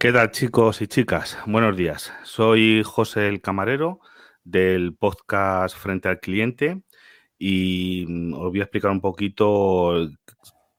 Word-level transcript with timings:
¿Qué 0.00 0.12
tal 0.12 0.30
chicos 0.30 0.80
y 0.80 0.86
chicas? 0.86 1.36
Buenos 1.44 1.76
días. 1.76 2.12
Soy 2.22 2.84
José 2.84 3.26
el 3.26 3.40
Camarero 3.40 3.98
del 4.44 4.94
podcast 4.94 5.76
Frente 5.76 6.08
al 6.08 6.20
Cliente 6.20 6.82
y 7.36 8.04
mm, 8.06 8.32
os 8.34 8.50
voy 8.50 8.60
a 8.60 8.62
explicar 8.62 8.92
un 8.92 9.00
poquito 9.00 10.08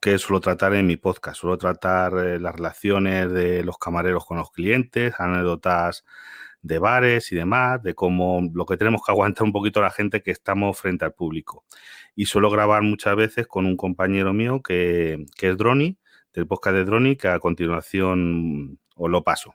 qué 0.00 0.16
suelo 0.16 0.40
tratar 0.40 0.72
en 0.74 0.86
mi 0.86 0.96
podcast. 0.96 1.38
Suelo 1.38 1.58
tratar 1.58 2.14
eh, 2.16 2.40
las 2.40 2.54
relaciones 2.54 3.30
de 3.30 3.62
los 3.62 3.76
camareros 3.76 4.24
con 4.24 4.38
los 4.38 4.50
clientes, 4.52 5.12
anécdotas 5.18 6.02
de 6.62 6.78
bares 6.78 7.30
y 7.30 7.36
demás, 7.36 7.82
de 7.82 7.94
cómo 7.94 8.40
lo 8.54 8.64
que 8.64 8.78
tenemos 8.78 9.02
que 9.04 9.12
aguantar 9.12 9.44
un 9.44 9.52
poquito 9.52 9.82
la 9.82 9.90
gente 9.90 10.22
que 10.22 10.30
estamos 10.30 10.78
frente 10.78 11.04
al 11.04 11.12
público. 11.12 11.64
Y 12.16 12.24
suelo 12.24 12.50
grabar 12.50 12.80
muchas 12.80 13.16
veces 13.16 13.46
con 13.46 13.66
un 13.66 13.76
compañero 13.76 14.32
mío 14.32 14.62
que, 14.62 15.26
que 15.36 15.50
es 15.50 15.58
Droni, 15.58 15.98
del 16.32 16.46
podcast 16.46 16.76
de 16.76 16.84
Droni, 16.86 17.16
que 17.16 17.28
a 17.28 17.38
continuación 17.38 18.78
os 19.00 19.10
lo 19.10 19.24
paso. 19.24 19.54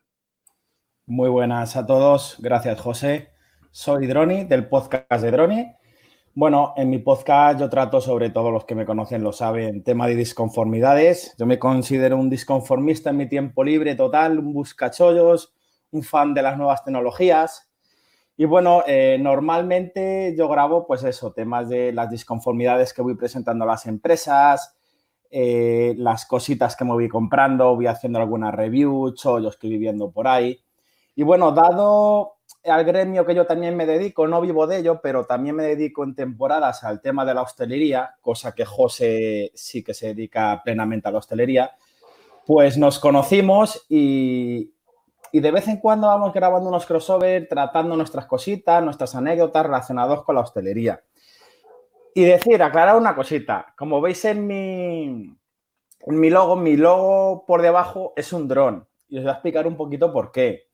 Muy 1.06 1.30
buenas 1.30 1.76
a 1.76 1.86
todos. 1.86 2.38
Gracias, 2.40 2.82
José. 2.82 3.30
Soy 3.70 4.08
Droni, 4.08 4.46
del 4.46 4.68
podcast 4.68 5.22
de 5.22 5.32
Droni. 5.32 5.72
Bueno, 6.34 6.74
en 6.76 6.90
mi 6.90 6.98
podcast 6.98 7.60
yo 7.60 7.70
trato, 7.70 8.02
sobre 8.02 8.32
todo 8.32 8.50
los 8.50 8.66
que 8.66 8.74
me 8.74 8.86
conocen 8.86 9.24
lo 9.24 9.32
saben, 9.32 9.84
tema 9.84 10.08
de 10.08 10.16
disconformidades. 10.16 11.36
Yo 11.38 11.46
me 11.46 11.60
considero 11.60 12.18
un 12.18 12.30
disconformista 12.30 13.12
en 13.12 13.18
mi 13.18 13.30
tiempo 13.30 13.64
libre 13.64 13.96
total, 13.96 14.40
un 14.40 14.52
buscachollos, 14.52 15.54
un 15.92 16.02
fan 16.02 16.34
de 16.34 16.42
las 16.42 16.58
nuevas 16.58 16.84
tecnologías. 16.84 17.70
Y 18.36 18.46
bueno, 18.46 18.84
eh, 18.88 19.18
normalmente 19.22 20.34
yo 20.36 20.50
grabo, 20.50 20.88
pues 20.88 21.04
eso, 21.04 21.32
temas 21.34 21.70
de 21.70 21.94
las 21.94 22.10
disconformidades 22.10 22.94
que 22.94 23.04
voy 23.04 23.16
presentando 23.16 23.64
a 23.64 23.68
las 23.68 23.86
empresas, 23.86 24.75
eh, 25.38 25.96
las 25.98 26.26
cositas 26.26 26.78
que 26.78 26.86
me 26.86 26.94
voy 26.94 27.10
comprando, 27.10 27.76
voy 27.76 27.88
haciendo 27.88 28.20
alguna 28.20 28.52
review, 28.52 29.14
chollos 29.16 29.58
que 29.58 29.68
viviendo 29.68 30.10
por 30.10 30.30
ahí. 30.30 30.58
Y 31.14 31.24
bueno, 31.24 31.52
dado 31.52 32.36
al 32.64 32.86
gremio 32.86 33.26
que 33.26 33.36
yo 33.36 33.46
también 33.46 33.76
me 33.76 33.86
dedico, 33.86 34.30
no 34.30 34.40
vivo 34.40 34.66
de 34.66 34.78
ello, 34.78 35.02
pero 35.04 35.26
también 35.26 35.58
me 35.58 35.64
dedico 35.64 36.06
en 36.06 36.16
temporadas 36.16 36.86
al 36.86 37.02
tema 37.02 37.26
de 37.26 37.34
la 37.34 37.42
hostelería, 37.42 38.16
cosa 38.22 38.56
que 38.56 38.64
José 38.64 39.52
sí 39.56 39.84
que 39.84 39.94
se 39.94 40.08
dedica 40.08 40.62
plenamente 40.64 41.10
a 41.10 41.12
la 41.12 41.18
hostelería, 41.18 41.76
pues 42.46 42.78
nos 42.78 42.98
conocimos 42.98 43.86
y, 43.90 44.72
de 45.34 45.52
vez 45.52 45.68
en 45.68 45.82
cuando 45.82 46.08
vamos 46.08 46.32
grabando 46.32 46.70
unos 46.70 46.86
crossover, 46.86 47.46
tratando 47.50 47.98
nuestras 47.98 48.26
cositas, 48.26 48.82
nuestras 48.82 49.14
anécdotas 49.16 49.66
relacionadas 49.66 50.22
con 50.22 50.36
la 50.36 50.42
hostelería. 50.44 51.04
Y 52.18 52.24
decir, 52.24 52.64
aclarar 52.64 52.96
una 52.96 53.14
cosita. 53.14 53.74
Como 53.78 54.00
veis 54.00 54.24
en 54.24 54.48
mi, 54.48 55.38
mi 56.08 56.30
logo, 56.30 56.56
mi 56.56 56.78
logo 56.78 57.46
por 57.46 57.62
debajo 57.62 58.14
es 58.16 58.32
un 58.32 58.48
dron. 58.48 58.88
Y 59.10 59.18
os 59.18 59.24
voy 59.26 59.32
a 59.32 59.34
explicar 59.34 59.68
un 59.68 59.76
poquito 59.76 60.14
por 60.14 60.32
qué. 60.32 60.70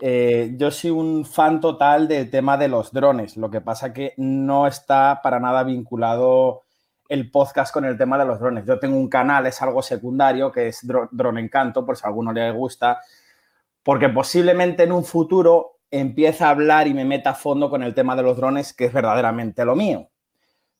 Eh, 0.00 0.54
yo 0.56 0.70
soy 0.70 0.90
un 0.90 1.26
fan 1.26 1.60
total 1.60 2.08
del 2.08 2.30
tema 2.30 2.56
de 2.56 2.68
los 2.68 2.90
drones. 2.90 3.36
Lo 3.36 3.50
que 3.50 3.60
pasa 3.60 3.92
que 3.92 4.14
no 4.16 4.66
está 4.66 5.20
para 5.22 5.38
nada 5.38 5.62
vinculado 5.62 6.62
el 7.06 7.30
podcast 7.30 7.70
con 7.70 7.84
el 7.84 7.98
tema 7.98 8.16
de 8.16 8.24
los 8.24 8.40
drones. 8.40 8.64
Yo 8.64 8.78
tengo 8.78 8.96
un 8.96 9.10
canal, 9.10 9.46
es 9.46 9.60
algo 9.60 9.82
secundario, 9.82 10.50
que 10.50 10.68
es 10.68 10.86
Drone 10.86 11.40
Encanto, 11.42 11.84
por 11.84 11.98
si 11.98 12.04
a 12.04 12.08
alguno 12.08 12.32
le 12.32 12.50
gusta, 12.50 13.02
porque 13.82 14.08
posiblemente 14.08 14.84
en 14.84 14.92
un 14.92 15.04
futuro 15.04 15.80
empiece 15.90 16.44
a 16.44 16.50
hablar 16.50 16.86
y 16.86 16.94
me 16.94 17.04
meta 17.04 17.30
a 17.30 17.34
fondo 17.34 17.68
con 17.68 17.82
el 17.82 17.92
tema 17.92 18.16
de 18.16 18.22
los 18.22 18.38
drones, 18.38 18.72
que 18.72 18.86
es 18.86 18.92
verdaderamente 18.92 19.66
lo 19.66 19.76
mío. 19.76 20.08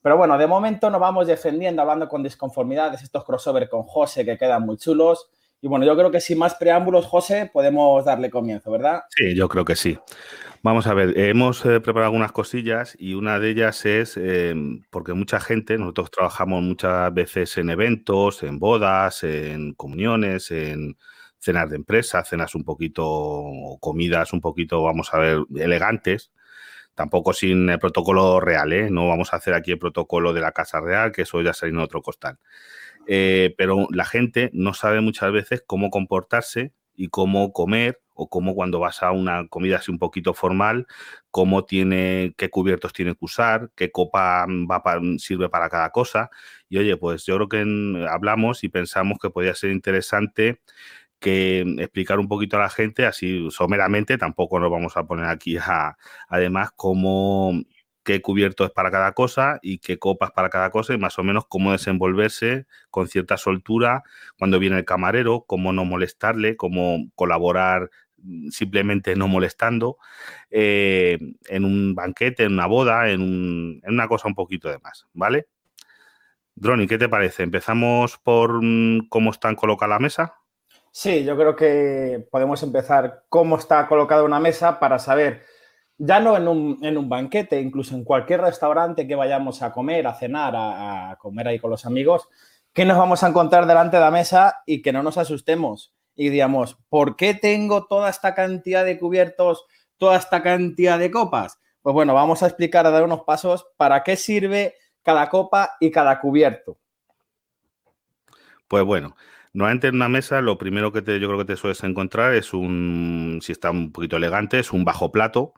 Pero 0.03 0.17
bueno, 0.17 0.39
de 0.39 0.47
momento 0.47 0.91
nos 0.91 1.01
vamos 1.01 1.27
defendiendo, 1.27 1.83
hablando 1.83 2.09
con 2.09 2.23
disconformidades, 2.23 3.03
estos 3.03 3.25
crossover 3.25 3.69
con 3.69 3.83
José 3.83 4.25
que 4.25 4.39
quedan 4.39 4.65
muy 4.65 4.77
chulos. 4.77 5.29
Y 5.61 5.67
bueno, 5.67 5.85
yo 5.85 5.97
creo 5.97 6.11
que 6.11 6.21
sin 6.21 6.39
más 6.39 6.55
preámbulos, 6.55 7.07
José, 7.07 7.51
podemos 7.53 8.05
darle 8.05 8.31
comienzo, 8.31 8.71
¿verdad? 8.71 9.03
Sí, 9.11 9.35
yo 9.35 9.49
creo 9.49 9.65
que 9.65 9.75
sí. 9.75 9.99
Vamos 10.63 10.87
a 10.87 10.95
ver, 10.95 11.19
hemos 11.19 11.65
eh, 11.67 11.81
preparado 11.81 12.07
algunas 12.07 12.33
cosillas 12.33 12.97
y 12.99 13.15
una 13.15 13.41
de 13.41 13.51
ellas 13.51 13.85
es 13.87 14.17
em, 14.17 14.83
porque 14.91 15.15
mucha 15.15 15.41
gente, 15.41 15.79
nosotros 15.79 16.11
trabajamos 16.11 16.63
muchas 16.63 17.13
veces 17.13 17.59
en 17.59 17.71
eventos, 17.71 18.43
en 18.45 18.59
bodas, 18.59 19.25
en 19.25 19.75
comuniones, 19.75 20.51
en 20.53 20.97
cenas 21.39 21.71
de 21.71 21.77
empresa, 21.77 22.25
cenas 22.25 22.55
un 22.55 22.65
poquito, 22.65 23.43
comidas 23.81 24.33
un 24.33 24.41
poquito, 24.41 24.83
vamos 24.83 25.13
a 25.13 25.19
ver, 25.19 25.45
elegantes 25.57 26.31
tampoco 26.99 27.33
sin 27.33 27.71
el 27.71 27.79
protocolo 27.79 28.41
real, 28.41 28.73
¿eh? 28.73 28.91
No 28.91 29.07
vamos 29.07 29.33
a 29.33 29.37
hacer 29.37 29.55
aquí 29.55 29.71
el 29.71 29.79
protocolo 29.79 30.33
de 30.33 30.41
la 30.41 30.51
Casa 30.51 30.81
Real, 30.81 31.13
que 31.13 31.23
eso 31.23 31.41
ya 31.43 31.55
sale 31.55 31.71
en 31.71 31.79
otro 31.79 32.03
costal. 32.03 32.41
Eh, 33.07 33.55
pero 33.57 33.87
la 33.93 34.05
gente 34.05 34.51
no 34.53 34.75
sabe 34.75 35.01
muchas 35.01 35.31
veces 35.31 35.63
cómo 35.65 35.91
comportarse 35.91 36.73
y 36.97 37.07
cómo 37.07 37.53
comer 37.53 38.01
o 38.15 38.29
cómo 38.29 38.57
cuando 38.57 38.81
vas 38.81 39.05
a 39.05 39.13
una 39.13 39.47
comida 39.47 39.77
así 39.77 39.93
un 39.93 40.01
poquito 40.01 40.35
formal, 40.35 40.89
cómo 41.31 41.65
tiene, 41.65 42.35
qué 42.37 42.51
cubiertos 42.51 42.93
tiene 42.93 43.13
que 43.13 43.25
usar, 43.25 43.71
qué 43.77 43.93
copa 43.93 44.45
sirve 45.19 45.49
para 45.49 45.69
cada 45.69 45.91
cosa. 45.91 46.31
Y 46.69 46.79
oye, 46.79 46.97
pues 46.97 47.25
yo 47.27 47.37
creo 47.37 47.49
que 47.49 48.09
hablamos 48.11 48.65
y 48.65 48.71
pensamos 48.71 49.19
que 49.23 49.31
podría 49.31 49.55
ser 49.55 49.71
interesante 49.71 50.63
que 51.21 51.61
explicar 51.79 52.19
un 52.19 52.29
poquito 52.29 52.57
a 52.57 52.61
la 52.61 52.71
gente, 52.71 53.07
así 53.07 53.49
someramente, 53.51 54.19
tampoco 54.19 54.61
nos 54.61 54.71
vamos 54.71 54.97
a 54.97 55.05
poner 55.05 55.27
aquí 55.27 55.57
a, 55.57 55.97
además, 56.29 56.71
cómo 56.77 57.53
qué 58.09 58.23
cubierto 58.23 58.65
es 58.65 58.71
para 58.71 58.91
cada 58.91 59.13
cosa 59.13 59.59
y 59.61 59.81
qué 59.81 59.99
copas 59.99 60.31
para 60.31 60.49
cada 60.49 60.71
cosa 60.71 60.95
y 60.95 60.99
más 60.99 61.19
o 61.19 61.23
menos 61.23 61.45
cómo 61.47 61.73
desenvolverse 61.73 62.67
con 62.91 63.07
cierta 63.07 63.37
soltura 63.37 64.03
cuando 64.39 64.59
viene 64.59 64.79
el 64.79 64.87
camarero, 64.87 65.45
cómo 65.47 65.75
no 65.75 65.85
molestarle, 65.85 66.57
cómo 66.57 67.11
colaborar 67.15 67.91
mm, 68.17 68.49
simplemente 68.49 69.15
no 69.15 69.29
molestando 69.29 69.99
eh, 70.51 71.19
en 71.49 71.67
un 71.67 71.95
banquete, 71.95 72.45
en 72.45 72.55
una 72.55 72.67
boda, 72.67 73.11
en, 73.11 73.81
en, 73.83 73.93
una 73.93 74.09
cosa 74.09 74.27
un 74.27 74.35
poquito 74.35 74.71
de 74.71 74.79
más, 74.79 75.07
¿vale? 75.13 75.49
Droni, 76.55 76.87
¿qué 76.87 76.97
te 76.97 77.11
parece? 77.11 77.43
¿Empezamos 77.43 78.17
por 78.17 78.63
mm, 78.63 79.09
cómo 79.11 79.33
están 79.33 79.55
colocadas 79.55 79.91
la 79.91 79.99
mesa? 79.99 80.38
Sí, 80.91 81.25
yo 81.25 81.37
creo 81.37 81.55
que 81.55 82.27
podemos 82.31 82.63
empezar 82.63 83.25
cómo 83.29 83.57
está 83.57 83.87
colocada 83.87 84.25
una 84.25 84.41
mesa 84.41 84.81
para 84.81 84.99
saber, 84.99 85.45
ya 85.97 86.21
no 86.21 86.37
en 86.37 86.49
un, 86.97 87.09
banquete, 87.09 87.61
incluso 87.61 87.95
en 87.95 88.05
cualquier 88.05 88.41
restaurante 88.41 89.07
que 89.07 89.15
vayamos 89.15 89.63
a 89.63 89.73
comer, 89.73 90.07
a 90.07 90.15
cenar, 90.15 90.55
a, 90.57 91.17
comer 91.21 91.49
ahí 91.49 91.59
con 91.59 91.71
los 91.71 91.87
amigos, 91.87 92.29
qué 92.73 92.85
nos 92.85 92.99
vamos 92.99 93.23
a 93.23 93.29
encontrar 93.29 93.67
delante 93.67 93.97
de 93.97 94.03
la 94.03 94.11
mesa 94.11 94.63
y 94.67 94.83
que 94.83 94.93
no 94.93 95.03
nos 95.03 95.19
asustemos 95.19 95.93
y 96.19 96.31
digamos, 96.31 96.77
¿por 96.89 97.15
qué 97.15 97.33
tengo 97.33 97.87
toda 97.87 98.11
esta 98.11 98.35
cantidad 98.35 98.85
de 98.85 98.99
cubiertos, 98.99 99.67
toda 99.99 100.17
esta 100.17 100.43
cantidad 100.43 100.99
de 100.99 101.13
copas? 101.13 101.61
Pues 101.81 101.95
bueno, 101.95 102.13
vamos 102.13 102.43
a 102.43 102.49
explicar, 102.49 102.87
a 102.87 102.91
dar 102.91 103.05
unos 103.05 103.23
pasos 103.23 103.69
para 103.77 104.03
qué 104.03 104.17
sirve 104.17 104.75
cada 105.05 105.31
copa 105.31 105.77
y 105.79 105.93
cada 105.93 106.21
cubierto. 106.21 106.77
Pues 108.67 108.85
bueno, 108.85 109.15
Normalmente 109.59 109.89
en 109.89 109.97
una 109.97 110.09
mesa 110.09 110.41
lo 110.41 110.57
primero 110.57 110.93
que 110.93 111.03
te, 111.03 111.19
yo 111.19 111.27
creo 111.27 111.41
que 111.41 111.45
te 111.45 111.57
sueles 111.57 111.83
encontrar 111.83 112.33
es 112.33 112.55
un, 112.55 113.41
si 113.43 113.51
está 113.51 113.73
un 113.73 113.91
poquito 113.91 114.17
elegante, 114.17 114.61
es 114.61 114.73
un 114.73 114.85
bajo 114.85 115.11
plato, 115.11 115.53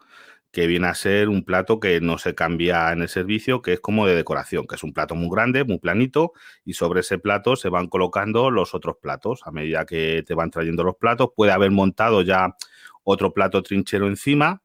que 0.53 0.67
viene 0.67 0.87
a 0.87 0.95
ser 0.95 1.29
un 1.29 1.45
plato 1.45 1.81
que 1.81 2.01
no 2.01 2.17
se 2.17 2.35
cambia 2.35 2.93
en 2.93 3.03
el 3.03 3.11
servicio, 3.11 3.61
que 3.61 3.75
es 3.75 3.81
como 3.81 4.07
de 4.07 4.15
decoración, 4.15 4.67
que 4.67 4.77
es 4.77 4.85
un 4.85 4.95
plato 4.95 5.15
muy 5.17 5.29
grande, 5.31 5.65
muy 5.65 5.79
planito, 5.81 6.33
y 6.65 6.73
sobre 6.73 7.01
ese 7.01 7.19
plato 7.19 7.57
se 7.57 7.69
van 7.69 7.89
colocando 7.89 8.51
los 8.51 8.75
otros 8.75 8.97
platos. 9.03 9.43
A 9.45 9.51
medida 9.51 9.85
que 9.85 10.25
te 10.27 10.33
van 10.33 10.51
trayendo 10.51 10.83
los 10.83 10.97
platos, 10.97 11.33
puede 11.37 11.53
haber 11.53 11.71
montado 11.71 12.23
ya 12.23 12.57
otro 13.05 13.35
plato 13.35 13.63
trinchero 13.63 14.07
encima, 14.07 14.63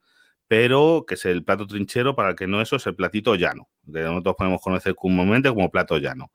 pero 0.47 1.03
que 1.05 1.15
es 1.15 1.25
el 1.25 1.43
plato 1.43 1.67
trinchero, 1.67 2.15
para 2.15 2.35
que 2.35 2.47
no 2.47 2.61
eso, 2.61 2.77
es 2.77 2.87
el 2.87 2.95
platito 2.95 3.35
llano, 3.35 3.67
que 3.91 3.99
nosotros 3.99 4.35
podemos 4.37 4.61
conocer 4.61 4.95
comúnmente 4.95 5.49
como 5.49 5.69
plato 5.69 5.97
llano. 5.97 6.31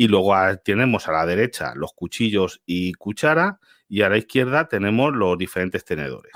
Y 0.00 0.06
luego 0.06 0.32
tenemos 0.64 1.08
a 1.08 1.12
la 1.12 1.26
derecha 1.26 1.72
los 1.74 1.92
cuchillos 1.92 2.62
y 2.64 2.92
cuchara 2.94 3.58
y 3.88 4.02
a 4.02 4.08
la 4.08 4.16
izquierda 4.16 4.68
tenemos 4.68 5.12
los 5.12 5.36
diferentes 5.36 5.84
tenedores. 5.84 6.32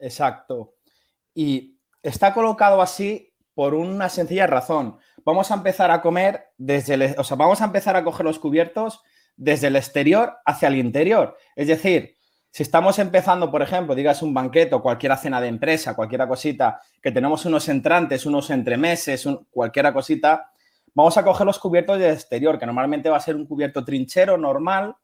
Exacto. 0.00 0.74
Y 1.32 1.78
está 2.02 2.34
colocado 2.34 2.82
así 2.82 3.32
por 3.54 3.74
una 3.74 4.08
sencilla 4.08 4.48
razón. 4.48 4.98
Vamos 5.24 5.52
a 5.52 5.54
empezar 5.54 5.92
a 5.92 6.02
comer 6.02 6.48
desde 6.58 6.94
el, 6.94 7.14
o 7.18 7.22
sea, 7.22 7.36
vamos 7.36 7.60
a 7.60 7.66
empezar 7.66 7.94
a 7.94 8.02
coger 8.02 8.26
los 8.26 8.40
cubiertos 8.40 9.00
desde 9.36 9.68
el 9.68 9.76
exterior 9.76 10.38
hacia 10.44 10.66
el 10.66 10.76
interior. 10.76 11.36
Es 11.54 11.68
decir, 11.68 12.16
si 12.50 12.64
estamos 12.64 12.98
empezando, 12.98 13.48
por 13.48 13.62
ejemplo, 13.62 13.94
digas 13.94 14.22
un 14.22 14.34
banquete 14.34 14.74
o 14.74 14.82
cualquier 14.82 15.16
cena 15.18 15.40
de 15.40 15.46
empresa, 15.46 15.94
cualquier 15.94 16.26
cosita, 16.26 16.80
que 17.00 17.12
tenemos 17.12 17.44
unos 17.46 17.68
entrantes, 17.68 18.26
unos 18.26 18.50
entremeses, 18.50 19.24
un, 19.24 19.46
cualquier 19.50 19.92
cosita, 19.92 20.51
Vamos 20.94 21.16
a 21.16 21.24
coger 21.24 21.46
los 21.46 21.58
cubiertos 21.58 21.98
de 21.98 22.10
exterior, 22.10 22.58
que 22.58 22.66
normalmente 22.66 23.08
va 23.08 23.16
a 23.16 23.20
ser 23.20 23.36
un 23.36 23.46
cubierto 23.46 23.84
trinchero 23.84 24.36
normal 24.36 24.94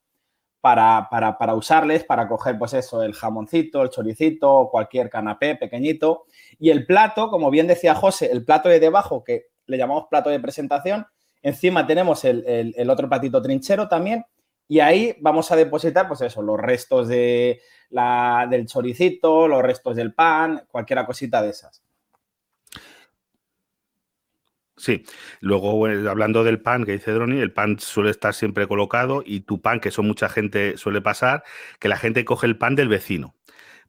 para, 0.61 1.09
para, 1.11 1.55
usarles, 1.55 2.05
para 2.05 2.29
coger, 2.29 2.59
pues 2.59 2.75
eso, 2.75 3.03
el 3.03 3.15
jamoncito, 3.15 3.83
el 3.83 3.91
choricito, 3.91 4.69
cualquier 4.71 5.09
canapé 5.09 5.55
pequeñito. 5.55 6.25
Y 6.59 6.71
el 6.71 6.85
plato, 6.85 7.31
como 7.31 7.51
bien 7.51 7.67
decía 7.67 7.95
José, 7.95 8.31
el 8.31 8.45
plato 8.45 8.69
de 8.69 8.81
debajo, 8.81 9.25
que 9.25 9.47
le 9.67 9.79
llamamos 9.79 10.09
plato 10.11 10.29
de 10.31 10.41
presentación, 10.41 11.07
encima 11.43 11.87
tenemos 11.87 12.25
el, 12.25 12.91
otro 12.91 13.09
platito 13.09 13.41
trinchero 13.41 13.89
también, 13.89 14.25
Y 14.71 14.81
ahí 14.81 15.17
vamos 15.21 15.51
a 15.51 15.57
depositar, 15.57 16.07
pues 16.09 16.21
eso, 16.21 16.43
los 16.43 16.59
restos 16.59 17.09
de 17.09 17.63
la, 17.89 18.47
del 18.51 18.67
choricito, 18.67 19.49
los 19.49 19.63
restos 19.63 19.97
del 19.97 20.13
pan, 20.13 20.67
cualquier 20.71 21.07
cosita 21.07 21.41
de 21.41 21.51
esas. 21.51 21.83
Sí, 24.79 25.05
luego 25.41 25.87
hablando 25.87 26.45
del 26.45 26.61
pan 26.61 26.85
que 26.85 26.93
dice 26.93 27.11
Droni, 27.11 27.41
el 27.41 27.53
pan 27.53 27.81
suele 27.81 28.11
estar 28.11 28.33
siempre 28.33 28.69
colocado 28.69 29.23
y 29.27 29.41
tu 29.41 29.61
pan, 29.61 29.81
que 29.81 29.89
eso 29.89 30.05
mucha 30.05 30.29
gente 30.29 30.77
suele 30.77 31.03
pasar, 31.03 31.43
que 31.81 31.89
la 31.89 31.97
gente 31.97 32.25
coge 32.25 32.47
el 32.47 32.57
pan 32.57 32.77
del 32.77 32.89
vecino. 32.89 33.35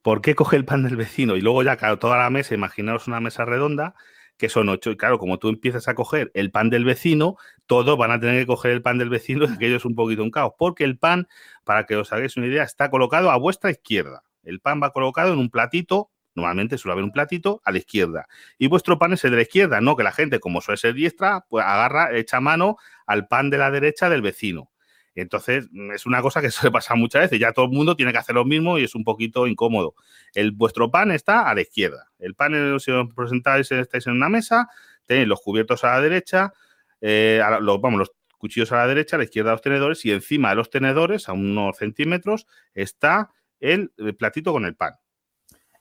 ¿Por 0.01 0.21
qué 0.21 0.33
coge 0.33 0.56
el 0.56 0.65
pan 0.65 0.83
del 0.83 0.95
vecino? 0.95 1.36
Y 1.36 1.41
luego 1.41 1.62
ya, 1.62 1.77
claro, 1.77 2.00
toda 2.00 2.18
la 2.18 2.30
mesa, 2.31 2.56
imaginaos 2.56 3.07
una 3.07 3.19
mesa 3.19 3.45
redonda, 3.45 3.94
que 4.38 4.50
son 4.50 4.69
ocho, 4.69 4.89
y 4.91 4.97
claro, 4.97 5.19
como 5.19 5.38
tú 5.38 5.50
empiezas 5.50 5.88
a 5.88 5.95
coger 5.95 6.31
el 6.33 6.50
pan 6.50 6.69
del 6.71 6.86
vecino, 6.86 7.38
todos 7.68 7.97
van 7.97 8.12
a 8.12 8.19
tener 8.19 8.41
que 8.41 8.47
coger 8.47 8.71
el 8.71 8.81
pan 8.81 8.97
del 8.97 9.09
vecino, 9.09 9.45
y 9.50 9.53
aquello 9.53 9.77
es 9.77 9.86
un 9.86 9.95
poquito 9.95 10.24
un 10.24 10.31
caos, 10.31 10.53
porque 10.57 10.86
el 10.86 10.97
pan, 10.97 11.27
para 11.65 11.86
que 11.86 11.97
os 11.97 12.12
hagáis 12.13 12.36
una 12.38 12.47
idea, 12.47 12.63
está 12.63 12.89
colocado 12.89 13.30
a 13.30 13.38
vuestra 13.38 13.69
izquierda. 13.69 14.24
El 14.44 14.59
pan 14.59 14.81
va 14.81 14.91
colocado 14.91 15.33
en 15.33 15.39
un 15.39 15.51
platito 15.51 16.09
Normalmente 16.39 16.77
suele 16.77 16.94
haber 16.94 17.03
un 17.03 17.12
platito 17.12 17.62
a 17.65 17.71
la 17.71 17.80
izquierda. 17.80 18.27
Y 18.57 18.68
vuestro 18.68 18.97
pan 18.97 19.13
es 19.13 19.24
el 19.25 19.31
de 19.31 19.38
la 19.38 19.44
izquierda, 19.44 19.81
no 19.81 19.95
que 19.95 20.03
la 20.03 20.12
gente, 20.12 20.39
como 20.39 20.62
suele 20.62 20.77
ser 20.77 20.94
diestra, 20.94 21.45
pues 21.50 21.65
agarra, 21.65 22.15
echa 22.15 22.39
mano 22.39 22.77
al 23.06 23.27
pan 23.27 23.50
de 23.50 23.57
la 23.57 23.71
derecha 23.71 24.09
del 24.09 24.21
vecino. 24.21 24.71
Entonces, 25.15 25.68
mm, 25.71 25.91
es 25.91 26.06
una 26.06 26.21
cosa 26.21 26.41
que 26.41 26.51
suele 26.51 26.71
pasar 26.71 26.97
muchas 26.97 27.24
veces. 27.24 27.39
Ya 27.39 27.51
todo 27.51 27.65
el 27.65 27.71
mundo 27.71 27.95
tiene 27.95 28.12
que 28.12 28.18
hacer 28.18 28.36
lo 28.36 28.45
mismo 28.45 28.80
y 28.80 28.83
es 28.83 28.95
un 28.95 29.03
poquito 29.03 29.47
incómodo. 29.47 29.95
El, 30.33 30.51
vuestro 30.51 30.91
pan 30.91 31.12
está 31.12 31.50
a 31.50 31.56
la 31.56 31.62
izquierda. 31.62 32.09
El 32.19 32.36
pan, 32.36 32.80
si 32.80 32.91
os 32.91 33.13
presentáis, 33.13 33.71
estáis 33.71 34.07
en 34.07 34.13
una 34.13 34.30
mesa, 34.30 34.69
tenéis 35.06 35.27
los 35.27 35.41
cubiertos 35.41 35.83
a 35.83 35.94
la 35.94 36.01
derecha, 36.01 36.53
eh, 37.01 37.41
vamos, 37.41 38.00
los 38.00 38.12
cuchillos 38.38 38.71
a 38.71 38.77
la 38.77 38.88
derecha, 38.88 39.15
a 39.15 39.19
la 39.19 39.25
izquierda 39.25 39.51
los 39.51 39.62
tenedores 39.62 40.06
y 40.06 40.12
encima 40.12 40.50
de 40.50 40.56
los 40.56 40.69
tenedores, 40.69 41.30
a 41.30 41.33
unos 41.33 41.77
centímetros, 41.77 42.47
está 42.74 43.31
el 43.59 43.91
platito 44.18 44.53
con 44.53 44.65
el 44.65 44.75
pan. 44.75 44.94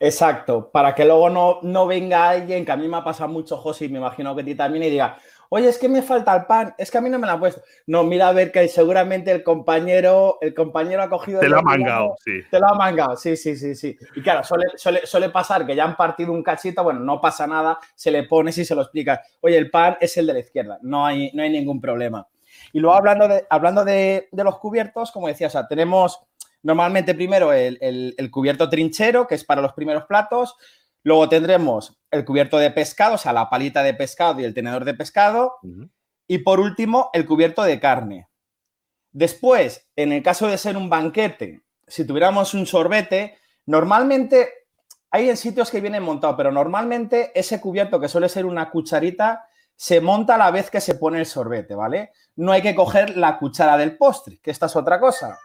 Exacto, 0.00 0.70
para 0.70 0.94
que 0.94 1.04
luego 1.04 1.28
no, 1.28 1.58
no 1.62 1.86
venga 1.86 2.28
alguien, 2.28 2.64
que 2.64 2.70
a 2.70 2.76
mí 2.76 2.86
me 2.86 2.98
ha 2.98 3.04
pasado 3.04 3.28
mucho, 3.28 3.56
José, 3.56 3.86
y 3.86 3.88
me 3.88 3.98
imagino 3.98 4.34
que 4.34 4.42
a 4.42 4.44
ti 4.44 4.54
también, 4.54 4.84
y 4.84 4.90
diga, 4.90 5.18
oye, 5.48 5.68
es 5.68 5.76
que 5.78 5.88
me 5.88 6.02
falta 6.02 6.36
el 6.36 6.46
pan, 6.46 6.72
es 6.78 6.90
que 6.90 6.98
a 6.98 7.00
mí 7.00 7.10
no 7.10 7.18
me 7.18 7.26
lo 7.26 7.32
ha 7.32 7.38
puesto. 7.38 7.62
No, 7.86 8.04
mira 8.04 8.28
a 8.28 8.32
ver 8.32 8.52
que 8.52 8.68
seguramente 8.68 9.32
el 9.32 9.42
compañero, 9.42 10.38
el 10.40 10.54
compañero 10.54 11.02
ha 11.02 11.08
cogido... 11.08 11.40
Te 11.40 11.48
lo 11.48 11.58
ha 11.58 11.62
mangado, 11.62 12.14
sí. 12.24 12.42
Te 12.48 12.60
lo 12.60 12.68
ha 12.68 12.74
mangado, 12.74 13.16
sí, 13.16 13.36
sí, 13.36 13.56
sí, 13.56 13.74
sí. 13.74 13.96
Y 14.14 14.22
claro, 14.22 14.44
suele, 14.44 14.66
suele, 15.04 15.30
pasar 15.30 15.66
que 15.66 15.74
ya 15.74 15.84
han 15.84 15.96
partido 15.96 16.32
un 16.32 16.44
cachito, 16.44 16.84
bueno, 16.84 17.00
no 17.00 17.20
pasa 17.20 17.46
nada, 17.48 17.80
se 17.96 18.12
le 18.12 18.22
pone 18.22 18.50
y 18.50 18.64
se 18.64 18.74
lo 18.74 18.82
explica. 18.82 19.22
Oye, 19.40 19.58
el 19.58 19.68
pan 19.68 19.96
es 20.00 20.16
el 20.16 20.28
de 20.28 20.32
la 20.32 20.38
izquierda, 20.38 20.78
no 20.82 21.04
hay, 21.04 21.32
no 21.34 21.42
hay 21.42 21.50
ningún 21.50 21.80
problema. 21.80 22.26
Y 22.72 22.80
luego 22.80 22.96
hablando 22.96 23.26
de, 23.26 23.46
hablando 23.50 23.84
de, 23.84 24.28
de 24.30 24.44
los 24.44 24.58
cubiertos, 24.58 25.10
como 25.10 25.28
decía, 25.28 25.48
o 25.48 25.50
sea, 25.50 25.66
tenemos 25.66 26.20
Normalmente 26.62 27.14
primero 27.14 27.52
el, 27.52 28.28
cubierto 28.30 28.68
trinchero, 28.68 29.26
que 29.26 29.34
es 29.34 29.44
para 29.44 29.62
los 29.62 29.72
primeros 29.72 30.04
platos. 30.04 30.56
Luego 31.02 31.28
tendremos 31.28 31.98
el 32.10 32.24
cubierto 32.24 32.58
de 32.58 32.70
pescado, 32.70 33.14
o 33.14 33.18
sea, 33.18 33.32
la 33.32 33.48
palita 33.48 33.82
de 33.82 33.94
pescado 33.94 34.40
y 34.40 34.44
el 34.44 34.54
tenedor 34.54 34.84
de 34.84 34.94
pescado. 34.94 35.56
Y 36.26 36.38
por 36.38 36.60
último, 36.60 37.10
el 37.12 37.26
cubierto 37.26 37.62
de 37.62 37.80
carne. 37.80 38.28
Después, 39.10 39.88
en 39.96 40.12
el 40.12 40.22
caso 40.22 40.46
de 40.48 40.58
ser 40.58 40.76
un 40.76 40.90
banquete, 40.90 41.62
si 41.86 42.06
tuviéramos 42.06 42.54
un 42.54 42.66
sorbete, 42.66 43.38
normalmente 43.66 44.66
hay 45.10 45.30
en 45.30 45.36
sitios 45.36 45.70
que 45.70 45.80
vienen 45.80 46.02
montados, 46.02 46.36
pero 46.36 46.52
normalmente 46.52 47.32
ese 47.34 47.60
cubierto, 47.60 47.98
que 47.98 48.08
suele 48.08 48.28
ser 48.28 48.44
una 48.44 48.70
cucharita, 48.70 49.48
se 49.74 50.00
monta 50.00 50.34
a 50.34 50.38
la 50.38 50.50
vez 50.50 50.70
que 50.70 50.80
se 50.80 50.96
pone 50.96 51.20
el 51.20 51.26
sorbete, 51.26 51.74
¿vale? 51.74 52.12
No 52.36 52.52
hay 52.52 52.62
que 52.62 52.74
coger 52.74 53.16
la 53.16 53.38
cuchara 53.38 53.78
del 53.78 53.96
postre, 53.96 54.38
que 54.42 54.50
esta 54.50 54.66
es 54.66 54.76
otra 54.76 55.00
cosa. 55.00 55.38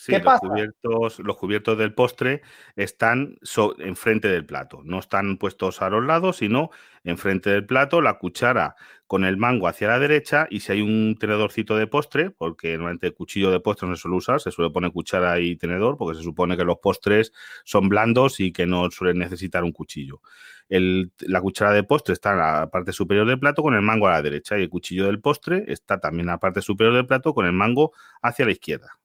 Sí, 0.00 0.12
los, 0.12 0.38
Cubiertos, 0.38 1.18
los 1.18 1.36
cubiertos 1.36 1.76
del 1.76 1.92
postre 1.92 2.42
están 2.76 3.36
enfrente 3.78 4.28
del 4.28 4.46
plato, 4.46 4.80
no 4.84 5.00
están 5.00 5.38
puestos 5.38 5.82
a 5.82 5.90
los 5.90 6.04
lados, 6.04 6.36
sino 6.36 6.70
enfrente 7.02 7.50
del 7.50 7.66
plato, 7.66 8.00
la 8.00 8.16
cuchara 8.16 8.76
con 9.08 9.24
el 9.24 9.36
mango 9.36 9.66
hacia 9.66 9.88
la 9.88 9.98
derecha 9.98 10.46
y 10.50 10.60
si 10.60 10.70
hay 10.70 10.82
un 10.82 11.16
tenedorcito 11.18 11.76
de 11.76 11.88
postre, 11.88 12.30
porque 12.30 12.74
normalmente 12.74 13.08
el 13.08 13.14
cuchillo 13.14 13.50
de 13.50 13.58
postre 13.58 13.88
no 13.88 13.96
se 13.96 14.02
suele 14.02 14.18
usar, 14.18 14.40
se 14.40 14.52
suele 14.52 14.70
poner 14.70 14.92
cuchara 14.92 15.40
y 15.40 15.56
tenedor, 15.56 15.96
porque 15.96 16.16
se 16.16 16.22
supone 16.22 16.56
que 16.56 16.62
los 16.62 16.78
postres 16.78 17.32
son 17.64 17.88
blandos 17.88 18.38
y 18.38 18.52
que 18.52 18.66
no 18.66 18.88
suelen 18.92 19.18
necesitar 19.18 19.64
un 19.64 19.72
cuchillo. 19.72 20.20
la 20.68 21.40
cuchara 21.40 21.72
de 21.72 21.82
postre 21.82 22.12
está 22.12 22.30
en 22.32 22.38
la 22.38 22.70
parte 22.70 22.92
superior 22.92 23.26
del 23.26 23.40
plato 23.40 23.62
con 23.64 23.74
el 23.74 23.82
mango 23.82 24.06
a 24.06 24.12
la 24.12 24.22
derecha 24.22 24.56
y 24.56 24.62
el 24.62 24.70
cuchillo 24.70 25.06
del 25.06 25.20
postre 25.20 25.64
está 25.66 25.98
también 25.98 26.28
en 26.28 26.34
la 26.34 26.38
parte 26.38 26.62
superior 26.62 26.94
del 26.94 27.06
plato 27.06 27.34
con 27.34 27.46
el 27.46 27.52
mango 27.52 27.92
hacia 28.22 28.44
la 28.44 28.52
izquierda. 28.52 28.98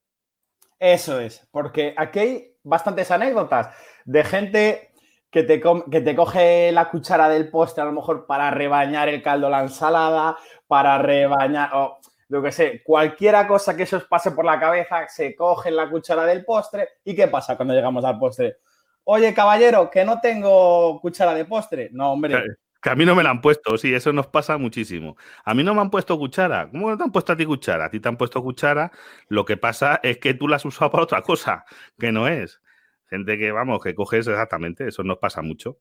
Eso 0.83 1.17
es, 1.21 1.47
porque 1.49 1.95
aquí 1.95 2.19
hay 2.19 2.55
bastantes 2.61 3.09
anécdotas 3.09 3.73
de 4.03 4.21
gente 4.25 4.91
que 5.31 5.43
te, 5.43 5.61
que 5.89 6.01
te 6.01 6.13
coge 6.13 6.73
la 6.73 6.89
cuchara 6.89 7.29
del 7.29 7.49
postre 7.49 7.83
a 7.83 7.85
lo 7.85 7.93
mejor 7.93 8.25
para 8.25 8.51
rebañar 8.51 9.07
el 9.07 9.23
caldo, 9.23 9.49
la 9.49 9.61
ensalada, 9.61 10.37
para 10.67 10.97
rebañar, 10.97 11.73
o 11.73 11.99
lo 12.27 12.43
que 12.43 12.51
sé, 12.51 12.83
cualquiera 12.83 13.47
cosa 13.47 13.77
que 13.77 13.83
eso 13.83 13.95
os 13.95 14.03
pase 14.03 14.31
por 14.31 14.43
la 14.43 14.59
cabeza, 14.59 15.07
se 15.07 15.33
coge 15.37 15.71
la 15.71 15.89
cuchara 15.89 16.25
del 16.25 16.43
postre. 16.43 16.89
¿Y 17.05 17.15
qué 17.15 17.29
pasa 17.29 17.55
cuando 17.55 17.73
llegamos 17.73 18.03
al 18.03 18.19
postre? 18.19 18.57
Oye, 19.05 19.33
caballero, 19.33 19.89
que 19.89 20.03
no 20.03 20.19
tengo 20.19 20.99
cuchara 20.99 21.33
de 21.33 21.45
postre. 21.45 21.91
No, 21.93 22.11
hombre, 22.11 22.43
que 22.83 22.89
a 22.89 22.95
mí 22.95 23.05
no 23.05 23.15
me 23.15 23.23
la 23.23 23.29
han 23.29 23.39
puesto, 23.39 23.77
sí, 23.77 23.93
eso 23.93 24.11
nos 24.11 24.27
pasa 24.27 24.57
muchísimo. 24.57 25.15
A 25.45 25.53
mí 25.53 25.63
no 25.63 25.73
me 25.73 25.79
han 25.79 25.89
puesto 25.89 26.17
cuchara. 26.17 26.69
¿Cómo 26.69 26.89
no 26.89 26.97
te 26.97 27.03
han 27.05 27.13
puesto 27.13 27.31
a 27.31 27.37
ti 27.37 27.45
cuchara? 27.45 27.85
A 27.85 27.89
ti 27.89 28.01
te 28.01 28.09
han 28.09 28.17
puesto 28.17 28.43
cuchara. 28.43 28.91
Lo 29.29 29.45
que 29.45 29.55
pasa 29.55 30.01
es 30.03 30.17
que 30.17 30.33
tú 30.33 30.49
la 30.49 30.57
has 30.57 30.65
usado 30.65 30.91
para 30.91 31.05
otra 31.05 31.21
cosa, 31.21 31.63
que 31.97 32.11
no 32.11 32.27
es. 32.27 32.61
Gente 33.09 33.37
que, 33.37 33.53
vamos, 33.53 33.81
que 33.81 33.95
coges 33.95 34.27
exactamente, 34.27 34.85
eso 34.89 35.01
nos 35.01 35.17
pasa 35.17 35.41
mucho. 35.41 35.77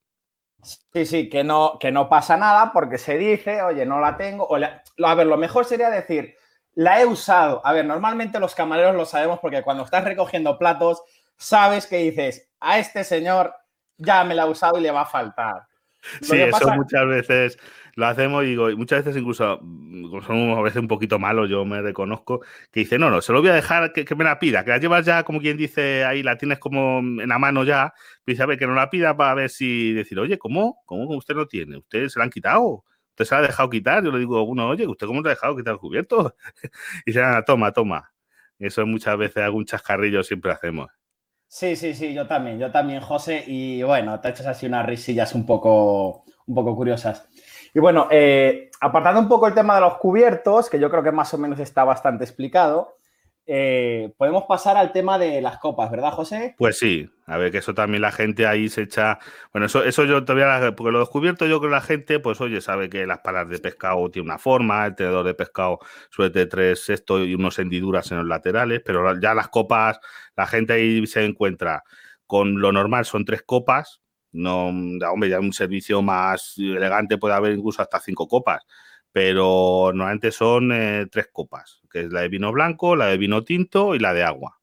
Sí, 0.63 1.05
sí, 1.05 1.29
que 1.29 1.43
no, 1.43 1.77
que 1.81 1.91
no 1.91 2.09
pasa 2.09 2.37
nada 2.37 2.73
porque 2.73 2.99
se 2.99 3.19
dice, 3.19 3.63
oye, 3.63 3.85
no 3.85 3.99
la 3.99 4.17
tengo. 4.17 4.47
O 4.47 4.57
a 4.57 5.15
ver, 5.17 5.27
lo 5.27 5.37
mejor 5.37 5.65
sería 5.65 5.91
decir, 5.91 6.37
la 6.75 7.01
he 7.01 7.07
usado. 7.07 7.67
A 7.67 7.73
ver, 7.73 7.85
normalmente 7.85 8.39
los 8.39 8.55
camareros 8.55 8.95
lo 8.95 9.07
sabemos 9.07 9.41
porque 9.41 9.65
cuando 9.65 9.83
estás 9.83 10.05
recogiendo 10.05 10.57
platos, 10.57 11.03
sabes 11.37 11.89
que 11.89 11.97
dices, 11.97 12.49
a 12.61 12.79
este 12.79 13.03
señor 13.03 13.57
ya 13.97 14.23
me 14.23 14.37
la 14.37 14.45
ha 14.45 14.47
usado 14.47 14.79
y 14.79 14.83
le 14.83 14.93
va 14.93 15.01
a 15.01 15.07
faltar. 15.07 15.67
Sí, 16.21 16.37
eso 16.37 16.75
muchas 16.75 17.07
veces 17.07 17.59
lo 17.95 18.07
hacemos 18.07 18.45
y 18.45 18.49
digo, 18.49 18.71
muchas 18.77 19.05
veces 19.05 19.21
incluso 19.21 19.59
mm, 19.63 20.23
somos 20.27 20.59
a 20.59 20.63
veces 20.63 20.81
un 20.81 20.89
poquito 20.89 21.19
malos, 21.19 21.49
yo 21.49 21.65
me 21.65 21.83
reconozco, 21.83 22.41
que 22.71 22.81
dice, 22.81 22.99
no, 22.99 23.11
no, 23.11 23.21
se 23.21 23.33
lo 23.33 23.41
voy 23.41 23.51
a 23.51 23.55
dejar 23.55 23.93
que, 23.93 24.15
me 24.15 24.25
la 24.25 24.39
pida, 24.39 24.65
que 24.65 24.71
la 24.71 24.79
llevas 24.79 25.07
ya, 25.07 25.23
como 25.23 25.41
quien 25.41 25.57
dice, 25.57 26.05
ahí 26.05 26.23
la 26.23 26.39
tienes 26.39 26.59
como 26.59 26.99
en 26.99 27.29
la 27.29 27.39
mano 27.39 27.65
ya, 27.65 27.93
dice, 28.27 28.43
a 28.43 28.47
ver, 28.47 28.59
que 28.59 28.67
no 28.67 28.75
la 28.75 28.91
pida 28.91 29.17
para 29.17 29.35
ver 29.35 29.51
si 29.51 29.93
decir, 29.93 30.19
oye, 30.19 30.39
¿cómo? 30.39 30.83
¿Cómo 30.87 31.05
usted 31.17 31.35
no 31.35 31.47
tiene? 31.47 31.79
¿Usted 31.79 32.09
se 32.09 32.19
la 32.19 32.25
han 32.25 32.31
quitado? 32.31 32.85
¿Usted 33.11 33.25
se 33.25 33.35
la 33.35 33.41
ha 33.41 33.43
dejado 33.43 33.71
quitar? 33.71 34.03
Yo 34.03 34.11
le 34.11 34.19
digo 34.21 34.39
a 34.39 34.43
uno, 34.43 34.69
oye, 34.69 34.87
¿usted 34.87 35.07
cómo 35.07 35.23
te 35.23 35.29
ha 35.29 35.35
dejado 35.35 35.57
quitar 35.57 35.75
el 35.75 35.81
cubierto? 35.81 36.35
y 37.07 37.13
dice, 37.13 37.23
ah, 37.23 37.45
toma, 37.47 37.73
toma. 37.73 38.13
Eso 38.59 38.87
muchas 38.87 39.19
veces 39.19 39.43
algún 39.43 39.65
chascarrillo 39.65 40.23
siempre 40.23 40.53
hacemos. 40.53 40.89
Sí, 41.55 41.77
sí, 41.77 41.93
sí, 41.93 42.15
yo 42.15 42.27
también, 42.27 42.59
yo 42.59 42.73
también, 42.73 43.03
José. 43.03 43.45
Y 43.47 43.83
bueno, 43.83 44.19
te 44.21 44.31
echas 44.31 44.47
así 44.47 44.65
unas 44.65 44.87
risillas 44.87 45.35
un 45.35 45.45
poco, 45.45 46.25
un 46.47 46.55
poco 46.55 46.75
curiosas. 46.75 47.29
Y 47.75 47.79
bueno, 47.79 48.09
eh, 48.11 48.71
apartando 48.81 49.21
un 49.21 49.29
poco 49.29 49.47
el 49.47 49.53
tema 49.53 49.75
de 49.75 49.83
los 49.83 49.99
cubiertos, 49.99 50.71
que 50.71 50.81
yo 50.81 50.91
creo 50.91 51.03
que 51.03 51.13
más 51.13 51.35
o 51.35 51.39
menos 51.39 51.61
está 51.61 51.85
bastante 51.85 52.25
explicado, 52.25 52.97
eh, 53.47 54.13
podemos 54.17 54.45
pasar 54.45 54.77
al 54.77 54.93
tema 54.93 55.19
de 55.19 55.41
las 55.41 55.59
copas, 55.59 55.91
¿verdad, 55.91 56.13
José? 56.13 56.55
Pues 56.57 56.79
sí, 56.79 57.11
a 57.27 57.37
ver, 57.37 57.51
que 57.51 57.59
eso 57.59 57.75
también 57.75 58.03
la 58.03 58.13
gente 58.13 58.47
ahí 58.47 58.69
se 58.69 58.83
echa. 58.83 59.19
Bueno, 59.53 59.67
eso, 59.67 59.83
eso 59.83 60.05
yo 60.05 60.25
todavía, 60.25 60.75
porque 60.77 60.93
lo 60.93 61.01
descubierto 61.01 61.47
yo 61.47 61.59
creo 61.59 61.71
que 61.71 61.75
la 61.75 61.81
gente, 61.81 62.21
pues 62.21 62.41
oye, 62.41 62.61
sabe 62.61 62.89
que 62.89 63.07
las 63.07 63.19
palas 63.19 63.49
de 63.49 63.59
pescado 63.59 64.11
tienen 64.11 64.31
una 64.31 64.39
forma, 64.39 64.87
el 64.87 64.95
tenedor 64.95 65.27
de 65.27 65.35
pescado 65.35 65.81
suele 66.11 66.31
tener 66.31 66.49
tres 66.49 66.89
esto 66.89 67.25
y 67.25 67.35
unos 67.35 67.59
hendiduras 67.59 68.11
en 68.13 68.19
los 68.19 68.27
laterales, 68.27 68.81
pero 68.85 69.19
ya 69.21 69.35
las 69.35 69.49
copas, 69.49 69.99
la 70.37 70.47
gente 70.47 70.75
ahí 70.75 71.07
se 71.07 71.25
encuentra 71.25 71.83
con 72.27 72.61
lo 72.61 72.73
normal, 72.73 73.05
son 73.05 73.25
tres 73.25 73.43
copas. 73.43 74.01
No, 74.35 74.69
hombre, 74.69 75.29
ya 75.29 75.41
un 75.41 75.53
servicio 75.53 76.01
más 76.01 76.55
elegante 76.57 77.19
puede 77.19 77.35
haber 77.35 77.53
incluso 77.53 77.83
hasta 77.83 78.01
cinco 78.01 78.27
copas 78.29 78.65
pero 79.13 79.91
normalmente 79.95 80.33
son 80.33 80.73
eh, 80.73 81.07
tres 81.11 81.29
copas, 81.31 81.81
que 81.91 82.01
es 82.03 82.13
la 82.13 82.23
de 82.23 82.29
vino 82.29 82.51
blanco, 82.51 82.97
la 82.97 83.07
de 83.07 83.19
vino 83.19 83.45
tinto 83.45 83.95
y 83.95 83.99
la 83.99 84.15
de 84.15 84.25
agua. 84.25 84.59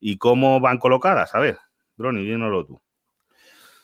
¿Y 0.00 0.16
cómo 0.16 0.60
van 0.60 0.78
colocadas? 0.78 1.34
A 1.34 1.38
ver, 1.38 1.58
Droni, 1.96 2.24
dínoslo 2.24 2.64
tú. 2.64 2.80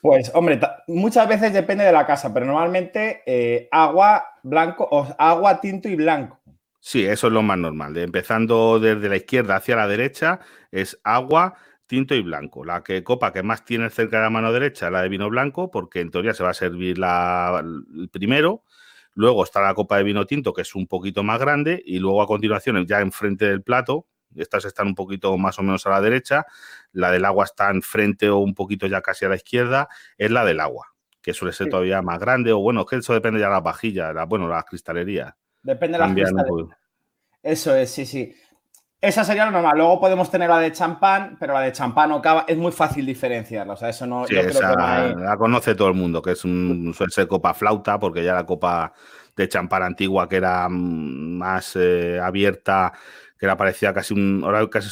Pues, 0.00 0.32
hombre, 0.34 0.58
muchas 0.88 1.28
veces 1.28 1.52
depende 1.52 1.84
de 1.84 1.92
la 1.92 2.06
casa, 2.06 2.32
pero 2.32 2.46
normalmente 2.46 3.22
eh, 3.26 3.68
agua, 3.70 4.24
blanco, 4.42 4.88
o 4.90 5.06
agua, 5.18 5.60
tinto 5.60 5.88
y 5.90 5.96
blanco. 5.96 6.40
Sí, 6.80 7.04
eso 7.04 7.26
es 7.26 7.32
lo 7.34 7.42
más 7.42 7.58
normal. 7.58 7.94
empezando 7.98 8.80
desde 8.80 9.10
la 9.10 9.16
izquierda 9.16 9.56
hacia 9.56 9.76
la 9.76 9.86
derecha, 9.86 10.40
es 10.70 10.98
agua, 11.04 11.54
tinto 11.86 12.14
y 12.14 12.22
blanco. 12.22 12.64
La 12.64 12.82
que 12.82 13.04
copa 13.04 13.34
que 13.34 13.42
más 13.42 13.66
tiene 13.66 13.90
cerca 13.90 14.16
de 14.16 14.22
la 14.22 14.30
mano 14.30 14.50
derecha 14.52 14.86
es 14.86 14.92
la 14.92 15.02
de 15.02 15.10
vino 15.10 15.28
blanco, 15.28 15.70
porque 15.70 16.00
en 16.00 16.10
teoría 16.10 16.32
se 16.32 16.42
va 16.42 16.50
a 16.50 16.54
servir 16.54 16.96
la, 16.96 17.62
el 17.62 18.08
primero 18.08 18.64
Luego 19.14 19.44
está 19.44 19.60
la 19.60 19.74
copa 19.74 19.96
de 19.96 20.04
vino 20.04 20.26
tinto, 20.26 20.52
que 20.52 20.62
es 20.62 20.74
un 20.74 20.86
poquito 20.86 21.22
más 21.22 21.38
grande, 21.38 21.82
y 21.84 21.98
luego 21.98 22.22
a 22.22 22.26
continuación, 22.26 22.86
ya 22.86 23.00
enfrente 23.00 23.46
del 23.46 23.62
plato, 23.62 24.06
estas 24.36 24.64
están 24.64 24.86
un 24.86 24.94
poquito 24.94 25.36
más 25.36 25.58
o 25.58 25.62
menos 25.62 25.86
a 25.86 25.90
la 25.90 26.00
derecha, 26.00 26.46
la 26.92 27.10
del 27.10 27.24
agua 27.24 27.44
está 27.44 27.70
enfrente 27.70 28.30
o 28.30 28.38
un 28.38 28.54
poquito 28.54 28.86
ya 28.86 29.00
casi 29.00 29.24
a 29.24 29.28
la 29.28 29.36
izquierda, 29.36 29.88
es 30.16 30.30
la 30.30 30.44
del 30.44 30.60
agua, 30.60 30.94
que 31.20 31.34
suele 31.34 31.52
ser 31.52 31.68
todavía 31.68 32.02
más 32.02 32.18
grande, 32.18 32.52
o 32.52 32.60
bueno, 32.60 32.86
que 32.86 32.96
eso 32.96 33.12
depende 33.12 33.40
ya 33.40 33.46
de 33.46 33.54
las 33.54 33.62
vajillas, 33.62 34.14
la, 34.14 34.24
bueno, 34.24 34.48
las 34.48 34.64
cristalerías. 34.64 35.34
Depende 35.62 35.98
de 35.98 36.04
las 36.04 36.12
cristalerías. 36.12 36.78
Eso 37.42 37.74
es, 37.74 37.90
sí, 37.90 38.06
sí. 38.06 38.34
Esa 39.00 39.24
sería 39.24 39.46
lo 39.46 39.50
normal. 39.50 39.78
Luego 39.78 39.98
podemos 39.98 40.30
tener 40.30 40.50
la 40.50 40.58
de 40.58 40.72
champán, 40.72 41.36
pero 41.40 41.54
la 41.54 41.62
de 41.62 41.72
champán 41.72 42.12
o 42.12 42.20
cava 42.20 42.44
es 42.46 42.58
muy 42.58 42.70
fácil 42.70 43.06
diferenciarla. 43.06 43.72
O 43.72 43.76
sea, 43.76 43.88
eso 43.88 44.06
no. 44.06 44.26
Sí, 44.26 44.34
La 44.34 45.36
conoce 45.38 45.74
todo 45.74 45.88
el 45.88 45.94
mundo, 45.94 46.20
que 46.20 46.32
es 46.32 46.44
un 46.44 46.92
suele 46.94 47.10
ser 47.10 47.26
copa 47.26 47.54
flauta, 47.54 47.98
porque 47.98 48.22
ya 48.22 48.34
la 48.34 48.44
copa 48.44 48.92
de 49.34 49.48
champán 49.48 49.84
antigua 49.84 50.28
que 50.28 50.36
era 50.36 50.68
mm, 50.68 51.38
más 51.38 51.76
eh, 51.76 52.20
abierta, 52.22 52.92
que 53.38 53.46
era 53.46 53.56
parecía 53.56 53.94
casi 53.94 54.12
un. 54.12 54.42
Ahora 54.44 54.68
casi 54.68 54.90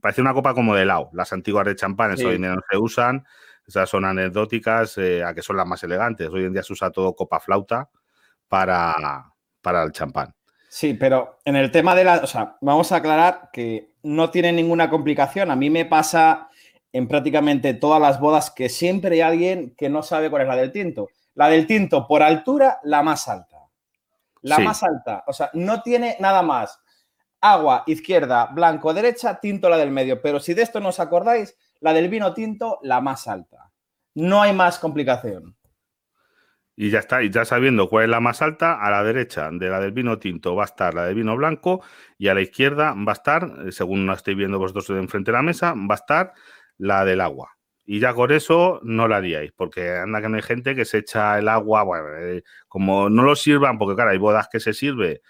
parecía 0.00 0.22
una 0.22 0.32
copa 0.32 0.54
como 0.54 0.74
de 0.74 0.82
helado. 0.82 1.10
Las 1.12 1.30
antiguas 1.34 1.66
de 1.66 1.76
champán, 1.76 2.12
eso 2.12 2.28
hoy 2.28 2.36
en 2.36 2.42
día 2.42 2.54
no 2.54 2.62
se 2.70 2.78
usan. 2.78 3.26
Esas 3.66 3.90
son 3.90 4.06
anecdóticas, 4.06 4.96
eh, 4.98 5.22
a 5.22 5.34
que 5.34 5.42
son 5.42 5.56
las 5.58 5.66
más 5.66 5.82
elegantes. 5.82 6.28
Hoy 6.30 6.44
en 6.44 6.52
día 6.54 6.62
se 6.62 6.72
usa 6.72 6.90
todo 6.90 7.14
copa 7.14 7.40
flauta 7.40 7.90
para, 8.48 8.94
para 9.60 9.82
el 9.82 9.92
champán. 9.92 10.34
Sí, 10.74 10.94
pero 10.94 11.38
en 11.44 11.54
el 11.54 11.70
tema 11.70 11.94
de 11.94 12.02
la, 12.02 12.16
o 12.16 12.26
sea, 12.26 12.56
vamos 12.60 12.90
a 12.90 12.96
aclarar 12.96 13.50
que 13.52 13.92
no 14.02 14.30
tiene 14.30 14.52
ninguna 14.52 14.90
complicación. 14.90 15.52
A 15.52 15.54
mí 15.54 15.70
me 15.70 15.84
pasa 15.84 16.48
en 16.92 17.06
prácticamente 17.06 17.74
todas 17.74 18.00
las 18.00 18.18
bodas 18.18 18.50
que 18.50 18.68
siempre 18.68 19.14
hay 19.14 19.20
alguien 19.20 19.76
que 19.78 19.88
no 19.88 20.02
sabe 20.02 20.30
cuál 20.30 20.42
es 20.42 20.48
la 20.48 20.56
del 20.56 20.72
tinto. 20.72 21.10
La 21.34 21.48
del 21.48 21.68
tinto, 21.68 22.08
por 22.08 22.24
altura, 22.24 22.80
la 22.82 23.04
más 23.04 23.28
alta. 23.28 23.58
La 24.42 24.58
más 24.58 24.82
alta. 24.82 25.22
O 25.28 25.32
sea, 25.32 25.48
no 25.52 25.80
tiene 25.80 26.16
nada 26.18 26.42
más. 26.42 26.80
Agua, 27.40 27.84
izquierda, 27.86 28.46
blanco, 28.46 28.92
derecha, 28.92 29.38
tinto, 29.38 29.68
la 29.68 29.76
del 29.76 29.92
medio. 29.92 30.20
Pero 30.20 30.40
si 30.40 30.54
de 30.54 30.62
esto 30.62 30.80
no 30.80 30.88
os 30.88 30.98
acordáis, 30.98 31.56
la 31.78 31.92
del 31.92 32.08
vino 32.08 32.34
tinto, 32.34 32.80
la 32.82 33.00
más 33.00 33.28
alta. 33.28 33.70
No 34.14 34.42
hay 34.42 34.52
más 34.52 34.80
complicación. 34.80 35.54
Y 36.76 36.90
ya 36.90 36.98
está, 36.98 37.22
y 37.22 37.30
ya 37.30 37.44
sabiendo 37.44 37.88
cuál 37.88 38.04
es 38.04 38.10
la 38.10 38.20
más 38.20 38.42
alta, 38.42 38.80
a 38.80 38.90
la 38.90 39.04
derecha 39.04 39.48
de 39.52 39.68
la 39.68 39.80
del 39.80 39.92
vino 39.92 40.18
tinto 40.18 40.56
va 40.56 40.64
a 40.64 40.66
estar 40.66 40.92
la 40.92 41.06
del 41.06 41.14
vino 41.14 41.36
blanco 41.36 41.82
y 42.18 42.28
a 42.28 42.34
la 42.34 42.40
izquierda 42.40 42.94
va 42.94 43.12
a 43.12 43.14
estar, 43.14 43.52
eh, 43.66 43.72
según 43.72 44.06
la 44.06 44.14
estoy 44.14 44.34
viendo 44.34 44.58
vosotros 44.58 44.90
enfrente 44.90 45.30
de 45.30 45.36
la 45.36 45.42
mesa, 45.42 45.74
va 45.74 45.94
a 45.94 45.94
estar 45.94 46.32
la 46.78 47.04
del 47.04 47.20
agua. 47.20 47.56
Y 47.86 48.00
ya 48.00 48.14
con 48.14 48.32
eso 48.32 48.80
no 48.82 49.06
la 49.08 49.18
haríais, 49.18 49.52
porque 49.52 49.96
anda 49.98 50.20
que 50.22 50.28
no 50.28 50.36
hay 50.36 50.42
gente 50.42 50.74
que 50.74 50.84
se 50.84 50.98
echa 50.98 51.38
el 51.38 51.48
agua, 51.48 51.82
bueno, 51.84 52.08
eh, 52.18 52.42
como 52.66 53.10
no 53.10 53.22
lo 53.22 53.36
sirvan, 53.36 53.78
porque 53.78 53.94
claro, 53.94 54.10
hay 54.10 54.18
bodas 54.18 54.48
que 54.50 54.58
se 54.58 54.72
sirve, 54.72 55.20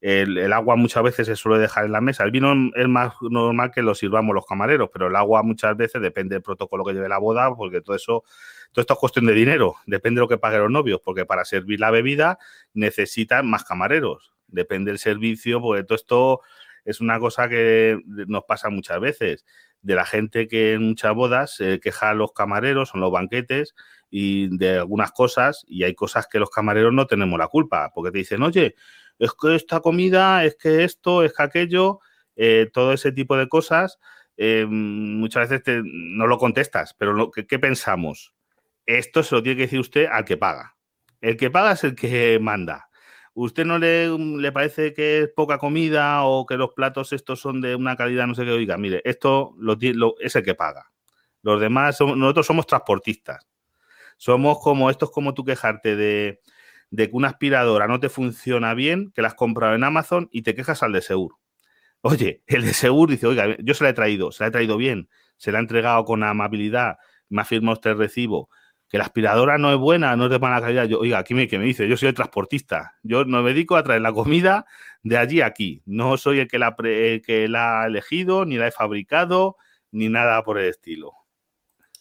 el, 0.00 0.38
el, 0.38 0.52
agua 0.52 0.76
muchas 0.76 1.02
veces 1.02 1.26
se 1.26 1.36
suele 1.36 1.60
dejar 1.60 1.84
en 1.84 1.92
la 1.92 2.00
mesa. 2.00 2.24
El 2.24 2.30
vino 2.30 2.54
es 2.74 2.88
más 2.88 3.14
normal 3.20 3.70
que 3.72 3.82
lo 3.82 3.94
sirvamos 3.94 4.34
los 4.34 4.46
camareros, 4.46 4.90
pero 4.92 5.08
el 5.08 5.16
agua 5.16 5.42
muchas 5.42 5.76
veces 5.76 6.00
depende 6.00 6.36
del 6.36 6.42
protocolo 6.42 6.84
que 6.84 6.92
lleve 6.94 7.08
la 7.08 7.18
boda, 7.18 7.54
porque 7.54 7.80
todo 7.80 7.96
eso 7.96 8.24
todo 8.72 8.82
esto 8.82 8.94
es 8.94 8.98
cuestión 8.98 9.26
de 9.26 9.34
dinero, 9.34 9.76
depende 9.86 10.18
de 10.18 10.22
lo 10.22 10.28
que 10.28 10.38
paguen 10.38 10.60
los 10.60 10.70
novios, 10.70 11.00
porque 11.04 11.24
para 11.24 11.44
servir 11.44 11.80
la 11.80 11.90
bebida 11.90 12.38
necesitan 12.74 13.48
más 13.48 13.64
camareros, 13.64 14.32
depende 14.46 14.90
del 14.90 14.98
servicio, 14.98 15.60
porque 15.60 15.84
todo 15.84 15.96
esto 15.96 16.40
es 16.84 17.00
una 17.00 17.18
cosa 17.18 17.48
que 17.48 18.00
nos 18.06 18.44
pasa 18.44 18.70
muchas 18.70 19.00
veces, 19.00 19.44
de 19.82 19.94
la 19.94 20.04
gente 20.04 20.48
que 20.48 20.74
en 20.74 20.82
muchas 20.82 21.14
bodas 21.14 21.54
se 21.54 21.80
queja 21.80 22.10
a 22.10 22.14
los 22.14 22.32
camareros, 22.32 22.90
son 22.90 23.00
los 23.00 23.12
banquetes, 23.12 23.74
y 24.10 24.56
de 24.56 24.78
algunas 24.78 25.12
cosas, 25.12 25.64
y 25.68 25.84
hay 25.84 25.94
cosas 25.94 26.26
que 26.26 26.38
los 26.38 26.50
camareros 26.50 26.92
no 26.92 27.06
tenemos 27.06 27.38
la 27.38 27.48
culpa, 27.48 27.90
porque 27.94 28.10
te 28.10 28.18
dicen, 28.18 28.42
oye, 28.42 28.74
es 29.18 29.32
que 29.34 29.54
esta 29.54 29.80
comida, 29.80 30.44
es 30.44 30.56
que 30.56 30.84
esto, 30.84 31.22
es 31.22 31.32
que 31.34 31.42
aquello, 31.42 32.00
eh, 32.36 32.70
todo 32.72 32.92
ese 32.92 33.12
tipo 33.12 33.36
de 33.36 33.48
cosas, 33.48 33.98
eh, 34.36 34.66
muchas 34.68 35.50
veces 35.50 35.82
no 35.84 36.26
lo 36.26 36.38
contestas, 36.38 36.94
pero 36.94 37.30
¿qué 37.30 37.58
pensamos? 37.58 38.32
Esto 38.88 39.22
se 39.22 39.34
lo 39.34 39.42
tiene 39.42 39.56
que 39.56 39.62
decir 39.64 39.80
usted 39.80 40.06
al 40.10 40.24
que 40.24 40.38
paga. 40.38 40.74
El 41.20 41.36
que 41.36 41.50
paga 41.50 41.72
es 41.72 41.84
el 41.84 41.94
que 41.94 42.38
manda. 42.40 42.88
¿Usted 43.34 43.66
no 43.66 43.78
le, 43.78 44.08
le, 44.08 44.50
parece 44.50 44.94
que 44.94 45.18
es 45.18 45.28
poca 45.28 45.58
comida 45.58 46.24
o 46.24 46.46
que 46.46 46.56
los 46.56 46.70
platos 46.70 47.12
estos 47.12 47.38
son 47.38 47.60
de 47.60 47.76
una 47.76 47.96
calidad 47.96 48.26
no 48.26 48.34
sé 48.34 48.46
qué? 48.46 48.50
Oiga, 48.50 48.78
mire, 48.78 49.02
esto 49.04 49.54
lo, 49.58 49.76
es 50.20 50.34
el 50.36 50.42
que 50.42 50.54
paga. 50.54 50.90
Los 51.42 51.60
demás, 51.60 52.00
nosotros 52.00 52.46
somos 52.46 52.66
transportistas. 52.66 53.46
Somos 54.16 54.58
como, 54.62 54.88
esto 54.88 55.04
es 55.04 55.10
como 55.10 55.34
tú 55.34 55.44
quejarte 55.44 55.94
de, 55.94 56.40
de 56.90 57.10
que 57.10 57.16
una 57.16 57.28
aspiradora 57.28 57.88
no 57.88 58.00
te 58.00 58.08
funciona 58.08 58.72
bien, 58.72 59.12
que 59.14 59.20
la 59.20 59.28
has 59.28 59.34
comprado 59.34 59.74
en 59.74 59.84
Amazon 59.84 60.30
y 60.32 60.42
te 60.42 60.54
quejas 60.54 60.82
al 60.82 60.92
de 60.92 61.02
seguro. 61.02 61.38
Oye, 62.00 62.42
el 62.46 62.64
de 62.64 62.72
seguro 62.72 63.12
dice, 63.12 63.26
oiga, 63.26 63.54
yo 63.58 63.74
se 63.74 63.84
la 63.84 63.90
he 63.90 63.94
traído, 63.94 64.32
se 64.32 64.44
la 64.44 64.48
he 64.48 64.50
traído 64.50 64.78
bien, 64.78 65.10
se 65.36 65.52
la 65.52 65.58
ha 65.58 65.60
entregado 65.60 66.06
con 66.06 66.22
amabilidad, 66.22 66.96
me 67.28 67.42
ha 67.42 67.44
firmado 67.44 67.74
usted 67.74 67.90
el 67.90 67.98
recibo, 67.98 68.48
que 68.88 68.98
la 68.98 69.04
aspiradora 69.04 69.58
no 69.58 69.72
es 69.72 69.78
buena, 69.78 70.16
no 70.16 70.24
es 70.24 70.30
de 70.30 70.38
mala 70.38 70.60
calidad. 70.60 70.84
Yo, 70.84 71.00
oiga, 71.00 71.18
aquí 71.18 71.34
me, 71.34 71.46
que 71.46 71.58
me 71.58 71.64
dice, 71.64 71.88
yo 71.88 71.96
soy 71.96 72.08
el 72.08 72.14
transportista, 72.14 72.94
yo 73.02 73.24
no 73.24 73.42
me 73.42 73.50
dedico 73.50 73.76
a 73.76 73.82
traer 73.82 74.00
la 74.00 74.12
comida 74.12 74.66
de 75.02 75.18
allí 75.18 75.40
a 75.40 75.46
aquí, 75.46 75.82
no 75.86 76.16
soy 76.16 76.40
el 76.40 76.48
que 76.48 76.58
la, 76.58 76.74
que 76.76 77.46
la 77.48 77.82
ha 77.82 77.86
elegido, 77.86 78.44
ni 78.44 78.56
la 78.56 78.68
he 78.68 78.70
fabricado, 78.72 79.56
ni 79.90 80.08
nada 80.08 80.42
por 80.42 80.58
el 80.58 80.66
estilo. 80.66 81.12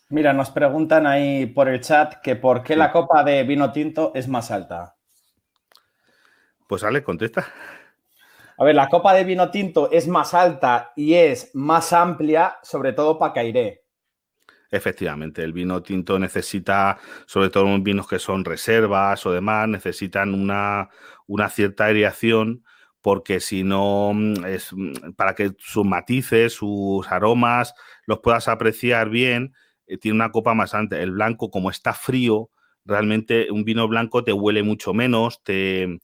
Mira, 0.09 0.31
nos 0.31 0.51
preguntan 0.51 1.05
ahí 1.05 1.45
por 1.47 1.67
el 1.67 1.81
chat 1.81 2.21
que 2.21 2.37
por 2.37 2.63
qué 2.63 2.77
la 2.77 2.91
copa 2.91 3.23
de 3.25 3.43
vino 3.43 3.71
tinto 3.73 4.13
es 4.15 4.27
más 4.27 4.51
alta. 4.51 4.95
Pues 6.67 6.83
Ale, 6.83 7.03
contesta. 7.03 7.47
A 8.57 8.63
ver, 8.63 8.75
la 8.75 8.89
copa 8.89 9.13
de 9.13 9.23
vino 9.23 9.51
tinto 9.51 9.91
es 9.91 10.07
más 10.07 10.33
alta 10.33 10.93
y 10.95 11.13
es 11.13 11.51
más 11.53 11.91
amplia, 11.93 12.57
sobre 12.63 12.93
todo 12.93 13.19
para 13.19 13.33
cairé. 13.33 13.83
Efectivamente, 14.69 15.43
el 15.43 15.53
vino 15.53 15.81
tinto 15.81 16.19
necesita, 16.19 16.97
sobre 17.25 17.49
todo 17.49 17.67
en 17.67 17.83
vinos 17.83 18.07
que 18.07 18.19
son 18.19 18.43
reservas 18.43 19.25
o 19.25 19.31
demás, 19.31 19.67
necesitan 19.69 20.33
una, 20.33 20.89
una 21.25 21.49
cierta 21.49 21.85
aireación 21.85 22.63
porque 23.01 23.39
si 23.39 23.63
no, 23.63 24.11
mm, 24.13 24.45
es 24.45 24.73
mm, 24.73 25.13
para 25.15 25.33
que 25.35 25.53
sus 25.59 25.85
matices, 25.85 26.53
sus 26.53 27.07
aromas 27.09 27.73
los 28.05 28.19
puedas 28.19 28.49
apreciar 28.49 29.09
bien, 29.09 29.53
eh, 29.87 29.97
tiene 29.97 30.15
una 30.15 30.31
copa 30.31 30.53
más 30.53 30.73
alta. 30.73 30.99
El 30.99 31.11
blanco, 31.11 31.49
como 31.49 31.69
está 31.69 31.93
frío, 31.93 32.49
realmente 32.83 33.49
un 33.51 33.63
vino 33.63 33.87
blanco 33.87 34.23
te 34.25 34.33
huele 34.33 34.63
mucho 34.63 34.93
menos, 34.93 35.41
te, 35.43 35.99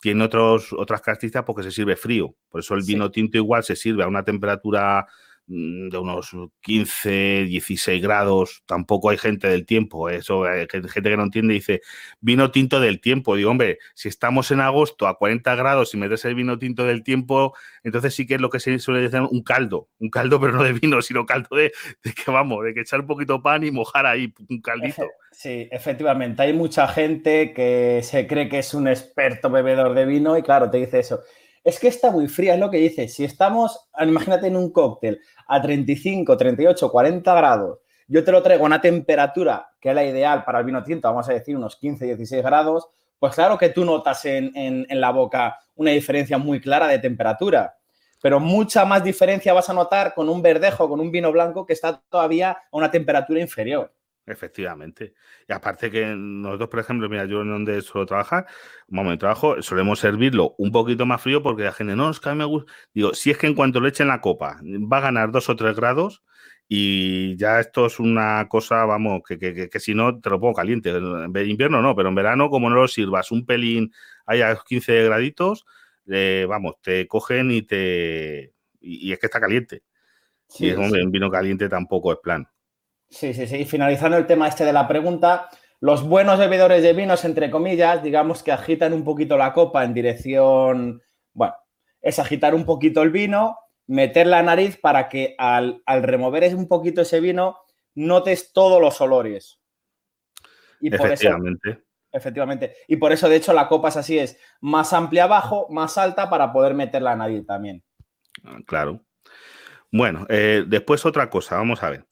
tiene 0.00 0.24
otros, 0.24 0.72
otras 0.72 1.02
características 1.02 1.44
porque 1.44 1.62
se 1.62 1.70
sirve 1.70 1.96
frío. 1.96 2.34
Por 2.48 2.60
eso 2.60 2.74
el 2.74 2.82
vino 2.84 3.10
tinto 3.12 3.36
igual 3.38 3.62
se 3.62 3.76
sirve 3.76 4.02
a 4.02 4.08
una 4.08 4.24
temperatura 4.24 5.06
de 5.50 5.98
unos 5.98 6.30
15, 6.60 7.44
16 7.46 8.00
grados, 8.00 8.62
tampoco 8.66 9.10
hay 9.10 9.18
gente 9.18 9.48
del 9.48 9.66
tiempo, 9.66 10.08
eso, 10.08 10.44
hay 10.44 10.68
gente 10.70 11.10
que 11.10 11.16
no 11.16 11.24
entiende 11.24 11.54
dice, 11.54 11.80
vino 12.20 12.52
tinto 12.52 12.78
del 12.78 13.00
tiempo, 13.00 13.34
digo, 13.34 13.50
hombre, 13.50 13.78
si 13.94 14.08
estamos 14.08 14.52
en 14.52 14.60
agosto 14.60 15.08
a 15.08 15.18
40 15.18 15.56
grados 15.56 15.92
y 15.92 15.96
metes 15.96 16.24
el 16.24 16.36
vino 16.36 16.56
tinto 16.58 16.84
del 16.84 17.02
tiempo, 17.02 17.52
entonces 17.82 18.14
sí 18.14 18.28
que 18.28 18.36
es 18.36 18.40
lo 18.40 18.48
que 18.48 18.60
se 18.60 18.78
suele 18.78 19.00
decir 19.00 19.20
un 19.28 19.42
caldo, 19.42 19.88
un 19.98 20.08
caldo 20.08 20.40
pero 20.40 20.52
no 20.52 20.62
de 20.62 20.72
vino, 20.72 21.02
sino 21.02 21.26
caldo 21.26 21.56
de, 21.56 21.72
que 22.02 22.30
vamos, 22.30 22.64
de 22.64 22.72
que 22.72 22.82
echar 22.82 23.00
un 23.00 23.06
poquito 23.08 23.42
pan 23.42 23.64
y 23.64 23.72
mojar 23.72 24.06
ahí 24.06 24.32
un 24.48 24.60
caldito. 24.60 25.08
Sí, 25.32 25.68
efectivamente, 25.72 26.42
hay 26.42 26.52
mucha 26.52 26.86
gente 26.86 27.52
que 27.52 28.02
se 28.04 28.28
cree 28.28 28.48
que 28.48 28.60
es 28.60 28.72
un 28.72 28.86
experto 28.86 29.50
bebedor 29.50 29.94
de 29.94 30.06
vino 30.06 30.38
y 30.38 30.42
claro, 30.42 30.70
te 30.70 30.78
dice 30.78 31.00
eso 31.00 31.22
es 31.62 31.78
que 31.78 31.88
está 31.88 32.10
muy 32.10 32.28
fría, 32.28 32.54
es 32.54 32.60
lo 32.60 32.70
que 32.70 32.78
dice. 32.78 33.08
Si 33.08 33.24
estamos, 33.24 33.88
imagínate 34.00 34.46
en 34.46 34.56
un 34.56 34.70
cóctel 34.70 35.20
a 35.46 35.60
35, 35.60 36.36
38, 36.36 36.90
40 36.90 37.34
grados, 37.34 37.78
yo 38.08 38.24
te 38.24 38.32
lo 38.32 38.42
traigo 38.42 38.64
a 38.64 38.66
una 38.66 38.80
temperatura 38.80 39.70
que 39.80 39.90
es 39.90 39.94
la 39.94 40.04
ideal 40.04 40.44
para 40.44 40.58
el 40.58 40.64
vino 40.64 40.82
tinto, 40.82 41.08
vamos 41.08 41.28
a 41.28 41.32
decir 41.32 41.56
unos 41.56 41.76
15, 41.76 42.06
16 42.06 42.42
grados, 42.42 42.88
pues 43.18 43.34
claro 43.34 43.56
que 43.56 43.68
tú 43.68 43.84
notas 43.84 44.24
en, 44.24 44.52
en 44.54 45.00
la 45.00 45.10
boca 45.10 45.58
una 45.76 45.92
diferencia 45.92 46.38
muy 46.38 46.60
clara 46.60 46.86
de 46.88 46.98
temperatura. 46.98 47.76
Pero 48.22 48.38
mucha 48.38 48.84
más 48.84 49.02
diferencia 49.02 49.52
vas 49.54 49.70
a 49.70 49.74
notar 49.74 50.12
con 50.14 50.28
un 50.28 50.42
verdejo, 50.42 50.88
con 50.88 51.00
un 51.00 51.10
vino 51.10 51.32
blanco 51.32 51.64
que 51.64 51.72
está 51.72 52.02
todavía 52.10 52.50
a 52.50 52.66
una 52.72 52.90
temperatura 52.90 53.40
inferior. 53.40 53.92
Efectivamente. 54.30 55.14
Y 55.48 55.52
aparte 55.52 55.90
que 55.90 56.06
nosotros, 56.16 56.68
por 56.68 56.80
ejemplo, 56.80 57.08
mira, 57.08 57.24
yo 57.24 57.42
en 57.42 57.50
donde 57.50 57.82
suelo 57.82 58.06
trabajar, 58.06 58.46
un 58.86 58.96
momento 58.96 59.12
de 59.12 59.18
trabajo, 59.18 59.60
solemos 59.60 59.98
servirlo 59.98 60.54
un 60.58 60.70
poquito 60.70 61.04
más 61.04 61.20
frío 61.20 61.42
porque 61.42 61.64
la 61.64 61.72
gente, 61.72 61.96
no, 61.96 62.10
es 62.10 62.20
que 62.20 62.28
a 62.28 62.32
mí 62.32 62.38
me 62.38 62.44
gusta. 62.44 62.72
Digo, 62.94 63.12
si 63.12 63.30
es 63.30 63.38
que 63.38 63.48
en 63.48 63.54
cuanto 63.54 63.80
le 63.80 63.88
echen 63.88 64.06
la 64.08 64.20
copa, 64.20 64.60
va 64.62 64.98
a 64.98 65.00
ganar 65.00 65.32
dos 65.32 65.48
o 65.48 65.56
tres 65.56 65.74
grados 65.74 66.22
y 66.68 67.36
ya 67.36 67.58
esto 67.58 67.86
es 67.86 67.98
una 67.98 68.46
cosa, 68.48 68.84
vamos, 68.84 69.22
que, 69.26 69.36
que, 69.36 69.68
que, 69.68 69.80
si 69.80 69.92
no 69.92 70.20
te 70.20 70.30
lo 70.30 70.38
pongo 70.38 70.54
caliente. 70.54 70.90
En 70.90 71.50
invierno 71.50 71.82
no, 71.82 71.96
pero 71.96 72.10
en 72.10 72.14
verano, 72.14 72.48
como 72.48 72.70
no 72.70 72.76
lo 72.76 72.86
sirvas 72.86 73.32
un 73.32 73.44
pelín, 73.44 73.92
hay 74.26 74.42
a 74.42 74.56
15 74.56 75.04
graditos, 75.06 75.66
eh, 76.06 76.46
vamos, 76.48 76.76
te 76.80 77.08
cogen 77.08 77.50
y 77.50 77.62
te. 77.62 78.54
Y, 78.80 79.12
es 79.12 79.18
que 79.18 79.26
está 79.26 79.40
caliente. 79.40 79.82
Sí, 80.48 80.66
y 80.66 80.70
es, 80.70 80.78
hombre, 80.78 81.02
un 81.04 81.10
vino 81.10 81.28
caliente 81.30 81.68
tampoco 81.68 82.12
es 82.12 82.18
plan. 82.22 82.46
Sí, 83.10 83.34
sí, 83.34 83.46
sí. 83.46 83.56
Y 83.56 83.64
finalizando 83.64 84.16
el 84.16 84.26
tema 84.26 84.48
este 84.48 84.64
de 84.64 84.72
la 84.72 84.86
pregunta, 84.86 85.50
los 85.80 86.06
buenos 86.06 86.38
bebedores 86.38 86.82
de 86.82 86.92
vinos, 86.92 87.24
entre 87.24 87.50
comillas, 87.50 88.02
digamos 88.02 88.42
que 88.42 88.52
agitan 88.52 88.92
un 88.92 89.02
poquito 89.02 89.36
la 89.36 89.52
copa 89.52 89.84
en 89.84 89.94
dirección, 89.94 91.02
bueno, 91.32 91.54
es 92.00 92.18
agitar 92.18 92.54
un 92.54 92.64
poquito 92.64 93.02
el 93.02 93.10
vino, 93.10 93.58
meter 93.86 94.26
la 94.26 94.42
nariz 94.42 94.76
para 94.76 95.08
que 95.08 95.34
al, 95.38 95.82
remover 95.86 96.54
un 96.54 96.68
poquito 96.68 97.00
ese 97.02 97.20
vino 97.20 97.58
notes 97.94 98.52
todos 98.52 98.80
los 98.80 99.00
olores. 99.00 99.60
Y 100.80 100.94
efectivamente. 100.94 101.82
efectivamente. 102.12 102.76
Y 102.86 102.96
por 102.96 103.12
eso, 103.12 103.28
de 103.28 103.36
hecho, 103.36 103.52
la 103.52 103.68
copa 103.68 103.88
es 103.88 103.96
así, 103.96 104.18
es 104.18 104.38
más 104.60 104.92
amplia 104.92 105.24
abajo, 105.24 105.66
más 105.70 105.98
alta 105.98 106.30
para 106.30 106.52
poder 106.52 106.74
meter 106.74 107.02
la 107.02 107.16
nariz 107.16 107.44
también. 107.44 107.82
Ah, 108.44 108.58
claro. 108.64 109.04
Bueno, 109.90 110.26
eh, 110.28 110.64
después 110.66 111.04
otra 111.04 111.28
cosa, 111.28 111.56
vamos 111.56 111.82
a 111.82 111.90
ver. 111.90 112.06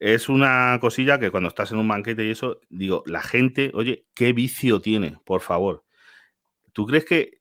Es 0.00 0.28
una 0.28 0.78
cosilla 0.80 1.20
que 1.20 1.30
cuando 1.30 1.50
estás 1.50 1.72
en 1.72 1.78
un 1.78 1.88
banquete 1.88 2.24
y 2.24 2.30
eso, 2.30 2.60
digo, 2.70 3.02
la 3.06 3.22
gente, 3.22 3.70
oye, 3.74 4.06
¿qué 4.14 4.32
vicio 4.32 4.80
tiene? 4.80 5.18
Por 5.24 5.42
favor. 5.42 5.84
¿Tú 6.72 6.86
crees 6.86 7.04
que 7.04 7.40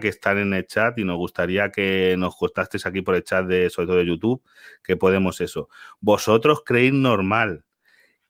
que 0.00 0.08
están 0.08 0.38
en 0.38 0.52
el 0.54 0.66
chat 0.66 0.98
y 0.98 1.04
nos 1.04 1.16
gustaría 1.16 1.70
que 1.70 2.16
nos 2.18 2.36
costasteis 2.36 2.84
aquí 2.84 3.00
por 3.00 3.14
el 3.14 3.22
chat 3.22 3.46
de 3.46 3.70
sobre 3.70 3.86
todo 3.86 3.96
de 3.98 4.06
YouTube 4.06 4.42
que 4.82 4.96
podemos 4.96 5.40
eso. 5.40 5.68
¿Vosotros 6.00 6.62
creéis 6.64 6.92
normal 6.92 7.64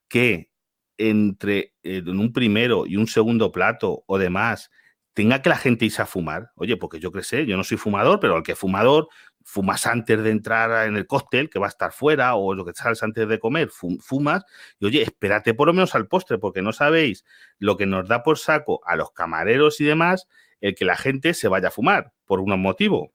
que 0.09 0.51
entre 0.99 1.75
eh, 1.83 2.03
en 2.07 2.19
un 2.21 2.33
primero 2.35 2.87
y 2.87 2.97
un 2.97 3.07
segundo 3.07 3.51
plato 3.51 4.05
o 4.07 4.19
demás 4.19 4.71
tenga 5.15 5.41
que 5.41 5.49
la 5.49 5.57
gente 5.57 5.87
irse 5.87 6.03
a 6.03 6.07
fumar? 6.07 6.51
Oye, 6.55 6.77
porque 6.77 7.01
yo 7.01 7.13
qué 7.13 7.47
yo 7.47 7.57
no 7.57 7.65
soy 7.65 7.79
fumador, 7.79 8.21
pero 8.21 8.37
el 8.37 8.43
que 8.43 8.53
es 8.53 8.59
fumador 8.59 9.09
fumas 9.49 9.87
antes 9.87 10.23
de 10.23 10.31
entrar 10.31 10.87
en 10.87 10.97
el 10.99 11.07
cóctel, 11.07 11.49
que 11.49 11.59
va 11.59 11.67
a 11.67 11.71
estar 11.71 11.91
fuera, 11.91 12.35
o 12.35 12.53
lo 12.53 12.67
que 12.67 12.75
sales 12.75 13.03
antes 13.03 13.27
de 13.27 13.39
comer, 13.39 13.71
fumas, 13.71 14.45
y 14.79 14.85
oye, 14.85 15.01
espérate 15.01 15.55
por 15.55 15.69
lo 15.69 15.73
menos 15.73 15.95
al 15.95 16.07
postre, 16.07 16.37
porque 16.37 16.61
no 16.61 16.75
sabéis 16.75 17.25
lo 17.59 17.79
que 17.79 17.87
nos 17.87 18.07
da 18.07 18.23
por 18.23 18.37
saco 18.37 18.81
a 18.85 18.95
los 18.95 19.11
camareros 19.13 19.81
y 19.81 19.87
demás, 19.87 20.29
el 20.61 20.75
que 20.75 20.85
la 20.85 20.97
gente 20.97 21.33
se 21.33 21.49
vaya 21.49 21.69
a 21.69 21.71
fumar, 21.71 22.13
por 22.27 22.41
un 22.41 22.61
motivo. 22.61 23.15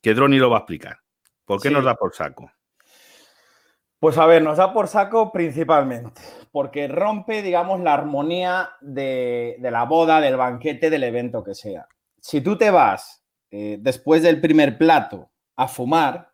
Que 0.00 0.14
Droni 0.14 0.38
lo 0.38 0.48
va 0.48 0.56
a 0.56 0.60
explicar. 0.60 1.00
¿Por 1.44 1.60
qué 1.60 1.70
nos 1.70 1.84
da 1.84 1.94
por 1.94 2.14
saco? 2.14 2.50
Pues 3.98 4.16
a 4.16 4.24
ver, 4.24 4.42
nos 4.42 4.56
da 4.56 4.72
por 4.72 4.88
saco 4.88 5.30
principalmente, 5.30 6.22
porque 6.52 6.88
rompe, 6.88 7.42
digamos, 7.42 7.80
la 7.80 7.92
armonía 7.92 8.70
de, 8.80 9.58
la 9.60 9.84
boda, 9.84 10.22
del 10.22 10.38
banquete, 10.38 10.88
del 10.88 11.04
evento 11.04 11.44
que 11.44 11.54
sea. 11.54 11.86
Si 12.18 12.40
tú 12.40 12.56
te 12.56 12.70
vas 12.70 13.22
eh, 13.50 13.76
después 13.78 14.22
del 14.22 14.40
primer 14.40 14.78
plato 14.78 15.30
a 15.56 15.68
fumar, 15.68 16.30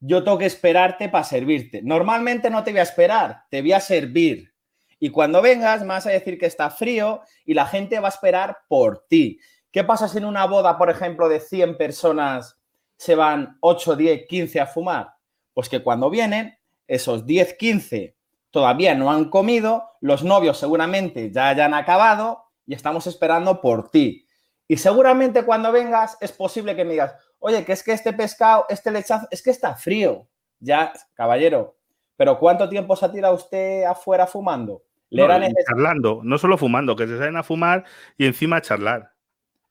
yo 0.00 0.24
tengo 0.24 0.38
que 0.38 0.46
esperarte 0.46 1.08
para 1.08 1.24
servirte. 1.24 1.82
Normalmente 1.82 2.50
no 2.50 2.64
te 2.64 2.70
voy 2.70 2.80
a 2.80 2.84
esperar, 2.84 3.44
te 3.50 3.60
voy 3.60 3.72
a 3.72 3.80
servir. 3.80 4.52
Y 4.98 5.10
cuando 5.10 5.42
vengas, 5.42 5.86
vas 5.86 6.06
a 6.06 6.10
decir 6.10 6.38
que 6.38 6.46
está 6.46 6.70
frío 6.70 7.22
y 7.44 7.54
la 7.54 7.66
gente 7.66 8.00
va 8.00 8.08
a 8.08 8.10
esperar 8.10 8.58
por 8.68 9.06
ti. 9.08 9.38
¿Qué 9.70 9.84
pasa 9.84 10.08
si 10.08 10.18
en 10.18 10.24
una 10.24 10.46
boda, 10.46 10.76
por 10.76 10.90
ejemplo, 10.90 11.28
de 11.28 11.40
100 11.40 11.76
personas 11.76 12.58
se 12.96 13.14
van 13.14 13.56
8, 13.60 13.96
10, 13.96 14.26
15 14.26 14.60
a 14.60 14.66
fumar? 14.66 15.14
Pues 15.54 15.68
que 15.68 15.82
cuando 15.82 16.10
vienen, 16.10 16.58
esos 16.86 17.24
10, 17.24 17.54
15 17.54 18.16
todavía 18.50 18.94
no 18.94 19.10
han 19.12 19.30
comido, 19.30 19.84
los 20.00 20.24
novios 20.24 20.58
seguramente 20.58 21.30
ya 21.30 21.50
hayan 21.50 21.72
acabado 21.72 22.44
y 22.66 22.74
estamos 22.74 23.06
esperando 23.06 23.60
por 23.60 23.90
ti. 23.90 24.26
Y 24.66 24.76
seguramente 24.76 25.44
cuando 25.44 25.72
vengas 25.72 26.16
es 26.20 26.32
posible 26.32 26.74
que 26.74 26.84
me 26.84 26.92
digas, 26.92 27.14
oye, 27.40 27.64
que 27.64 27.72
es 27.72 27.82
que 27.82 27.92
este 27.92 28.12
pescado, 28.12 28.66
este 28.68 28.90
lechazo, 28.90 29.26
es 29.30 29.42
que 29.42 29.50
está 29.50 29.74
frío. 29.74 30.28
Ya, 30.60 30.92
caballero, 31.14 31.76
pero 32.16 32.38
¿cuánto 32.38 32.68
tiempo 32.68 32.94
se 32.94 33.06
ha 33.06 33.12
tirado 33.12 33.34
usted 33.34 33.84
afuera 33.84 34.26
fumando? 34.26 34.82
Le 35.08 35.26
no, 35.26 35.48
charlando, 35.66 36.20
no 36.22 36.38
solo 36.38 36.56
fumando, 36.56 36.94
que 36.94 37.06
se 37.06 37.18
salen 37.18 37.36
a 37.36 37.42
fumar 37.42 37.84
y 38.16 38.26
encima 38.26 38.60
charlar. 38.60 39.12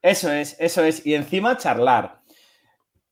Eso 0.01 0.31
es, 0.31 0.57
eso 0.59 0.83
es, 0.83 1.05
y 1.05 1.15
encima 1.15 1.57
charlar. 1.57 2.19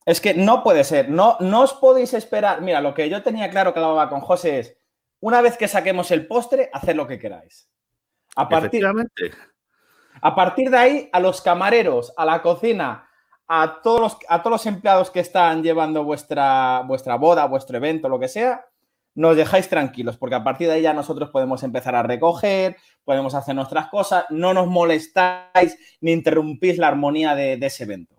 Es 0.04 0.20
que 0.20 0.34
no 0.34 0.62
puede 0.62 0.84
ser, 0.84 1.08
no, 1.08 1.36
no 1.40 1.62
os 1.62 1.72
podéis 1.72 2.12
esperar. 2.14 2.60
Mira, 2.60 2.80
lo 2.80 2.94
que 2.94 3.08
yo 3.08 3.22
tenía 3.22 3.48
claro 3.48 3.72
que 3.72 3.80
hablaba 3.80 4.08
con 4.10 4.20
José 4.20 4.58
es, 4.58 4.76
una 5.20 5.40
vez 5.40 5.56
que 5.56 5.68
saquemos 5.68 6.10
el 6.10 6.26
postre, 6.26 6.68
hacer 6.72 6.96
lo 6.96 7.06
que 7.06 7.18
queráis. 7.18 7.70
A 8.36 8.48
partir, 8.48 8.86
a 10.20 10.34
partir 10.34 10.70
de 10.70 10.76
ahí, 10.76 11.10
a 11.12 11.20
los 11.20 11.40
camareros, 11.40 12.12
a 12.16 12.24
la 12.24 12.42
cocina, 12.42 13.07
a 13.48 13.80
todos 13.82 14.00
los, 14.00 14.16
a 14.28 14.42
todos 14.42 14.52
los 14.52 14.66
empleados 14.66 15.10
que 15.10 15.20
están 15.20 15.62
llevando 15.62 16.04
vuestra, 16.04 16.82
vuestra 16.86 17.16
boda, 17.16 17.46
vuestro 17.46 17.78
evento, 17.78 18.08
lo 18.08 18.20
que 18.20 18.28
sea, 18.28 18.66
nos 19.14 19.36
dejáis 19.36 19.68
tranquilos, 19.68 20.16
porque 20.16 20.36
a 20.36 20.44
partir 20.44 20.68
de 20.68 20.74
ahí 20.74 20.82
ya 20.82 20.92
nosotros 20.92 21.30
podemos 21.30 21.64
empezar 21.64 21.96
a 21.96 22.04
recoger, 22.04 22.76
podemos 23.04 23.34
hacer 23.34 23.54
nuestras 23.56 23.88
cosas, 23.88 24.26
no 24.30 24.54
nos 24.54 24.68
molestáis 24.68 25.76
ni 26.00 26.12
interrumpís 26.12 26.78
la 26.78 26.86
armonía 26.88 27.34
de, 27.34 27.54
ese 27.54 27.82
evento. 27.82 28.14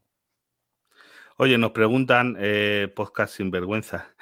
Oye, 1.37 1.57
nos 1.57 1.71
preguntan, 1.71 2.35
eh, 2.37 2.91
podcast 2.93 3.37
sin 3.37 3.49
vergüenza, 3.49 4.13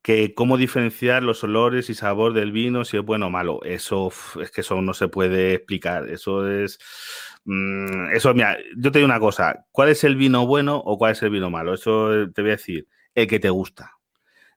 que 0.00 0.32
cómo 0.34 0.56
diferenciar 0.58 1.24
los 1.24 1.42
olores 1.42 1.90
y 1.90 1.94
sabor 1.94 2.34
del 2.34 2.52
vino, 2.52 2.84
si 2.84 2.98
es 2.98 3.04
bueno 3.04 3.26
o 3.26 3.30
malo. 3.30 3.58
Eso 3.64 4.12
es 4.40 4.52
que 4.52 4.60
eso 4.60 4.80
no 4.80 4.94
se 4.94 5.08
puede 5.08 5.54
explicar. 5.54 6.08
Eso 6.08 6.48
es. 6.48 6.78
Mm, 7.44 8.10
eso, 8.14 8.32
mira, 8.34 8.56
yo 8.76 8.92
te 8.92 8.98
digo 8.98 9.06
una 9.06 9.20
cosa: 9.20 9.66
¿cuál 9.72 9.88
es 9.88 10.04
el 10.04 10.16
vino 10.16 10.46
bueno 10.46 10.76
o 10.76 10.96
cuál 10.98 11.12
es 11.12 11.22
el 11.22 11.30
vino 11.30 11.50
malo? 11.50 11.74
Eso 11.74 12.10
te 12.34 12.42
voy 12.42 12.52
a 12.52 12.54
decir, 12.56 12.86
el 13.14 13.26
que 13.26 13.40
te 13.40 13.50
gusta. 13.50 13.92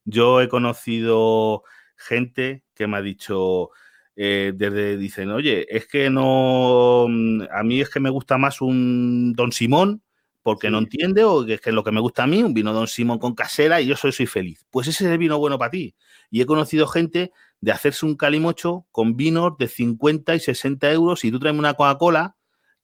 Yo 0.05 0.41
he 0.41 0.49
conocido 0.49 1.63
gente 1.97 2.63
que 2.75 2.87
me 2.87 2.97
ha 2.97 3.01
dicho. 3.01 3.71
Eh, 4.17 4.53
desde 4.55 4.97
dicen, 4.97 5.31
oye, 5.31 5.65
es 5.75 5.87
que 5.87 6.09
no, 6.09 7.07
mm, 7.09 7.43
a 7.51 7.63
mí 7.63 7.81
es 7.81 7.89
que 7.89 7.99
me 7.99 8.09
gusta 8.11 8.37
más 8.37 8.61
un 8.61 9.33
Don 9.33 9.51
Simón 9.51 10.03
porque 10.43 10.69
no 10.69 10.79
entiende 10.79 11.23
o 11.25 11.45
que 11.45 11.55
es 11.55 11.61
que 11.61 11.71
lo 11.71 11.83
que 11.83 11.91
me 11.91 12.01
gusta 12.01 12.23
a 12.23 12.27
mí, 12.27 12.43
un 12.43 12.53
vino 12.53 12.73
Don 12.73 12.87
Simón 12.87 13.19
con 13.19 13.35
casera 13.35 13.81
y 13.81 13.87
yo 13.87 13.95
soy, 13.97 14.11
soy 14.13 14.27
feliz. 14.27 14.65
Pues 14.71 14.87
ese 14.87 15.05
es 15.05 15.11
el 15.11 15.17
vino 15.17 15.39
bueno 15.39 15.57
para 15.59 15.71
ti. 15.71 15.95
Y 16.31 16.41
he 16.41 16.45
conocido 16.45 16.87
gente 16.87 17.31
de 17.61 17.71
hacerse 17.71 18.05
un 18.05 18.15
calimocho 18.15 18.85
con 18.91 19.17
vinos 19.17 19.57
de 19.57 19.67
50 19.67 20.35
y 20.35 20.39
60 20.39 20.91
euros 20.91 21.25
y 21.25 21.31
tú 21.31 21.39
traes 21.39 21.57
una 21.57 21.73
Coca-Cola 21.73 22.34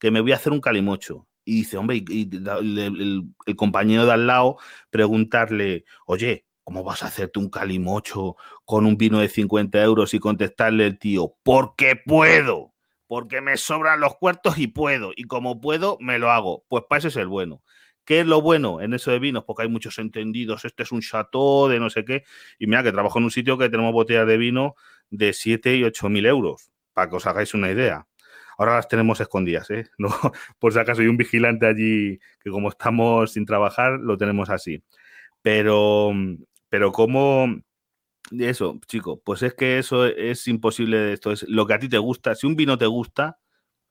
que 0.02 0.10
me 0.10 0.20
voy 0.20 0.32
a 0.32 0.36
hacer 0.38 0.52
un 0.52 0.60
calimocho. 0.60 1.28
Y 1.46 1.58
dice, 1.58 1.78
hombre, 1.78 2.04
y, 2.10 2.30
el, 2.34 3.56
compañero 3.56 4.08
de 4.08 4.12
al 4.12 4.26
lado 4.26 4.58
preguntarle, 4.90 5.86
oye, 6.08 6.48
¿cómo 6.64 6.84
vas 6.84 7.04
a 7.04 7.08
hacerte 7.08 7.38
un 7.38 7.50
calimocho 7.50 8.36
con 8.66 8.88
un 8.88 8.98
vino 8.98 9.20
de 9.20 9.30
50 9.30 9.82
euros 9.84 10.16
y 10.16 10.20
contestarle 10.20 10.88
el 10.88 10.98
tío, 10.98 11.36
porque 11.44 11.96
puedo? 11.96 12.72
porque 13.06 13.42
me 13.42 13.58
sobran 13.58 14.00
los 14.00 14.16
cuartos 14.16 14.58
y 14.58 14.68
puedo, 14.68 15.12
y 15.14 15.26
como 15.26 15.60
puedo, 15.60 15.98
me 16.00 16.18
lo 16.18 16.32
hago. 16.32 16.64
Pues 16.70 16.86
para 16.88 17.00
eso 17.00 17.10
es 17.10 17.18
el 17.18 17.28
bueno. 17.28 17.62
¿Qué 18.06 18.22
es 18.22 18.26
lo 18.26 18.42
bueno 18.42 18.80
en 18.80 18.94
eso 18.94 19.12
de 19.12 19.20
vinos? 19.20 19.44
Porque 19.44 19.64
hay 19.64 19.68
muchos 19.68 20.00
entendidos, 20.00 20.64
este 20.64 20.84
es 20.84 20.94
un 20.94 21.02
chateau 21.02 21.68
de 21.68 21.78
no 21.78 21.90
sé 21.90 22.06
qué, 22.06 22.24
y 22.58 22.68
mira 22.68 22.84
que 22.84 22.94
trabajo 22.94 23.20
en 23.20 23.26
un 23.26 23.32
sitio 23.32 23.58
que 23.58 23.68
tenemos 23.68 23.92
botellas 23.92 24.26
de 24.26 24.38
vino 24.38 24.76
de 25.10 25.34
7 25.34 25.76
y 25.76 25.84
8 25.84 26.08
mil 26.08 26.26
euros, 26.26 26.72
para 26.94 27.10
que 27.10 27.18
os 27.18 27.28
hagáis 27.28 27.54
una 27.54 27.70
idea. 27.70 28.08
Ahora 28.58 28.76
las 28.76 28.88
tenemos 28.88 29.20
escondidas, 29.22 29.70
¿eh? 29.72 29.90
No, 29.98 30.10
por 30.60 30.74
si 30.74 30.80
acaso 30.80 31.02
hay 31.02 31.08
un 31.08 31.18
vigilante 31.18 31.66
allí 31.68 32.20
que 32.40 32.50
como 32.52 32.70
estamos 32.70 33.34
sin 33.34 33.46
trabajar, 33.46 34.00
lo 34.00 34.18
tenemos 34.18 34.50
así. 34.50 34.84
Pero, 35.42 36.12
pero 36.70 36.92
como 36.92 37.48
eso, 38.32 38.80
chico, 38.88 39.22
pues 39.24 39.44
es 39.44 39.54
que 39.54 39.80
eso 39.80 40.06
es 40.06 40.48
imposible. 40.48 41.14
Esto 41.14 41.32
es 41.32 41.44
lo 41.50 41.66
que 41.68 41.74
a 41.74 41.80
ti 41.80 41.90
te 41.90 41.98
gusta. 41.98 42.36
Si 42.36 42.48
un 42.48 42.56
vino 42.56 42.78
te 42.78 42.86
gusta, 42.86 43.40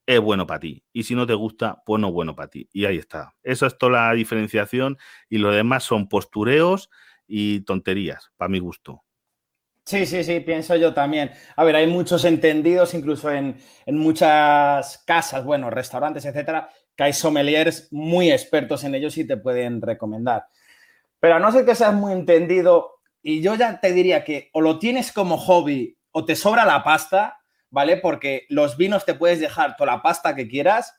es 0.06 0.20
bueno 0.20 0.46
para 0.46 0.60
ti. 0.60 0.84
Y 0.92 1.04
si 1.04 1.14
no 1.14 1.26
te 1.26 1.34
gusta, 1.34 1.82
pues 1.86 2.00
no 2.00 2.08
es 2.08 2.14
bueno 2.14 2.34
para 2.36 2.48
ti. 2.50 2.68
Y 2.72 2.86
ahí 2.86 2.98
está. 2.98 3.34
Eso 3.42 3.66
es 3.66 3.78
toda 3.78 3.92
la 4.08 4.14
diferenciación. 4.14 4.98
Y 5.28 5.38
lo 5.38 5.50
demás 5.52 5.84
son 5.84 6.08
postureos 6.08 6.90
y 7.26 7.60
tonterías, 7.62 8.32
para 8.36 8.48
mi 8.50 8.58
gusto. 8.60 9.02
Sí, 9.90 10.06
sí, 10.06 10.22
sí, 10.22 10.38
pienso 10.38 10.76
yo 10.76 10.94
también. 10.94 11.32
A 11.56 11.64
ver, 11.64 11.74
hay 11.74 11.88
muchos 11.88 12.24
entendidos, 12.24 12.94
incluso 12.94 13.28
en, 13.28 13.56
en 13.86 13.98
muchas 13.98 14.98
casas, 14.98 15.44
bueno, 15.44 15.68
restaurantes, 15.68 16.24
etcétera, 16.24 16.70
que 16.94 17.02
hay 17.02 17.12
sommeliers 17.12 17.88
muy 17.90 18.30
expertos 18.30 18.84
en 18.84 18.94
ellos 18.94 19.18
y 19.18 19.26
te 19.26 19.36
pueden 19.36 19.82
recomendar. 19.82 20.46
Pero 21.18 21.34
a 21.34 21.38
no 21.40 21.50
ser 21.50 21.64
que 21.64 21.74
seas 21.74 21.92
muy 21.92 22.12
entendido, 22.12 23.00
y 23.20 23.42
yo 23.42 23.56
ya 23.56 23.80
te 23.80 23.92
diría 23.92 24.22
que 24.22 24.48
o 24.52 24.60
lo 24.60 24.78
tienes 24.78 25.10
como 25.10 25.36
hobby 25.36 25.98
o 26.12 26.24
te 26.24 26.36
sobra 26.36 26.64
la 26.64 26.84
pasta, 26.84 27.40
¿vale? 27.68 27.96
Porque 27.96 28.46
los 28.48 28.76
vinos 28.76 29.04
te 29.04 29.14
puedes 29.14 29.40
dejar 29.40 29.74
toda 29.74 29.96
la 29.96 30.02
pasta 30.02 30.36
que 30.36 30.46
quieras, 30.46 30.94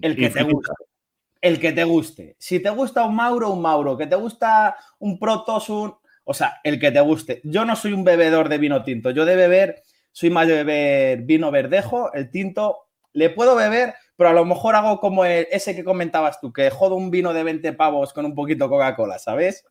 el 0.00 0.16
que 0.16 0.30
te 0.30 0.44
guste. 0.44 0.72
El 1.42 1.60
que 1.60 1.72
te 1.72 1.84
guste. 1.84 2.36
Si 2.38 2.58
te 2.58 2.70
gusta 2.70 3.04
un 3.04 3.16
Mauro, 3.16 3.50
un 3.50 3.60
Mauro. 3.60 3.98
Que 3.98 4.06
te 4.06 4.16
gusta 4.16 4.78
un 4.98 5.18
Protos, 5.18 5.68
un... 5.68 5.94
O 6.24 6.34
sea, 6.34 6.60
el 6.64 6.80
que 6.80 6.90
te 6.90 7.00
guste. 7.00 7.40
Yo 7.44 7.64
no 7.64 7.76
soy 7.76 7.92
un 7.92 8.04
bebedor 8.04 8.48
de 8.48 8.58
vino 8.58 8.82
tinto. 8.82 9.10
Yo 9.10 9.24
de 9.24 9.36
beber, 9.36 9.82
soy 10.12 10.30
más 10.30 10.48
de 10.48 10.64
beber 10.64 11.22
vino 11.22 11.50
verdejo. 11.50 12.12
El 12.12 12.30
tinto 12.30 12.84
le 13.14 13.30
puedo 13.30 13.54
beber, 13.54 13.94
pero 14.16 14.30
a 14.30 14.32
lo 14.32 14.44
mejor 14.44 14.74
hago 14.74 15.00
como 15.00 15.24
ese 15.24 15.74
que 15.74 15.84
comentabas 15.84 16.40
tú, 16.40 16.52
que 16.52 16.68
jodo 16.70 16.96
un 16.96 17.10
vino 17.10 17.32
de 17.32 17.44
20 17.44 17.72
pavos 17.72 18.12
con 18.12 18.24
un 18.24 18.34
poquito 18.34 18.68
Coca-Cola, 18.68 19.18
¿sabes? 19.18 19.64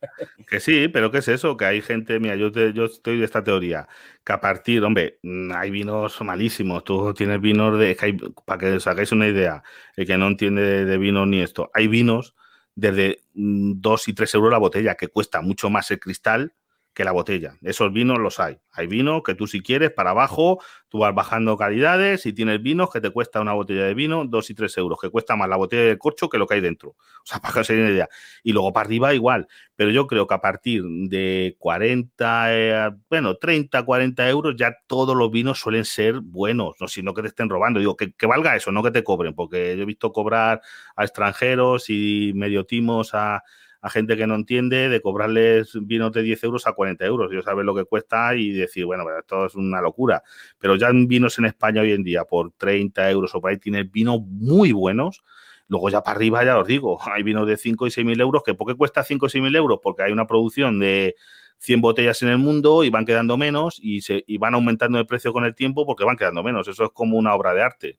Que 0.48 0.60
sí, 0.60 0.88
pero 0.88 1.10
¿qué 1.10 1.18
es 1.18 1.28
eso? 1.28 1.56
Que 1.56 1.66
hay 1.66 1.82
gente, 1.82 2.18
mira, 2.20 2.36
yo, 2.36 2.50
yo 2.50 2.84
estoy 2.86 3.18
de 3.18 3.24
esta 3.24 3.44
teoría, 3.44 3.86
que 4.24 4.32
a 4.32 4.40
partir, 4.40 4.82
hombre, 4.82 5.18
mm, 5.22 5.52
hay 5.52 5.70
vinos 5.70 6.20
malísimos, 6.22 6.84
tú 6.84 7.12
tienes 7.14 7.40
vinos 7.40 7.78
de, 7.78 7.96
para 8.44 8.58
que 8.58 8.72
os 8.72 8.86
hagáis 8.86 9.12
una 9.12 9.28
idea, 9.28 9.62
el 9.96 10.06
que 10.06 10.16
no 10.16 10.26
entiende 10.26 10.62
de, 10.62 10.84
de 10.84 10.98
vino 10.98 11.26
ni 11.26 11.40
esto, 11.40 11.70
hay 11.74 11.86
vinos 11.86 12.34
desde 12.74 13.20
2 13.34 13.34
mm, 13.34 14.10
y 14.10 14.12
3 14.14 14.34
euros 14.34 14.52
la 14.52 14.58
botella, 14.58 14.96
que 14.96 15.08
cuesta 15.08 15.40
mucho 15.40 15.70
más 15.70 15.90
el 15.90 16.00
cristal 16.00 16.54
que 16.94 17.04
la 17.04 17.12
botella. 17.12 17.58
Esos 17.62 17.92
vinos 17.92 18.18
los 18.18 18.38
hay. 18.38 18.58
Hay 18.70 18.86
vino 18.86 19.22
que 19.22 19.34
tú 19.34 19.46
si 19.46 19.60
quieres 19.60 19.90
para 19.90 20.10
abajo, 20.10 20.62
tú 20.88 20.98
vas 20.98 21.12
bajando 21.12 21.56
calidades 21.56 22.24
y 22.24 22.32
tienes 22.32 22.62
vinos 22.62 22.88
que 22.90 23.00
te 23.00 23.10
cuesta 23.10 23.40
una 23.40 23.52
botella 23.52 23.84
de 23.84 23.94
vino 23.94 24.24
dos 24.24 24.48
y 24.50 24.54
tres 24.54 24.76
euros, 24.78 24.98
que 25.00 25.10
cuesta 25.10 25.34
más 25.34 25.48
la 25.48 25.56
botella 25.56 25.82
de 25.82 25.98
corcho 25.98 26.28
que 26.28 26.38
lo 26.38 26.46
que 26.46 26.54
hay 26.54 26.60
dentro. 26.60 26.90
O 26.90 27.24
sea, 27.24 27.38
para 27.42 27.54
que 27.54 27.64
se 27.64 27.74
den 27.74 27.92
idea. 27.92 28.08
Y 28.44 28.52
luego 28.52 28.72
para 28.72 28.86
arriba 28.86 29.12
igual. 29.12 29.48
Pero 29.74 29.90
yo 29.90 30.06
creo 30.06 30.28
que 30.28 30.34
a 30.34 30.40
partir 30.40 30.84
de 30.84 31.56
40, 31.58 32.46
eh, 32.54 32.90
bueno, 33.10 33.36
30, 33.36 33.82
40 33.84 34.28
euros 34.28 34.54
ya 34.56 34.76
todos 34.86 35.16
los 35.16 35.30
vinos 35.32 35.58
suelen 35.58 35.84
ser 35.84 36.20
buenos, 36.20 36.76
no 36.80 36.86
sino 36.86 37.12
que 37.12 37.22
te 37.22 37.28
estén 37.28 37.48
robando. 37.48 37.80
Digo, 37.80 37.96
que, 37.96 38.12
que 38.12 38.26
valga 38.26 38.54
eso, 38.54 38.70
no 38.70 38.84
que 38.84 38.92
te 38.92 39.02
cobren, 39.02 39.34
porque 39.34 39.76
yo 39.76 39.82
he 39.82 39.86
visto 39.86 40.12
cobrar 40.12 40.62
a 40.94 41.02
extranjeros 41.02 41.90
y 41.90 42.32
medio 42.34 42.64
timos 42.64 43.14
a 43.14 43.42
a 43.84 43.90
gente 43.90 44.16
que 44.16 44.26
no 44.26 44.34
entiende 44.34 44.88
de 44.88 45.02
cobrarles 45.02 45.72
vinos 45.82 46.10
de 46.10 46.22
10 46.22 46.42
euros 46.44 46.66
a 46.66 46.72
40 46.72 47.04
euros. 47.04 47.30
Yo 47.30 47.42
saber 47.42 47.66
lo 47.66 47.74
que 47.74 47.84
cuesta 47.84 48.34
y 48.34 48.50
decir, 48.50 48.86
bueno, 48.86 49.04
esto 49.18 49.44
es 49.44 49.54
una 49.56 49.82
locura. 49.82 50.22
Pero 50.58 50.76
ya 50.76 50.88
en 50.88 51.06
vinos 51.06 51.38
en 51.38 51.44
España 51.44 51.82
hoy 51.82 51.92
en 51.92 52.02
día 52.02 52.24
por 52.24 52.52
30 52.52 53.10
euros 53.10 53.34
o 53.34 53.42
por 53.42 53.50
ahí 53.50 53.58
tienes 53.58 53.92
vinos 53.92 54.20
muy 54.22 54.72
buenos. 54.72 55.22
Luego 55.68 55.90
ya 55.90 56.02
para 56.02 56.16
arriba, 56.16 56.42
ya 56.42 56.58
os 56.58 56.66
digo, 56.66 56.98
hay 57.12 57.22
vinos 57.22 57.46
de 57.46 57.58
5 57.58 57.86
y 57.86 57.90
6 57.90 58.06
mil 58.06 58.18
euros. 58.18 58.42
¿Que 58.42 58.54
¿Por 58.54 58.66
qué 58.66 58.74
cuesta 58.74 59.04
5 59.04 59.26
y 59.26 59.28
6 59.28 59.44
mil 59.44 59.54
euros? 59.54 59.80
Porque 59.82 60.02
hay 60.02 60.12
una 60.12 60.26
producción 60.26 60.78
de 60.78 61.14
100 61.58 61.82
botellas 61.82 62.22
en 62.22 62.30
el 62.30 62.38
mundo 62.38 62.84
y 62.84 62.88
van 62.88 63.04
quedando 63.04 63.36
menos 63.36 63.78
y, 63.82 64.00
se, 64.00 64.24
y 64.26 64.38
van 64.38 64.54
aumentando 64.54 64.96
de 64.96 65.04
precio 65.04 65.34
con 65.34 65.44
el 65.44 65.54
tiempo 65.54 65.84
porque 65.84 66.04
van 66.04 66.16
quedando 66.16 66.42
menos. 66.42 66.66
Eso 66.68 66.84
es 66.84 66.90
como 66.94 67.18
una 67.18 67.34
obra 67.34 67.52
de 67.52 67.60
arte. 67.60 67.98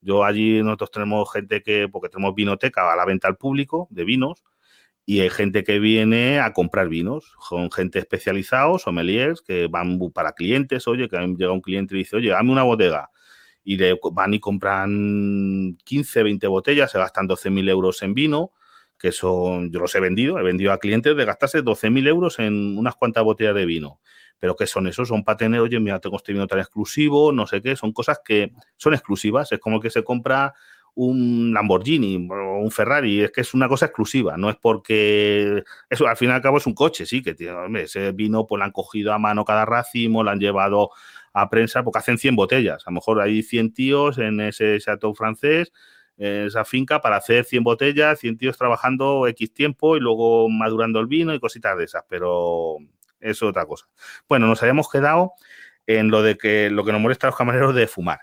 Yo 0.00 0.24
allí 0.24 0.62
nosotros 0.62 0.92
tenemos 0.92 1.30
gente 1.30 1.62
que, 1.62 1.90
porque 1.90 2.08
tenemos 2.08 2.34
vinoteca 2.34 2.90
a 2.90 2.96
la 2.96 3.04
venta 3.04 3.28
al 3.28 3.36
público 3.36 3.86
de 3.90 4.04
vinos, 4.04 4.42
y 5.08 5.20
hay 5.20 5.30
gente 5.30 5.62
que 5.62 5.78
viene 5.78 6.40
a 6.40 6.52
comprar 6.52 6.88
vinos, 6.88 7.32
son 7.48 7.70
gente 7.70 8.00
especializados, 8.00 8.82
sommeliers, 8.82 9.40
que 9.40 9.68
van 9.68 10.00
para 10.12 10.32
clientes, 10.32 10.88
oye, 10.88 11.08
que 11.08 11.16
llega 11.16 11.52
un 11.52 11.60
cliente 11.60 11.94
y 11.94 11.98
dice, 11.98 12.16
oye, 12.16 12.30
dame 12.30 12.50
una 12.50 12.64
bodega. 12.64 13.10
Y 13.62 13.76
le 13.76 13.98
van 14.12 14.34
y 14.34 14.40
compran 14.40 15.78
15, 15.84 16.24
20 16.24 16.48
botellas, 16.48 16.90
se 16.90 16.98
gastan 16.98 17.28
12.000 17.28 17.68
euros 17.70 18.02
en 18.02 18.14
vino, 18.14 18.50
que 18.98 19.12
son, 19.12 19.70
yo 19.70 19.78
los 19.78 19.94
he 19.94 20.00
vendido, 20.00 20.40
he 20.40 20.42
vendido 20.42 20.72
a 20.72 20.78
clientes 20.78 21.16
de 21.16 21.24
gastarse 21.24 21.62
12.000 21.62 22.08
euros 22.08 22.40
en 22.40 22.76
unas 22.76 22.96
cuantas 22.96 23.22
botellas 23.22 23.54
de 23.54 23.64
vino. 23.64 24.00
Pero 24.40 24.56
¿qué 24.56 24.66
son 24.66 24.88
esos? 24.88 25.06
Son 25.06 25.22
para 25.22 25.36
tener, 25.36 25.60
oye, 25.60 25.78
mira, 25.78 26.00
tengo 26.00 26.16
este 26.16 26.32
vino 26.32 26.48
tan 26.48 26.58
exclusivo, 26.58 27.30
no 27.30 27.46
sé 27.46 27.62
qué, 27.62 27.76
son 27.76 27.92
cosas 27.92 28.20
que 28.24 28.52
son 28.76 28.92
exclusivas, 28.92 29.52
es 29.52 29.60
como 29.60 29.78
que 29.78 29.90
se 29.90 30.02
compra 30.02 30.54
un 30.96 31.52
Lamborghini 31.52 32.26
o 32.30 32.58
un 32.58 32.70
Ferrari, 32.70 33.22
es 33.22 33.30
que 33.30 33.42
es 33.42 33.52
una 33.52 33.68
cosa 33.68 33.86
exclusiva, 33.86 34.36
no 34.38 34.48
es 34.48 34.56
porque 34.56 35.62
eso 35.90 36.06
al 36.06 36.16
fin 36.16 36.30
y 36.30 36.32
al 36.32 36.40
cabo 36.40 36.56
es 36.56 36.66
un 36.66 36.74
coche, 36.74 37.04
sí, 37.04 37.22
que 37.22 37.34
tiene, 37.34 37.82
ese 37.82 38.12
vino 38.12 38.46
pues 38.46 38.58
lo 38.58 38.64
han 38.64 38.72
cogido 38.72 39.12
a 39.12 39.18
mano 39.18 39.44
cada 39.44 39.66
racimo, 39.66 40.24
lo 40.24 40.30
han 40.30 40.40
llevado 40.40 40.90
a 41.34 41.50
prensa 41.50 41.84
porque 41.84 41.98
hacen 41.98 42.16
100 42.16 42.34
botellas, 42.34 42.82
a 42.86 42.90
lo 42.90 42.94
mejor 42.94 43.20
hay 43.20 43.42
100 43.42 43.74
tíos 43.74 44.16
en 44.16 44.40
ese 44.40 44.78
chateau 44.80 45.14
francés, 45.14 45.70
en 46.16 46.46
esa 46.46 46.64
finca 46.64 47.02
para 47.02 47.16
hacer 47.16 47.44
100 47.44 47.62
botellas, 47.62 48.18
100 48.18 48.38
tíos 48.38 48.56
trabajando 48.56 49.26
X 49.26 49.52
tiempo 49.52 49.98
y 49.98 50.00
luego 50.00 50.48
madurando 50.48 50.98
el 50.98 51.08
vino 51.08 51.34
y 51.34 51.40
cositas 51.40 51.76
de 51.76 51.84
esas, 51.84 52.04
pero 52.08 52.78
eso 53.20 53.44
es 53.44 53.50
otra 53.50 53.66
cosa. 53.66 53.86
Bueno, 54.30 54.46
nos 54.46 54.62
habíamos 54.62 54.90
quedado 54.90 55.32
en 55.86 56.08
lo 56.08 56.22
de 56.22 56.38
que 56.38 56.70
lo 56.70 56.86
que 56.86 56.92
nos 56.92 57.02
molesta 57.02 57.26
a 57.26 57.30
los 57.30 57.36
camareros 57.36 57.74
de 57.74 57.86
fumar. 57.86 58.20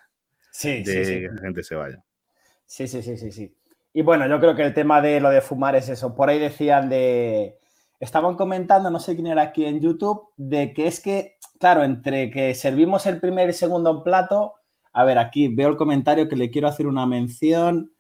Sí, 0.50 0.82
de 0.82 1.06
sí, 1.06 1.14
que 1.22 1.30
la 1.32 1.42
gente 1.42 1.62
se 1.62 1.76
vaya. 1.76 2.04
Sí, 2.74 2.88
sí, 2.88 3.04
sí, 3.04 3.18
sí, 3.18 3.32
sí. 3.32 3.56
Y 3.94 4.02
bueno, 4.02 4.28
yo 4.28 4.40
creo 4.40 4.56
que 4.56 4.64
el 4.64 4.74
tema 4.74 5.00
de 5.00 5.20
lo 5.20 5.30
de 5.30 5.42
fumar 5.42 5.76
es 5.76 5.90
eso. 5.90 6.16
Por 6.16 6.30
ahí 6.30 6.40
decían 6.40 6.90
de. 6.90 7.60
Estaban 8.00 8.36
comentando, 8.36 8.90
no 8.90 9.00
sé 9.00 9.14
quién 9.14 9.28
era 9.28 9.44
aquí 9.44 9.66
en 9.66 9.80
YouTube, 9.80 10.30
de 10.38 10.74
que 10.74 10.88
es 10.88 11.00
que, 11.00 11.38
claro, 11.60 11.84
entre 11.84 12.32
que 12.32 12.56
servimos 12.56 13.06
el 13.06 13.20
primer 13.20 13.48
y 13.52 13.54
segundo 13.54 14.04
plato. 14.04 14.56
A 14.92 15.04
ver, 15.04 15.20
aquí 15.20 15.50
veo 15.50 15.70
el 15.70 15.78
comentario 15.78 16.28
que 16.28 16.36
le 16.36 16.50
quiero 16.50 16.68
hacer 16.68 16.88
una 16.88 17.06
mención. 17.06 17.92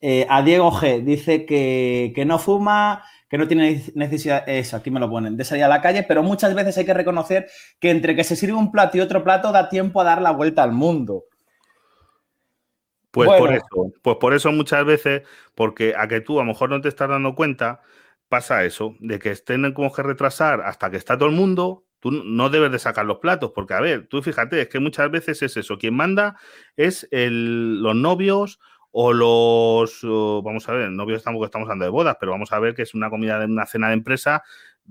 Eh, 0.00 0.26
a 0.30 0.42
Diego 0.42 0.70
G 0.70 1.02
dice 1.02 1.44
que, 1.44 2.12
que, 2.14 2.24
no 2.24 2.38
fuma, 2.38 3.02
que 3.28 3.36
no 3.36 3.48
tiene 3.48 3.82
necesidad, 3.96 4.48
eso, 4.48 4.76
aquí 4.76 4.92
me 4.92 5.00
lo 5.00 5.10
ponen, 5.10 5.36
de 5.36 5.44
salir 5.44 5.64
a 5.64 5.68
la 5.68 5.82
calle, 5.82 6.04
pero 6.04 6.22
muchas 6.22 6.54
veces 6.54 6.78
hay 6.78 6.84
que 6.84 6.94
reconocer 6.94 7.48
que 7.80 7.90
entre 7.90 8.14
que 8.14 8.22
se 8.22 8.36
sirve 8.36 8.54
un 8.54 8.70
plato 8.70 8.96
y 8.96 9.00
otro 9.00 9.24
plato 9.24 9.50
da 9.50 9.68
tiempo 9.68 10.00
a 10.00 10.04
dar 10.04 10.22
la 10.22 10.30
vuelta 10.30 10.62
al 10.62 10.72
mundo. 10.72 11.24
Pues 13.14 13.30
por 13.38 13.52
eso, 13.52 13.92
pues 14.02 14.16
por 14.16 14.34
eso 14.34 14.50
muchas 14.50 14.84
veces, 14.84 15.22
porque 15.54 15.94
a 15.96 16.08
que 16.08 16.20
tú 16.20 16.40
a 16.40 16.42
lo 16.42 16.48
mejor 16.48 16.68
no 16.68 16.80
te 16.80 16.88
estás 16.88 17.08
dando 17.08 17.34
cuenta, 17.34 17.80
pasa 18.28 18.64
eso, 18.64 18.96
de 18.98 19.20
que 19.20 19.30
estén 19.30 19.72
como 19.72 19.92
que 19.92 20.02
retrasar 20.02 20.60
hasta 20.62 20.90
que 20.90 20.96
está 20.96 21.16
todo 21.16 21.28
el 21.28 21.34
mundo, 21.36 21.84
tú 22.00 22.10
no 22.10 22.50
debes 22.50 22.72
de 22.72 22.80
sacar 22.80 23.06
los 23.06 23.18
platos, 23.18 23.52
porque 23.54 23.74
a 23.74 23.80
ver, 23.80 24.08
tú 24.08 24.20
fíjate, 24.20 24.60
es 24.60 24.68
que 24.68 24.80
muchas 24.80 25.10
veces 25.10 25.40
es 25.42 25.56
eso, 25.56 25.78
quien 25.78 25.94
manda 25.94 26.36
es 26.76 27.06
el, 27.12 27.80
los 27.80 27.94
novios 27.94 28.58
o 28.90 29.12
los, 29.12 30.00
vamos 30.02 30.68
a 30.68 30.72
ver, 30.72 30.90
novios 30.90 31.22
tampoco 31.22 31.44
estamos 31.44 31.66
hablando 31.66 31.84
de 31.84 31.90
bodas, 31.90 32.16
pero 32.18 32.32
vamos 32.32 32.52
a 32.52 32.58
ver 32.58 32.74
que 32.74 32.82
es 32.82 32.94
una 32.94 33.10
comida 33.10 33.38
de 33.38 33.46
una 33.46 33.66
cena 33.66 33.88
de 33.88 33.94
empresa, 33.94 34.42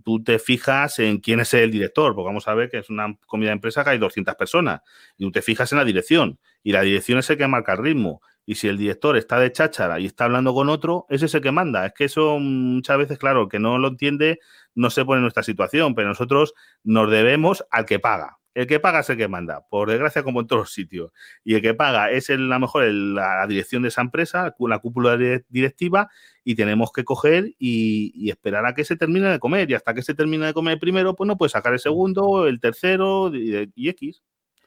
tú 0.03 0.23
te 0.23 0.39
fijas 0.39 0.99
en 0.99 1.19
quién 1.19 1.39
es 1.39 1.53
el 1.53 1.71
director, 1.71 2.15
porque 2.15 2.27
vamos 2.27 2.47
a 2.47 2.53
ver 2.53 2.69
que 2.69 2.79
es 2.79 2.89
una 2.89 3.17
comida 3.25 3.49
de 3.49 3.53
empresa 3.53 3.83
que 3.83 3.91
hay 3.91 3.97
200 3.97 4.35
personas, 4.35 4.81
y 5.17 5.23
tú 5.23 5.31
te 5.31 5.41
fijas 5.41 5.71
en 5.71 5.77
la 5.77 5.85
dirección, 5.85 6.39
y 6.63 6.71
la 6.71 6.81
dirección 6.81 7.19
es 7.19 7.29
el 7.29 7.37
que 7.37 7.47
marca 7.47 7.73
el 7.73 7.79
ritmo. 7.79 8.21
Y 8.45 8.55
si 8.55 8.67
el 8.67 8.77
director 8.77 9.15
está 9.15 9.39
de 9.39 9.51
cháchara 9.51 9.99
y 9.99 10.05
está 10.05 10.25
hablando 10.25 10.53
con 10.53 10.67
otro, 10.69 11.05
ese 11.09 11.27
es 11.27 11.35
el 11.35 11.41
que 11.41 11.51
manda. 11.51 11.85
Es 11.85 11.93
que 11.93 12.05
eso 12.05 12.39
muchas 12.39 12.97
veces, 12.97 13.17
claro, 13.17 13.47
que 13.47 13.59
no 13.59 13.77
lo 13.77 13.87
entiende, 13.87 14.39
no 14.75 14.89
se 14.89 15.05
pone 15.05 15.19
en 15.19 15.23
nuestra 15.23 15.43
situación, 15.43 15.95
pero 15.95 16.09
nosotros 16.09 16.53
nos 16.83 17.09
debemos 17.09 17.63
al 17.71 17.85
que 17.85 17.99
paga. 17.99 18.39
El 18.53 18.67
que 18.67 18.79
paga 18.79 18.99
es 18.99 19.09
el 19.09 19.17
que 19.17 19.27
manda, 19.27 19.65
por 19.67 19.89
desgracia 19.89 20.23
como 20.23 20.41
en 20.41 20.47
todos 20.47 20.61
los 20.61 20.73
sitios. 20.73 21.11
Y 21.43 21.55
el 21.55 21.61
que 21.61 21.73
paga 21.73 22.11
es 22.11 22.29
el, 22.29 22.51
a 22.51 22.55
lo 22.55 22.59
mejor 22.59 22.83
la 22.85 23.45
dirección 23.47 23.81
de 23.81 23.87
esa 23.87 24.01
empresa, 24.01 24.55
la 24.59 24.79
cúpula 24.79 25.17
directiva, 25.49 26.09
y 26.43 26.55
tenemos 26.55 26.91
que 26.91 27.03
coger 27.03 27.55
y, 27.57 28.29
esperar 28.29 28.65
a 28.65 28.75
que 28.75 28.85
se 28.85 28.95
termine 28.95 29.29
de 29.29 29.39
comer. 29.39 29.69
Y 29.71 29.73
hasta 29.73 29.93
que 29.93 30.03
se 30.03 30.13
termine 30.13 30.45
de 30.45 30.53
comer 30.53 30.79
primero, 30.79 31.15
pues 31.15 31.27
no 31.27 31.37
puede 31.37 31.49
sacar 31.49 31.73
el 31.73 31.79
segundo, 31.79 32.47
el 32.47 32.59
tercero 32.59 33.33
y, 33.33 33.71
y 33.75 33.89
X. 33.89 34.21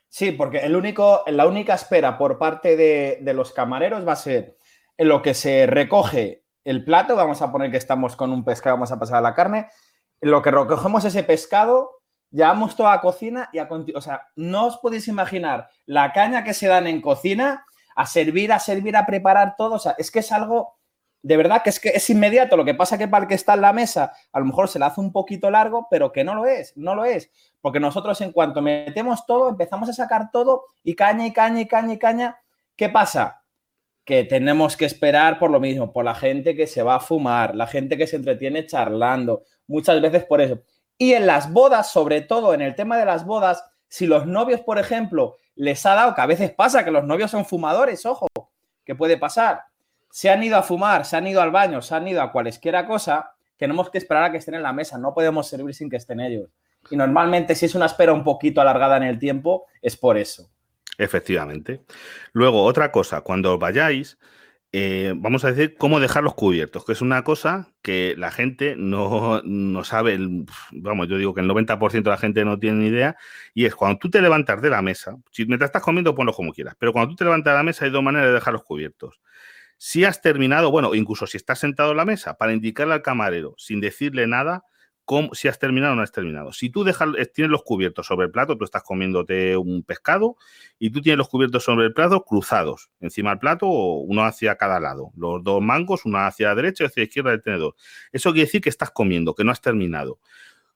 Sí, 0.08 0.32
porque 0.32 0.58
el 0.58 0.74
único, 0.74 1.22
la 1.26 1.46
única 1.46 1.74
espera 1.74 2.18
por 2.18 2.38
parte 2.38 2.76
de, 2.76 3.18
de, 3.20 3.34
los 3.34 3.52
camareros 3.52 4.06
va 4.06 4.12
a 4.12 4.16
ser 4.16 4.56
en 4.96 5.08
lo 5.08 5.20
que 5.20 5.34
se 5.34 5.66
recoge 5.66 6.44
el 6.64 6.84
plato, 6.84 7.14
vamos 7.14 7.42
a 7.42 7.52
poner 7.52 7.70
que 7.70 7.76
estamos 7.76 8.16
con 8.16 8.32
un 8.32 8.44
pescado, 8.44 8.76
vamos 8.76 8.92
a 8.92 8.98
pasar 8.98 9.18
a 9.18 9.20
la 9.20 9.34
carne, 9.34 9.68
en 10.20 10.30
lo 10.30 10.42
que 10.42 10.50
recogemos 10.50 11.04
ese 11.04 11.22
pescado, 11.22 11.95
llevamos 12.30 12.76
toda 12.76 12.92
la 12.94 13.00
cocina 13.00 13.48
y 13.52 13.58
a 13.58 13.68
o 13.70 14.00
sea, 14.00 14.28
no 14.36 14.66
os 14.66 14.78
podéis 14.78 15.08
imaginar 15.08 15.68
la 15.86 16.12
caña 16.12 16.44
que 16.44 16.54
se 16.54 16.66
dan 16.66 16.86
en 16.86 17.00
cocina 17.00 17.64
a 17.94 18.06
servir, 18.06 18.52
a 18.52 18.58
servir, 18.58 18.96
a 18.96 19.06
preparar 19.06 19.54
todo, 19.56 19.74
o 19.74 19.78
sea, 19.78 19.94
es 19.98 20.10
que 20.10 20.18
es 20.18 20.32
algo 20.32 20.76
de 21.26 21.36
verdad 21.36 21.62
que 21.64 21.70
es 21.70 21.80
que 21.80 21.88
es 21.88 22.08
inmediato. 22.08 22.56
Lo 22.56 22.64
que 22.64 22.74
pasa 22.74 22.96
que 22.96 23.08
para 23.08 23.24
el 23.24 23.28
que 23.28 23.34
está 23.34 23.54
en 23.54 23.62
la 23.62 23.72
mesa, 23.72 24.12
a 24.32 24.38
lo 24.38 24.44
mejor 24.44 24.68
se 24.68 24.78
le 24.78 24.84
hace 24.84 25.00
un 25.00 25.10
poquito 25.10 25.50
largo, 25.50 25.88
pero 25.90 26.12
que 26.12 26.22
no 26.22 26.36
lo 26.36 26.46
es, 26.46 26.76
no 26.76 26.94
lo 26.94 27.04
es. 27.04 27.32
Porque 27.60 27.80
nosotros 27.80 28.20
en 28.20 28.30
cuanto 28.30 28.62
metemos 28.62 29.26
todo, 29.26 29.48
empezamos 29.48 29.88
a 29.88 29.92
sacar 29.92 30.30
todo 30.30 30.66
y 30.84 30.94
caña 30.94 31.26
y 31.26 31.32
caña 31.32 31.62
y 31.62 31.66
caña 31.66 31.94
y 31.94 31.98
caña. 31.98 32.38
¿Qué 32.76 32.90
pasa? 32.90 33.42
Que 34.04 34.22
tenemos 34.22 34.76
que 34.76 34.84
esperar 34.84 35.40
por 35.40 35.50
lo 35.50 35.58
mismo, 35.58 35.92
por 35.92 36.04
la 36.04 36.14
gente 36.14 36.54
que 36.54 36.68
se 36.68 36.84
va 36.84 36.94
a 36.94 37.00
fumar, 37.00 37.56
la 37.56 37.66
gente 37.66 37.96
que 37.96 38.06
se 38.06 38.14
entretiene 38.14 38.64
charlando, 38.64 39.42
muchas 39.66 40.00
veces 40.00 40.24
por 40.26 40.40
eso. 40.40 40.60
Y 40.98 41.12
en 41.12 41.26
las 41.26 41.52
bodas, 41.52 41.90
sobre 41.90 42.22
todo 42.22 42.54
en 42.54 42.62
el 42.62 42.74
tema 42.74 42.98
de 42.98 43.04
las 43.04 43.24
bodas, 43.24 43.64
si 43.88 44.06
los 44.06 44.26
novios, 44.26 44.60
por 44.60 44.78
ejemplo, 44.78 45.36
les 45.54 45.84
ha 45.86 45.94
dado, 45.94 46.14
que 46.14 46.20
a 46.20 46.26
veces 46.26 46.50
pasa 46.52 46.84
que 46.84 46.90
los 46.90 47.04
novios 47.04 47.30
son 47.30 47.44
fumadores, 47.44 48.04
ojo, 48.06 48.28
¿qué 48.84 48.94
puede 48.94 49.16
pasar? 49.16 49.64
se 50.16 50.30
han 50.30 50.42
ido 50.42 50.56
a 50.56 50.62
fumar, 50.62 51.04
se 51.04 51.14
han 51.14 51.26
ido 51.26 51.42
al 51.42 51.50
baño, 51.50 51.82
se 51.82 51.94
han 51.94 52.08
ido 52.08 52.22
a 52.22 52.32
cualesquiera 52.32 52.86
cosa, 52.86 53.32
tenemos 53.58 53.90
que 53.90 53.98
esperar 53.98 54.24
a 54.24 54.32
que 54.32 54.38
estén 54.38 54.54
en 54.54 54.62
la 54.62 54.72
mesa, 54.72 54.96
no 54.96 55.12
podemos 55.12 55.46
servir 55.46 55.74
sin 55.74 55.90
que 55.90 55.96
estén 55.96 56.20
ellos. 56.20 56.48
Y 56.90 56.96
normalmente 56.96 57.54
si 57.54 57.66
es 57.66 57.74
una 57.74 57.84
espera 57.84 58.14
un 58.14 58.24
poquito 58.24 58.62
alargada 58.62 58.96
en 58.96 59.02
el 59.02 59.18
tiempo, 59.18 59.66
es 59.82 59.94
por 59.94 60.16
eso. 60.16 60.48
Efectivamente. 60.96 61.82
Luego, 62.32 62.64
otra 62.64 62.90
cosa, 62.90 63.20
cuando 63.20 63.58
vayáis, 63.58 64.18
eh, 64.72 65.14
vamos 65.16 65.44
a 65.44 65.52
decir, 65.52 65.76
cómo 65.78 66.00
dejar 66.00 66.22
los 66.24 66.34
cubiertos, 66.34 66.84
que 66.84 66.92
es 66.92 67.00
una 67.00 67.22
cosa 67.24 67.72
que 67.82 68.14
la 68.18 68.30
gente 68.30 68.74
no, 68.76 69.40
sabe, 69.84 70.18
vamos, 70.72 71.08
yo 71.08 71.18
digo 71.18 71.34
que 71.34 71.40
el 71.40 71.48
90% 71.48 72.02
de 72.02 72.10
la 72.10 72.18
gente 72.18 72.44
no 72.44 72.58
tiene 72.58 72.78
ni 72.78 72.86
idea, 72.88 73.16
y 73.54 73.64
es 73.64 73.74
cuando 73.74 73.98
tú 73.98 74.10
te 74.10 74.20
levantas 74.20 74.60
de 74.60 74.70
la 74.70 74.82
mesa, 74.82 75.16
si 75.30 75.46
mientras 75.46 75.68
estás 75.68 75.82
comiendo, 75.82 76.14
ponlo 76.14 76.32
como 76.32 76.52
quieras, 76.52 76.74
pero 76.78 76.92
cuando 76.92 77.10
tú 77.10 77.16
te 77.16 77.24
levantas 77.24 77.52
de 77.52 77.56
la 77.56 77.62
mesa 77.62 77.84
hay 77.84 77.90
dos 77.90 78.02
maneras 78.02 78.28
de 78.28 78.34
dejar 78.34 78.52
los 78.52 78.64
cubiertos. 78.64 79.20
Si 79.78 80.04
has 80.04 80.22
terminado, 80.22 80.70
bueno, 80.70 80.94
incluso 80.94 81.26
si 81.26 81.36
estás 81.36 81.58
sentado 81.58 81.92
en 81.92 81.98
la 81.98 82.04
mesa, 82.04 82.36
para 82.36 82.52
indicarle 82.52 82.94
al 82.94 83.02
camarero, 83.02 83.54
sin 83.58 83.80
decirle 83.80 84.26
nada, 84.26 84.64
si 85.32 85.48
has 85.48 85.58
terminado 85.58 85.92
o 85.92 85.96
no 85.96 86.02
has 86.02 86.12
terminado. 86.12 86.52
Si 86.52 86.70
tú 86.70 86.84
dejas, 86.84 87.08
eh, 87.18 87.26
tienes 87.26 87.50
los 87.50 87.62
cubiertos 87.62 88.06
sobre 88.06 88.26
el 88.26 88.32
plato, 88.32 88.56
tú 88.56 88.64
estás 88.64 88.82
comiéndote 88.82 89.56
un 89.56 89.82
pescado 89.82 90.36
y 90.78 90.90
tú 90.90 91.00
tienes 91.00 91.18
los 91.18 91.28
cubiertos 91.28 91.64
sobre 91.64 91.86
el 91.86 91.92
plato 91.92 92.24
cruzados 92.24 92.90
encima 93.00 93.30
del 93.30 93.38
plato, 93.38 93.66
uno 93.66 94.24
hacia 94.24 94.56
cada 94.56 94.80
lado. 94.80 95.12
Los 95.16 95.42
dos 95.42 95.62
mangos, 95.62 96.04
uno 96.04 96.18
hacia 96.18 96.48
la 96.48 96.54
derecha 96.56 96.84
y 96.84 96.86
hacia 96.88 97.02
la 97.02 97.04
izquierda 97.04 97.30
del 97.30 97.42
tenedor. 97.42 97.74
Eso 98.12 98.32
quiere 98.32 98.46
decir 98.46 98.60
que 98.60 98.68
estás 98.68 98.90
comiendo, 98.90 99.34
que 99.34 99.44
no 99.44 99.52
has 99.52 99.60
terminado. 99.60 100.18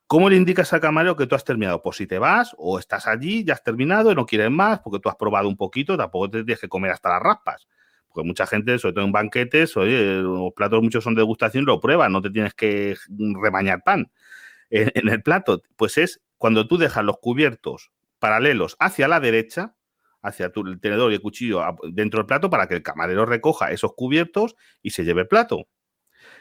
¿Cómo 0.06 0.28
le 0.28 0.36
indicas 0.36 0.72
al 0.72 0.80
camarero 0.80 1.14
que 1.14 1.26
tú 1.26 1.36
has 1.36 1.44
terminado? 1.44 1.82
Pues 1.82 1.96
si 1.96 2.06
te 2.06 2.18
vas 2.18 2.54
o 2.58 2.78
estás 2.78 3.06
allí, 3.06 3.44
ya 3.44 3.54
has 3.54 3.62
terminado 3.62 4.10
y 4.10 4.14
no 4.14 4.26
quieres 4.26 4.50
más 4.50 4.80
porque 4.80 4.98
tú 4.98 5.08
has 5.08 5.14
probado 5.14 5.48
un 5.48 5.56
poquito, 5.56 5.96
tampoco 5.96 6.30
te 6.30 6.42
tienes 6.42 6.60
que 6.60 6.68
comer 6.68 6.90
hasta 6.90 7.10
las 7.10 7.22
raspas. 7.22 7.68
Porque 8.12 8.26
mucha 8.26 8.46
gente, 8.46 8.78
sobre 8.78 8.94
todo 8.94 9.04
en 9.04 9.12
banquetes, 9.12 9.76
oye, 9.76 10.16
los 10.16 10.52
platos 10.54 10.82
muchos 10.82 11.04
son 11.04 11.14
de 11.14 11.20
degustación, 11.20 11.64
lo 11.64 11.80
pruebas, 11.80 12.10
no 12.10 12.20
te 12.20 12.30
tienes 12.30 12.54
que 12.54 12.96
remañar 13.40 13.82
pan 13.84 14.10
en, 14.70 15.08
el 15.08 15.22
plato, 15.22 15.62
pues 15.76 15.98
es 15.98 16.20
cuando 16.38 16.66
tú 16.66 16.78
dejas 16.78 17.04
los 17.04 17.18
cubiertos 17.18 17.90
paralelos 18.18 18.76
hacia 18.78 19.08
la 19.08 19.20
derecha, 19.20 19.74
hacia 20.22 20.52
tu 20.52 20.78
tenedor 20.78 21.10
y 21.10 21.16
el 21.16 21.20
cuchillo 21.20 21.62
dentro 21.92 22.18
del 22.18 22.26
plato 22.26 22.50
para 22.50 22.68
que 22.68 22.74
el 22.74 22.82
camarero 22.82 23.26
recoja 23.26 23.72
esos 23.72 23.94
cubiertos 23.94 24.56
y 24.82 24.90
se 24.90 25.04
lleve 25.04 25.22
el 25.22 25.28
plato. 25.28 25.66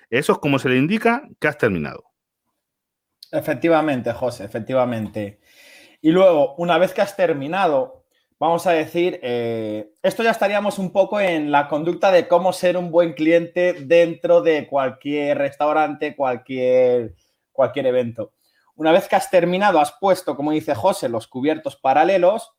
Eso 0.10 0.34
es 0.34 0.40
como 0.40 0.60
se 0.60 0.70
le 0.70 0.78
indica 0.78 1.28
que 1.40 1.48
has 1.48 1.58
terminado. 1.58 2.06
Efectivamente, 3.32 4.12
José, 4.12 4.44
efectivamente. 4.44 5.40
Y 6.02 6.12
luego, 6.12 6.56
una 6.56 6.78
vez 6.78 6.94
que 6.94 7.02
has 7.02 7.16
terminado, 7.16 7.99
vamos 8.40 8.66
a 8.66 8.72
decir, 8.72 9.20
eh, 9.22 9.92
esto 10.02 10.24
ya 10.24 10.32
estaríamos 10.32 10.80
un 10.80 10.92
poco 10.92 11.20
en 11.20 11.52
la 11.52 11.68
conducta 11.68 12.12
de 12.12 12.28
cómo 12.28 12.54
ser 12.54 12.78
un 12.78 12.90
buen 12.90 13.14
cliente 13.14 13.74
dentro 13.74 14.42
de 14.42 14.68
cualquier 14.68 15.38
restaurante, 15.38 16.16
cualquier 16.16 17.16
cualquier 17.60 17.88
evento. 17.88 18.32
Una 18.76 18.94
vez 18.94 19.10
que 19.10 19.18
has 19.18 19.30
terminado, 19.30 19.82
has 19.82 19.92
puesto, 20.00 20.38
como 20.38 20.52
dice 20.52 20.74
José, 20.74 21.10
los 21.10 21.28
cubiertos 21.28 21.76
paralelos, 21.76 22.54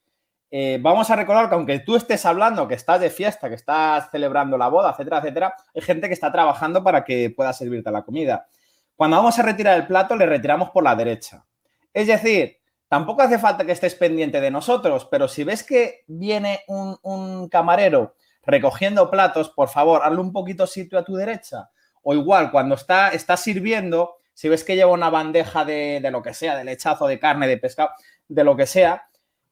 eh, 0.50 0.78
vamos 0.82 1.08
a 1.10 1.16
recordar 1.16 1.48
que 1.48 1.54
aunque 1.54 1.78
tú 1.78 1.96
estés 1.96 2.26
hablando, 2.26 2.68
que 2.68 2.74
estás 2.74 3.00
de 3.00 3.08
fiesta, 3.08 3.48
que 3.48 3.54
estás 3.54 4.10
celebrando 4.10 4.58
la 4.58 4.68
boda, 4.68 4.90
etcétera, 4.90 5.18
etcétera, 5.20 5.54
hay 5.74 5.80
gente 5.80 6.08
que 6.08 6.12
está 6.12 6.30
trabajando 6.30 6.84
para 6.84 7.02
que 7.02 7.30
pueda 7.30 7.54
servirte 7.54 7.90
la 7.90 8.02
comida. 8.02 8.46
Cuando 8.94 9.16
vamos 9.16 9.38
a 9.38 9.42
retirar 9.42 9.78
el 9.78 9.86
plato, 9.86 10.14
le 10.14 10.26
retiramos 10.26 10.68
por 10.68 10.84
la 10.84 10.94
derecha. 10.94 11.46
Es 11.94 12.06
decir, 12.06 12.59
tampoco 12.90 13.22
hace 13.22 13.38
falta 13.38 13.64
que 13.64 13.70
estés 13.70 13.94
pendiente 13.94 14.40
de 14.40 14.50
nosotros, 14.50 15.06
pero 15.08 15.28
si 15.28 15.44
ves 15.44 15.62
que 15.62 16.02
viene 16.08 16.64
un, 16.66 16.98
un 17.02 17.48
camarero 17.48 18.16
recogiendo 18.42 19.10
platos, 19.10 19.48
por 19.50 19.68
favor, 19.68 20.02
hazle 20.02 20.18
un 20.18 20.32
poquito 20.32 20.66
sitio 20.66 20.98
a 20.98 21.04
tu 21.04 21.14
derecha. 21.14 21.70
O 22.02 22.14
igual, 22.14 22.50
cuando 22.50 22.74
está, 22.74 23.10
está 23.10 23.36
sirviendo, 23.36 24.16
si 24.34 24.48
ves 24.48 24.64
que 24.64 24.74
lleva 24.74 24.90
una 24.90 25.08
bandeja 25.08 25.64
de, 25.64 26.00
lo 26.10 26.20
que 26.20 26.34
sea, 26.34 26.56
de 26.56 26.64
lechazo, 26.64 27.06
de 27.06 27.20
carne, 27.20 27.46
de 27.46 27.58
pescado, 27.58 27.90
de 28.26 28.42
lo 28.42 28.56
que 28.56 28.66
sea, 28.66 29.08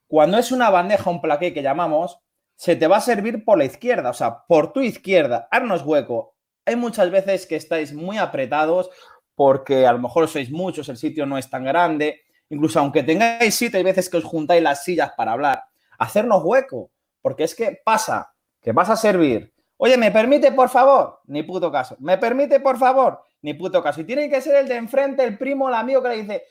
cuando 0.08 0.36
es 0.36 0.50
una 0.50 0.68
bandeja, 0.68 1.08
un 1.08 1.20
plaqué 1.20 1.54
que 1.54 1.62
llamamos, 1.62 2.18
se 2.56 2.74
te 2.74 2.88
va 2.88 2.96
a 2.96 3.02
servir 3.02 3.44
por 3.44 3.58
la 3.58 3.66
izquierda, 3.66 4.10
o 4.10 4.14
sea, 4.14 4.46
por 4.48 4.72
tu 4.72 4.80
izquierda, 4.80 5.46
haznos 5.52 5.82
hueco. 5.82 6.34
Hay 6.64 6.74
muchas 6.74 7.10
veces 7.12 7.46
que 7.46 7.54
estáis 7.54 7.92
muy 7.92 8.18
apretados 8.18 8.90
porque 9.36 9.86
a 9.86 9.92
lo 9.92 10.00
mejor 10.00 10.26
sois 10.26 10.50
muchos, 10.50 10.88
el 10.88 10.96
sitio 10.96 11.24
no 11.24 11.38
es 11.38 11.48
tan 11.48 11.62
grande, 11.62 12.22
incluso 12.50 12.78
aunque 12.80 13.02
tengáis 13.02 13.60
hay 13.62 13.82
veces 13.82 14.08
que 14.08 14.16
os 14.16 14.24
juntáis 14.24 14.62
las 14.62 14.84
sillas 14.84 15.12
para 15.16 15.32
hablar, 15.32 15.64
hacernos 15.98 16.42
hueco, 16.44 16.90
porque 17.22 17.44
es 17.44 17.54
que 17.54 17.80
pasa 17.84 18.32
que 18.60 18.72
vas 18.72 18.90
a 18.90 18.96
servir. 18.96 19.52
Oye, 19.76 19.96
¿me 19.96 20.10
permite, 20.10 20.50
por 20.52 20.68
favor? 20.68 21.20
Ni 21.26 21.44
puto 21.44 21.70
caso. 21.70 21.96
¿Me 22.00 22.18
permite, 22.18 22.58
por 22.58 22.78
favor? 22.78 23.22
ni 23.42 23.54
puto 23.54 23.82
caso. 23.82 24.00
Y 24.00 24.04
tiene 24.04 24.28
que 24.28 24.40
ser 24.40 24.56
el 24.56 24.68
de 24.68 24.76
enfrente, 24.76 25.24
el 25.24 25.38
primo, 25.38 25.68
el 25.68 25.74
amigo 25.74 26.02
que 26.02 26.08
le 26.08 26.22
dice, 26.22 26.44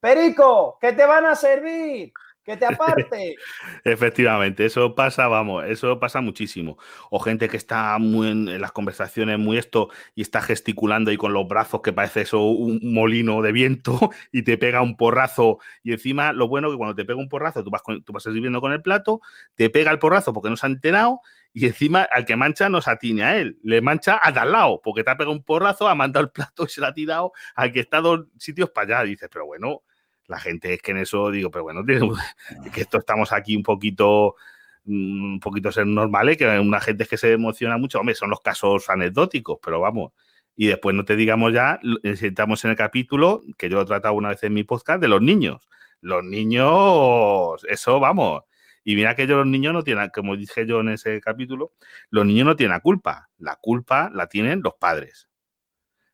Perico, 0.00 0.78
que 0.80 0.92
te 0.92 1.04
van 1.04 1.26
a 1.26 1.34
servir, 1.34 2.12
que 2.44 2.56
te 2.56 2.66
aparte. 2.66 3.36
Efectivamente, 3.84 4.66
eso 4.66 4.94
pasa, 4.94 5.26
vamos, 5.28 5.64
eso 5.64 5.98
pasa 5.98 6.20
muchísimo. 6.20 6.78
O 7.10 7.18
gente 7.18 7.48
que 7.48 7.56
está 7.56 7.98
muy 7.98 8.28
en, 8.28 8.60
las 8.60 8.72
conversaciones, 8.72 9.38
muy 9.38 9.56
esto, 9.58 9.88
y 10.14 10.22
está 10.22 10.42
gesticulando 10.42 11.10
y 11.10 11.16
con 11.16 11.32
los 11.32 11.48
brazos 11.48 11.80
que 11.82 11.92
parece 11.92 12.22
eso 12.22 12.44
un 12.44 12.80
molino 12.82 13.42
de 13.42 13.52
viento 13.52 14.10
y 14.32 14.42
te 14.42 14.58
pega 14.58 14.82
un 14.82 14.96
porrazo. 14.96 15.58
Y 15.82 15.92
encima, 15.92 16.32
lo 16.32 16.48
bueno 16.48 16.70
que 16.70 16.76
cuando 16.76 16.94
te 16.94 17.04
pega 17.04 17.18
un 17.18 17.28
porrazo, 17.28 17.64
tú 17.64 17.70
vas, 17.70 17.82
tú 18.04 18.12
vas 18.12 18.22
sirviendo 18.22 18.60
con 18.60 18.72
el 18.72 18.82
plato, 18.82 19.20
te 19.54 19.70
pega 19.70 19.90
el 19.90 19.98
porrazo 19.98 20.32
porque 20.32 20.50
no 20.50 20.56
se 20.56 20.66
ha 20.66 20.70
enterado 20.70 21.20
y 21.56 21.66
encima 21.66 22.02
al 22.02 22.26
que 22.26 22.34
mancha 22.34 22.68
no 22.68 22.82
se 22.82 22.90
atiene 22.90 23.22
a 23.22 23.38
él, 23.38 23.58
le 23.62 23.80
mancha 23.80 24.20
a 24.20 24.28
al 24.28 24.50
lado, 24.50 24.80
porque 24.82 25.04
te 25.04 25.10
ha 25.10 25.16
pegado 25.16 25.32
un 25.32 25.44
porrazo, 25.44 25.88
ha 25.88 25.94
mandado 25.94 26.24
el 26.24 26.32
plato 26.32 26.64
y 26.64 26.68
se 26.68 26.80
lo 26.80 26.88
ha 26.88 26.92
tirado 26.92 27.32
al 27.54 27.72
que 27.72 27.80
está 27.80 28.00
dos 28.00 28.26
sitios 28.38 28.70
para 28.70 28.98
allá. 28.98 29.08
dices, 29.08 29.28
pero 29.32 29.46
bueno, 29.46 29.82
la 30.26 30.38
gente 30.38 30.74
es 30.74 30.82
que 30.82 30.92
en 30.92 30.98
eso 30.98 31.30
digo, 31.30 31.50
pero 31.50 31.64
bueno, 31.64 31.84
que 32.74 32.80
esto 32.80 32.98
estamos 32.98 33.32
aquí 33.32 33.56
un 33.56 33.62
poquito 33.62 34.36
mm, 34.84 35.34
un 35.34 35.40
poquito 35.40 35.72
ser 35.72 35.86
normales, 35.86 36.36
que 36.36 36.46
una 36.58 36.80
gente 36.80 37.04
es 37.04 37.08
que 37.08 37.16
se 37.16 37.32
emociona 37.32 37.78
mucho, 37.78 38.00
hombre, 38.00 38.14
son 38.14 38.30
los 38.30 38.40
casos 38.40 38.88
anecdóticos, 38.90 39.58
pero 39.62 39.80
vamos. 39.80 40.12
Y 40.56 40.66
después 40.68 40.94
no 40.94 41.04
te 41.04 41.16
digamos 41.16 41.52
ya, 41.52 41.80
estamos 42.04 42.64
en 42.64 42.70
el 42.72 42.76
capítulo, 42.76 43.42
que 43.58 43.68
yo 43.68 43.76
lo 43.76 43.82
he 43.82 43.86
tratado 43.86 44.14
una 44.14 44.28
vez 44.30 44.42
en 44.44 44.54
mi 44.54 44.64
podcast, 44.64 45.00
de 45.00 45.08
los 45.08 45.20
niños. 45.20 45.68
Los 46.00 46.22
niños, 46.24 47.64
eso 47.68 47.98
vamos, 47.98 48.44
y 48.84 48.96
mira 48.96 49.16
que 49.16 49.26
los 49.26 49.46
niños 49.46 49.72
no 49.72 49.82
tienen, 49.82 50.10
como 50.10 50.36
dije 50.36 50.66
yo 50.66 50.80
en 50.80 50.90
ese 50.90 51.20
capítulo, 51.20 51.72
los 52.10 52.26
niños 52.26 52.46
no 52.46 52.54
tienen 52.54 52.72
la 52.72 52.80
culpa. 52.80 53.30
La 53.38 53.56
culpa 53.56 54.10
la 54.12 54.28
tienen 54.28 54.60
los 54.62 54.74
padres. 54.74 55.28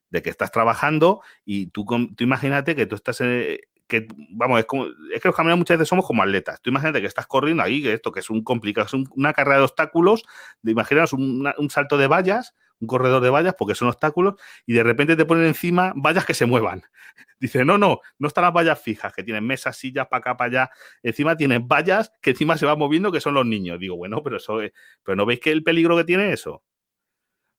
De 0.09 0.23
que 0.23 0.31
estás 0.31 0.53
trabajando 0.53 1.21
y 1.45 1.67
tú, 1.69 1.85
tú 1.85 2.25
imagínate 2.25 2.77
que 2.77 2.87
tú 2.87 2.95
estás 2.95 3.21
eh, 3.23 3.63
que, 3.91 4.09
vamos, 4.31 4.61
es, 4.61 4.65
como, 4.65 4.87
es 4.87 5.21
que 5.21 5.29
los 5.29 5.37
caminos 5.37 5.59
muchas 5.59 5.77
veces 5.77 5.89
somos 5.89 6.07
como 6.07 6.23
atletas. 6.23 6.61
Tú 6.63 6.71
imagínate 6.71 7.03
que 7.03 7.07
estás 7.07 7.27
corriendo 7.27 7.63
ahí, 7.63 7.83
que 7.83 7.93
esto 7.93 8.11
que 8.11 8.21
es 8.21 8.31
un 8.31 8.43
complicado, 8.43 8.87
es 8.87 8.95
una 9.15 9.35
carrera 9.35 9.59
de 9.59 9.65
obstáculos, 9.65 10.25
de, 10.63 10.73
imaginaos 10.73 11.13
un, 11.13 11.53
un 11.59 11.71
salto 11.71 11.99
de 11.99 12.07
vallas, 12.07 12.55
un 12.81 12.87
corredor 12.87 13.23
de 13.23 13.31
vallas, 13.31 13.55
porque 13.59 13.75
son 13.75 13.89
obstáculos, 13.89 14.35
y 14.65 14.73
de 14.73 14.83
repente 14.83 15.17
te 15.17 15.27
ponen 15.27 15.45
encima 15.45 15.93
vallas 15.95 16.25
que 16.25 16.35
se 16.35 16.47
muevan. 16.47 16.83
Dice, 17.41 17.65
no, 17.65 17.77
no, 17.77 18.01
no 18.19 18.29
están 18.29 18.45
las 18.45 18.55
vallas 18.55 18.81
fijas, 18.81 19.13
que 19.13 19.23
tienen 19.23 19.47
mesas, 19.47 19.77
sillas 19.77 20.07
para 20.09 20.21
acá, 20.21 20.37
para 20.37 20.49
allá. 20.49 20.71
Encima 21.03 21.37
tienen 21.37 21.69
vallas 21.69 22.13
que 22.23 22.31
encima 22.31 22.57
se 22.57 22.67
van 22.67 22.79
moviendo, 22.79 23.13
que 23.13 23.21
son 23.21 23.35
los 23.35 23.47
niños. 23.47 23.79
Digo, 23.79 23.97
bueno, 23.97 24.23
pero 24.23 24.39
eso 24.39 24.61
pero 25.03 25.17
¿no 25.17 25.27
veis 25.27 25.41
que 25.41 25.53
el 25.53 25.63
peligro 25.63 25.97
que 25.97 26.05
tiene 26.05 26.33
eso? 26.33 26.63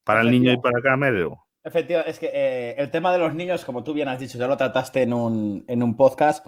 Para 0.04 0.22
el 0.22 0.30
niño 0.30 0.52
y 0.52 0.56
para 0.56 0.78
el 0.78 0.82
camarero. 0.82 1.46
Efectivamente, 1.64 2.10
es 2.10 2.18
que 2.18 2.30
eh, 2.32 2.74
el 2.76 2.90
tema 2.90 3.12
de 3.12 3.18
los 3.18 3.34
niños, 3.34 3.64
como 3.64 3.84
tú 3.84 3.94
bien 3.94 4.08
has 4.08 4.18
dicho, 4.18 4.36
ya 4.36 4.48
lo 4.48 4.56
trataste 4.56 5.02
en 5.02 5.12
un, 5.12 5.64
en 5.68 5.82
un 5.82 5.96
podcast, 5.96 6.44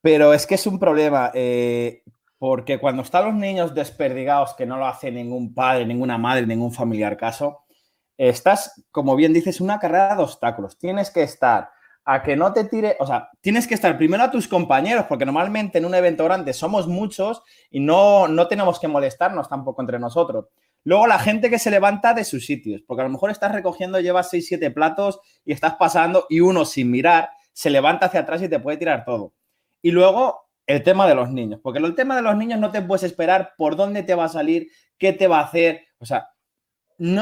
pero 0.00 0.32
es 0.32 0.46
que 0.46 0.54
es 0.54 0.66
un 0.66 0.78
problema, 0.78 1.30
eh, 1.34 2.02
porque 2.38 2.78
cuando 2.78 3.02
están 3.02 3.26
los 3.26 3.34
niños 3.34 3.74
desperdigados, 3.74 4.54
que 4.54 4.66
no 4.66 4.78
lo 4.78 4.86
hace 4.86 5.10
ningún 5.10 5.54
padre, 5.54 5.86
ninguna 5.86 6.16
madre, 6.16 6.46
ningún 6.46 6.72
familiar 6.72 7.16
caso, 7.16 7.64
estás, 8.16 8.84
como 8.90 9.16
bien 9.16 9.32
dices, 9.32 9.60
una 9.60 9.78
carrera 9.78 10.16
de 10.16 10.22
obstáculos. 10.22 10.78
Tienes 10.78 11.10
que 11.10 11.22
estar 11.22 11.70
a 12.06 12.22
que 12.22 12.36
no 12.36 12.52
te 12.52 12.64
tire, 12.64 12.96
o 13.00 13.06
sea, 13.06 13.30
tienes 13.40 13.66
que 13.66 13.74
estar 13.74 13.96
primero 13.96 14.22
a 14.22 14.30
tus 14.30 14.46
compañeros, 14.46 15.06
porque 15.08 15.24
normalmente 15.24 15.78
en 15.78 15.86
un 15.86 15.94
evento 15.94 16.24
grande 16.24 16.52
somos 16.52 16.86
muchos 16.86 17.42
y 17.70 17.80
no, 17.80 18.28
no 18.28 18.46
tenemos 18.46 18.78
que 18.78 18.88
molestarnos 18.88 19.48
tampoco 19.48 19.82
entre 19.82 19.98
nosotros. 19.98 20.46
Luego 20.84 21.06
la 21.06 21.18
gente 21.18 21.50
que 21.50 21.58
se 21.58 21.70
levanta 21.70 22.14
de 22.14 22.24
sus 22.24 22.46
sitios, 22.46 22.82
porque 22.86 23.00
a 23.00 23.04
lo 23.04 23.10
mejor 23.10 23.30
estás 23.30 23.52
recogiendo, 23.52 24.00
llevas 24.00 24.30
6, 24.30 24.46
7 24.46 24.70
platos 24.70 25.18
y 25.44 25.52
estás 25.52 25.74
pasando 25.74 26.26
y 26.28 26.40
uno 26.40 26.64
sin 26.64 26.90
mirar 26.90 27.30
se 27.54 27.70
levanta 27.70 28.06
hacia 28.06 28.20
atrás 28.20 28.42
y 28.42 28.48
te 28.48 28.60
puede 28.60 28.76
tirar 28.76 29.04
todo. 29.04 29.32
Y 29.80 29.92
luego 29.92 30.50
el 30.66 30.82
tema 30.82 31.06
de 31.06 31.14
los 31.14 31.30
niños, 31.30 31.60
porque 31.62 31.78
el 31.78 31.94
tema 31.94 32.16
de 32.16 32.22
los 32.22 32.36
niños 32.36 32.58
no 32.58 32.70
te 32.70 32.82
puedes 32.82 33.04
esperar 33.04 33.54
por 33.56 33.76
dónde 33.76 34.02
te 34.02 34.14
va 34.14 34.24
a 34.24 34.28
salir, 34.28 34.68
qué 34.98 35.12
te 35.12 35.26
va 35.26 35.38
a 35.38 35.44
hacer, 35.44 35.86
o 35.98 36.06
sea, 36.06 36.30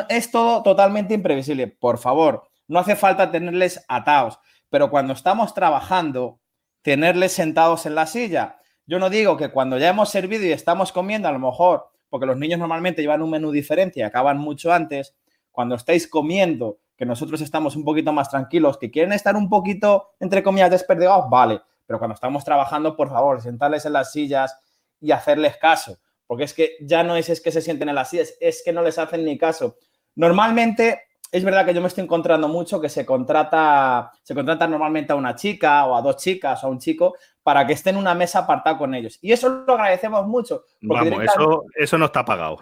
es 0.09 0.31
todo 0.31 0.63
totalmente 0.63 1.15
imprevisible. 1.15 1.67
Por 1.67 1.99
favor, 1.99 2.49
no 2.69 2.79
hace 2.79 2.97
falta 2.97 3.31
tenerles 3.31 3.85
atados, 3.89 4.39
pero 4.71 4.91
cuando 4.91 5.13
estamos 5.13 5.55
trabajando, 5.55 6.41
tenerles 6.83 7.33
sentados 7.33 7.87
en 7.87 7.95
la 7.95 8.07
silla. 8.07 8.59
Yo 8.87 8.99
no 8.99 9.11
digo 9.11 9.37
que 9.37 9.51
cuando 9.51 9.79
ya 9.79 9.91
hemos 9.91 10.11
servido 10.11 10.45
y 10.45 10.53
estamos 10.53 10.93
comiendo, 10.93 11.29
a 11.29 11.33
lo 11.33 11.39
mejor, 11.39 11.92
porque 12.13 12.27
los 12.27 12.37
niños 12.37 12.59
normalmente 12.61 13.01
llevan 13.01 13.23
un 13.23 13.31
menú 13.31 13.51
diferente 13.51 14.01
y 14.01 14.03
acaban 14.03 14.37
mucho 14.37 14.71
antes, 14.71 15.17
cuando 15.51 15.77
estáis 15.77 16.07
comiendo, 16.07 16.79
que 16.95 17.07
nosotros 17.07 17.41
estamos 17.41 17.75
un 17.75 17.87
poquito 17.87 18.13
más 18.13 18.29
tranquilos, 18.29 18.77
que 18.77 18.91
quieren 18.91 19.15
estar 19.15 19.35
un 19.35 19.49
poquito, 19.49 20.11
entre 20.21 20.43
comillas, 20.43 20.71
desperdigados, 20.71 21.31
vale, 21.31 21.63
pero 21.87 21.99
cuando 21.99 22.13
estamos 22.13 22.45
trabajando, 22.45 22.97
por 22.97 23.09
favor, 23.09 23.41
sentarles 23.41 23.87
en 23.87 23.95
las 23.95 24.13
sillas 24.13 24.55
y 25.01 25.11
hacerles 25.11 25.57
caso. 25.57 26.01
Porque 26.27 26.45
es 26.45 26.53
que 26.53 26.77
ya 26.83 27.03
no 27.03 27.17
es, 27.17 27.31
es 27.31 27.41
que 27.41 27.51
se 27.51 27.63
sienten 27.63 27.89
en 27.89 27.95
las 27.95 28.11
sillas, 28.11 28.35
es 28.41 28.61
que 28.63 28.75
no 28.75 28.83
les 28.83 28.99
hacen 28.99 29.25
ni 29.25 29.39
caso. 29.39 29.79
Normalmente 30.15 31.05
es 31.33 31.45
verdad 31.45 31.65
que 31.65 31.73
yo 31.73 31.81
me 31.81 31.89
estoy 31.89 32.05
encontrando 32.05 32.47
mucho 32.47 32.79
que 32.79 32.91
se 32.91 33.07
contrata, 33.07 34.13
se 34.23 34.35
contrata 34.35 34.69
normalmente 34.69 35.15
a 35.15 35.17
una 35.17 35.35
chica 35.35 35.87
o 35.87 35.97
a 35.97 36.03
dos 36.03 36.19
chicas 36.19 36.63
o 36.63 36.67
a 36.67 36.71
un 36.71 36.79
chico 36.79 37.15
para 37.43 37.67
que 37.67 37.73
esté 37.73 37.89
en 37.89 37.97
una 37.97 38.15
mesa 38.15 38.41
apartada 38.41 38.77
con 38.77 38.95
ellos. 38.95 39.19
Y 39.23 39.33
eso 39.33 39.49
lo 39.67 39.73
agradecemos 39.73 40.27
mucho. 40.27 40.67
Vamos, 40.83 41.23
eso, 41.23 41.65
eso 41.75 41.97
no 41.97 42.05
está 42.05 42.23
pagado. 42.23 42.59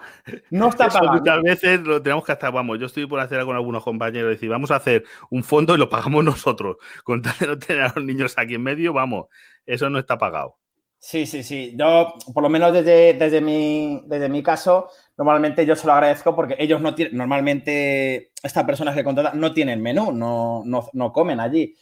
No 0.51 0.69
está 0.69 0.87
pagado. 0.87 1.15
Muchas 1.15 1.43
veces 1.43 1.81
lo 1.81 2.01
tenemos 2.01 2.25
que 2.25 2.31
hacer, 2.31 2.53
vamos, 2.53 2.79
yo 2.79 2.87
estoy 2.87 3.07
por 3.07 3.19
hacer 3.19 3.45
con 3.45 3.57
algunos 3.57 3.83
compañeros, 3.83 4.31
decir, 4.31 4.49
vamos 4.49 4.71
a 4.71 4.77
hacer 4.77 5.05
un 5.31 5.43
fondo 5.43 5.75
y 5.75 5.79
lo 5.79 5.91
pagamos 5.91 6.23
nosotros. 6.25 6.77
Con 7.03 7.23
tal 7.23 7.35
de 7.41 7.47
no 7.49 7.59
tener 7.59 7.83
a 7.83 7.93
los 7.97 8.05
niños 8.05 8.35
aquí 8.39 8.55
en 8.55 8.63
medio, 8.63 8.93
vamos, 8.93 9.27
eso 9.67 9.91
no 9.91 9.99
está 9.99 10.17
pagado. 10.17 10.60
Sí, 11.03 11.25
sí, 11.25 11.43
sí. 11.43 11.73
Yo, 11.77 12.13
por 12.35 12.43
lo 12.43 12.51
menos 12.51 12.75
desde, 12.75 13.15
desde, 13.15 13.41
mi, 13.41 14.03
desde 14.05 14.29
mi 14.29 14.43
caso, 14.43 14.91
normalmente 15.17 15.65
yo 15.65 15.75
se 15.75 15.87
lo 15.87 15.95
agradezco 15.95 16.37
porque 16.37 16.57
ellos 16.59 16.79
no 16.83 16.95
tienen, 16.95 17.17
normalmente 17.17 18.33
estas 18.43 18.65
personas 18.65 18.95
que 18.95 19.03
contratan 19.03 19.41
no 19.41 19.55
tienen 19.55 19.81
menú, 19.81 20.13
no, 20.13 20.63
no, 20.63 21.13
comen 21.13 21.41
allí. 21.41 21.75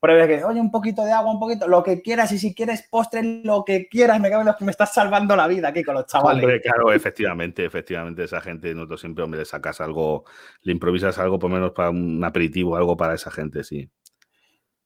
Pero 0.00 0.18
es 0.18 0.26
que, 0.26 0.42
oye, 0.42 0.58
un 0.58 0.70
poquito 0.70 1.04
de 1.04 1.12
agua, 1.12 1.30
un 1.30 1.38
poquito, 1.38 1.68
lo 1.68 1.82
que 1.82 2.00
quieras, 2.00 2.32
y 2.32 2.38
si 2.38 2.54
quieres 2.54 2.88
postre, 2.90 3.42
lo 3.44 3.62
que 3.62 3.88
quieras, 3.88 4.18
me 4.18 4.30
cago 4.30 4.48
en 4.48 4.56
que 4.58 4.64
me 4.64 4.70
estás 4.70 4.94
salvando 4.94 5.36
la 5.36 5.46
vida 5.46 5.68
aquí 5.68 5.84
con 5.84 5.94
los 5.94 6.06
chavales. 6.06 6.42
Hombre, 6.42 6.62
claro, 6.62 6.92
efectivamente, 6.94 7.66
efectivamente, 7.66 8.24
esa 8.24 8.40
gente, 8.40 8.74
nosotros 8.74 9.00
siempre, 9.00 9.22
hombre, 9.22 9.40
le 9.40 9.44
sacas 9.44 9.82
algo, 9.82 10.24
le 10.62 10.72
improvisas 10.72 11.18
algo, 11.18 11.38
por 11.38 11.50
lo 11.50 11.56
menos 11.56 11.72
para 11.72 11.90
un 11.90 12.24
aperitivo, 12.24 12.74
algo 12.74 12.96
para 12.96 13.14
esa 13.14 13.30
gente, 13.30 13.64
sí. 13.64 13.90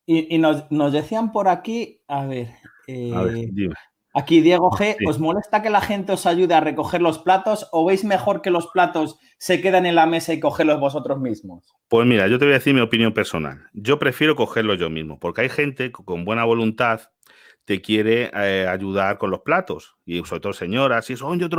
Y, 0.08 0.38
nos, 0.38 0.70
nos, 0.70 0.92
decían 0.92 1.32
por 1.32 1.48
aquí, 1.48 2.02
a 2.08 2.26
ver, 2.26 2.48
eh, 2.86 3.50
aquí 4.14 4.40
Diego 4.40 4.70
G, 4.70 4.96
¿os 5.06 5.18
molesta 5.18 5.62
que 5.62 5.70
la 5.70 5.80
gente 5.80 6.12
os 6.12 6.26
ayude 6.26 6.54
a 6.54 6.60
recoger 6.60 7.02
los 7.02 7.18
platos 7.18 7.68
o 7.72 7.84
veis 7.84 8.04
mejor 8.04 8.42
que 8.42 8.50
los 8.50 8.66
platos 8.68 9.18
se 9.38 9.60
quedan 9.60 9.86
en 9.86 9.94
la 9.94 10.06
mesa 10.06 10.32
y 10.32 10.40
cogerlos 10.40 10.80
vosotros 10.80 11.20
mismos? 11.20 11.74
Pues 11.88 12.06
mira, 12.06 12.26
yo 12.28 12.38
te 12.38 12.44
voy 12.44 12.52
a 12.52 12.58
decir 12.58 12.74
mi 12.74 12.80
opinión 12.80 13.12
personal. 13.12 13.66
Yo 13.72 13.98
prefiero 13.98 14.36
cogerlos 14.36 14.78
yo 14.78 14.90
mismo, 14.90 15.18
porque 15.18 15.42
hay 15.42 15.48
gente 15.48 15.92
con 15.92 16.24
buena 16.24 16.44
voluntad 16.44 17.00
te 17.66 17.82
quiere 17.82 18.30
eh, 18.32 18.66
ayudar 18.68 19.18
con 19.18 19.30
los 19.30 19.40
platos. 19.40 19.96
Y 20.06 20.24
sobre 20.24 20.40
todo 20.40 20.52
señoras, 20.52 21.10
y 21.10 21.14
eso, 21.14 21.34
yo 21.34 21.50
te 21.50 21.56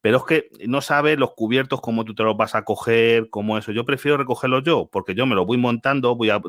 Pero 0.00 0.16
es 0.16 0.24
que 0.24 0.50
no 0.66 0.80
sabes 0.80 1.18
los 1.18 1.34
cubiertos, 1.34 1.80
cómo 1.82 2.04
tú 2.04 2.14
te 2.14 2.22
los 2.22 2.36
vas 2.36 2.54
a 2.54 2.64
coger, 2.64 3.28
cómo 3.28 3.58
eso. 3.58 3.70
Yo 3.70 3.84
prefiero 3.84 4.16
recogerlos 4.16 4.64
yo, 4.64 4.88
porque 4.90 5.14
yo 5.14 5.26
me 5.26 5.34
los 5.34 5.46
voy 5.46 5.58
montando, 5.58 6.16
voy 6.16 6.30
a 6.30 6.40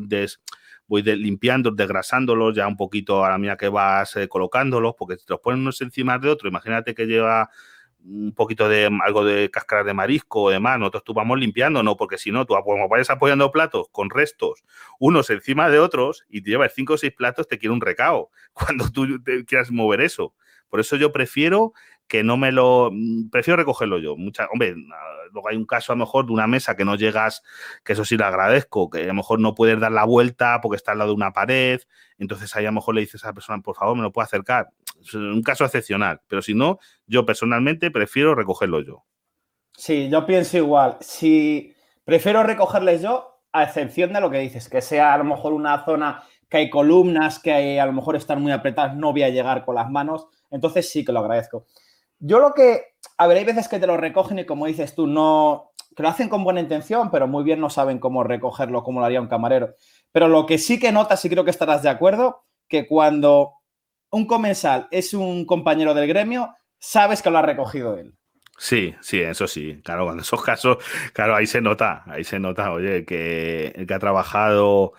voy 0.88 1.02
limpiando, 1.04 1.72
desgrasándolos 1.72 2.56
ya 2.56 2.68
un 2.68 2.78
poquito 2.78 3.24
a 3.24 3.30
la 3.30 3.38
mía 3.38 3.58
que 3.58 3.70
vas 3.70 4.16
eh, 4.16 4.28
colocándolos, 4.28 4.96
porque 4.98 5.18
si 5.18 5.26
te 5.26 5.34
los 5.34 5.40
pones 5.40 5.60
unos 5.60 5.82
encima 5.82 6.18
de 6.20 6.30
otro, 6.30 6.50
imagínate 6.50 6.94
que 6.94 7.06
lleva 7.06 7.50
un 8.06 8.34
poquito 8.34 8.68
de 8.68 8.90
algo 9.04 9.24
de 9.24 9.50
cáscara 9.50 9.84
de 9.84 9.94
marisco 9.94 10.44
o 10.44 10.50
demás, 10.50 10.78
nosotros 10.78 11.04
tú 11.06 11.14
vamos 11.14 11.40
limpiando, 11.40 11.84
no, 11.84 11.96
porque 11.96 12.18
si 12.18 12.32
no, 12.32 12.46
tú 12.46 12.54
como 12.64 12.90
vayas 12.90 13.10
apoyando 13.10 13.52
platos 13.52 13.88
con 13.92 14.10
restos, 14.10 14.64
unos 15.00 15.30
encima 15.30 15.70
de 15.70 15.80
otros, 15.80 16.26
y 16.30 16.42
te 16.42 16.50
llevas 16.50 16.74
cinco 16.76 16.94
o 16.94 16.98
seis 16.98 17.14
platos, 17.14 17.48
te 17.48 17.58
quiere 17.58 17.74
un 17.74 17.82
recao 17.82 18.30
cuando 18.54 18.90
tú 18.92 19.22
quieras 19.48 19.72
mover 19.72 20.02
eso. 20.02 20.34
Por 20.70 20.80
eso 20.80 20.96
yo 20.96 21.12
prefiero 21.12 21.74
que 22.08 22.24
no 22.24 22.38
me 22.38 22.52
lo. 22.52 22.90
Mm, 22.92 23.30
prefiero 23.30 23.58
recogerlo 23.58 24.00
yo. 24.00 24.16
Mucha, 24.16 24.48
hombre, 24.52 24.76
luego 25.32 25.50
hay 25.50 25.58
un 25.58 25.66
caso 25.66 25.92
a 25.92 25.96
lo 25.96 26.00
mejor 26.00 26.26
de 26.26 26.34
una 26.34 26.48
mesa 26.48 26.76
que 26.76 26.86
no 26.86 26.96
llegas, 26.96 27.44
que 27.84 27.94
eso 27.94 28.06
sí 28.06 28.18
le 28.18 28.24
agradezco, 28.24 28.90
que 28.90 29.02
a 29.04 29.08
lo 29.08 29.14
mejor 29.14 29.40
no 29.40 29.56
puedes 29.56 29.80
dar 29.80 29.92
la 29.92 30.06
vuelta 30.06 30.60
porque 30.62 30.78
está 30.78 30.92
al 30.92 31.00
lado 31.00 31.12
de 31.12 31.16
una 31.16 31.34
pared. 31.34 31.82
Entonces 32.18 32.56
ahí 32.56 32.66
a 32.66 32.70
lo 32.70 32.76
mejor 32.76 32.96
le 32.96 33.02
dices 33.02 33.24
a 33.24 33.28
esa 33.28 33.34
persona, 33.34 33.62
por 33.62 33.76
favor, 33.76 33.96
me 33.96 34.04
lo 34.04 34.12
puedo 34.12 34.26
acercar. 34.26 34.70
Es 35.02 35.14
un 35.14 35.42
caso 35.42 35.66
excepcional. 35.66 36.22
Pero 36.28 36.42
si 36.42 36.54
no, 36.54 36.80
yo 37.08 37.26
personalmente 37.26 37.92
prefiero 37.92 38.36
recogerlo 38.36 38.82
yo. 38.82 39.06
Sí, 39.76 40.10
yo 40.10 40.26
pienso 40.26 40.58
igual. 40.58 40.98
Si 41.02 41.74
prefiero 42.06 42.44
recogerles 42.44 43.02
yo, 43.02 43.42
a 43.52 43.64
excepción 43.64 44.14
de 44.14 44.22
lo 44.22 44.30
que 44.30 44.40
dices, 44.40 44.68
que 44.68 44.82
sea 44.82 45.14
a 45.14 45.18
lo 45.18 45.24
mejor 45.24 45.54
una 45.54 45.84
zona 45.86 46.24
que 46.50 46.58
hay 46.58 46.70
columnas, 46.70 47.40
que 47.40 47.52
hay, 47.52 47.78
a 47.80 47.86
lo 47.86 47.94
mejor 47.94 48.16
están 48.16 48.42
muy 48.42 48.52
apretadas, 48.52 48.96
no 48.96 49.12
voy 49.12 49.24
a 49.24 49.30
llegar 49.30 49.66
con 49.66 49.76
las 49.76 49.90
manos. 49.90 50.28
Entonces 50.52 50.92
sí 50.92 51.04
que 51.04 51.12
lo 51.12 51.20
agradezco. 51.20 51.66
Yo 52.26 52.40
lo 52.40 52.54
que, 52.54 52.96
a 53.18 53.28
ver, 53.28 53.38
hay 53.38 53.44
veces 53.44 53.68
que 53.68 53.80
te 53.80 53.88
lo 53.88 53.98
recogen 53.98 54.40
y 54.40 54.46
como 54.46 54.66
dices 54.66 54.96
tú, 54.96 55.08
no, 55.08 55.74
que 55.94 56.04
lo 56.04 56.08
hacen 56.08 56.30
con 56.30 56.46
buena 56.46 56.62
intención, 56.62 57.12
pero 57.12 57.28
muy 57.28 57.44
bien 57.44 57.60
no 57.60 57.70
saben 57.70 58.00
cómo 58.00 58.24
recogerlo, 58.24 58.82
cómo 58.82 59.02
lo 59.02 59.06
haría 59.06 59.20
un 59.20 59.28
camarero. 59.28 59.76
Pero 60.14 60.30
lo 60.30 60.46
que 60.46 60.58
sí 60.58 60.80
que 60.80 60.94
notas, 60.94 61.24
y 61.26 61.30
creo 61.30 61.44
que 61.44 61.52
estarás 61.52 61.84
de 61.84 61.90
acuerdo, 61.90 62.46
que 62.70 62.88
cuando 62.88 63.56
un 64.10 64.26
comensal 64.26 64.88
es 64.90 65.14
un 65.14 65.46
compañero 65.46 65.94
del 65.94 66.08
gremio, 66.08 66.56
sabes 66.80 67.22
que 67.22 67.30
lo 67.30 67.40
ha 67.40 67.42
recogido 67.42 67.98
él. 67.98 68.14
Sí, 68.58 68.96
sí, 69.02 69.20
eso 69.20 69.46
sí. 69.46 69.82
Claro, 69.84 70.10
en 70.14 70.22
esos 70.22 70.42
casos, 70.42 70.78
claro, 71.12 71.36
ahí 71.36 71.46
se 71.46 71.60
nota, 71.60 72.04
ahí 72.06 72.24
se 72.24 72.40
nota, 72.40 72.72
oye, 72.72 73.04
que 73.04 73.74
el 73.76 73.86
que 73.86 73.94
ha 73.94 74.00
trabajado. 74.00 74.94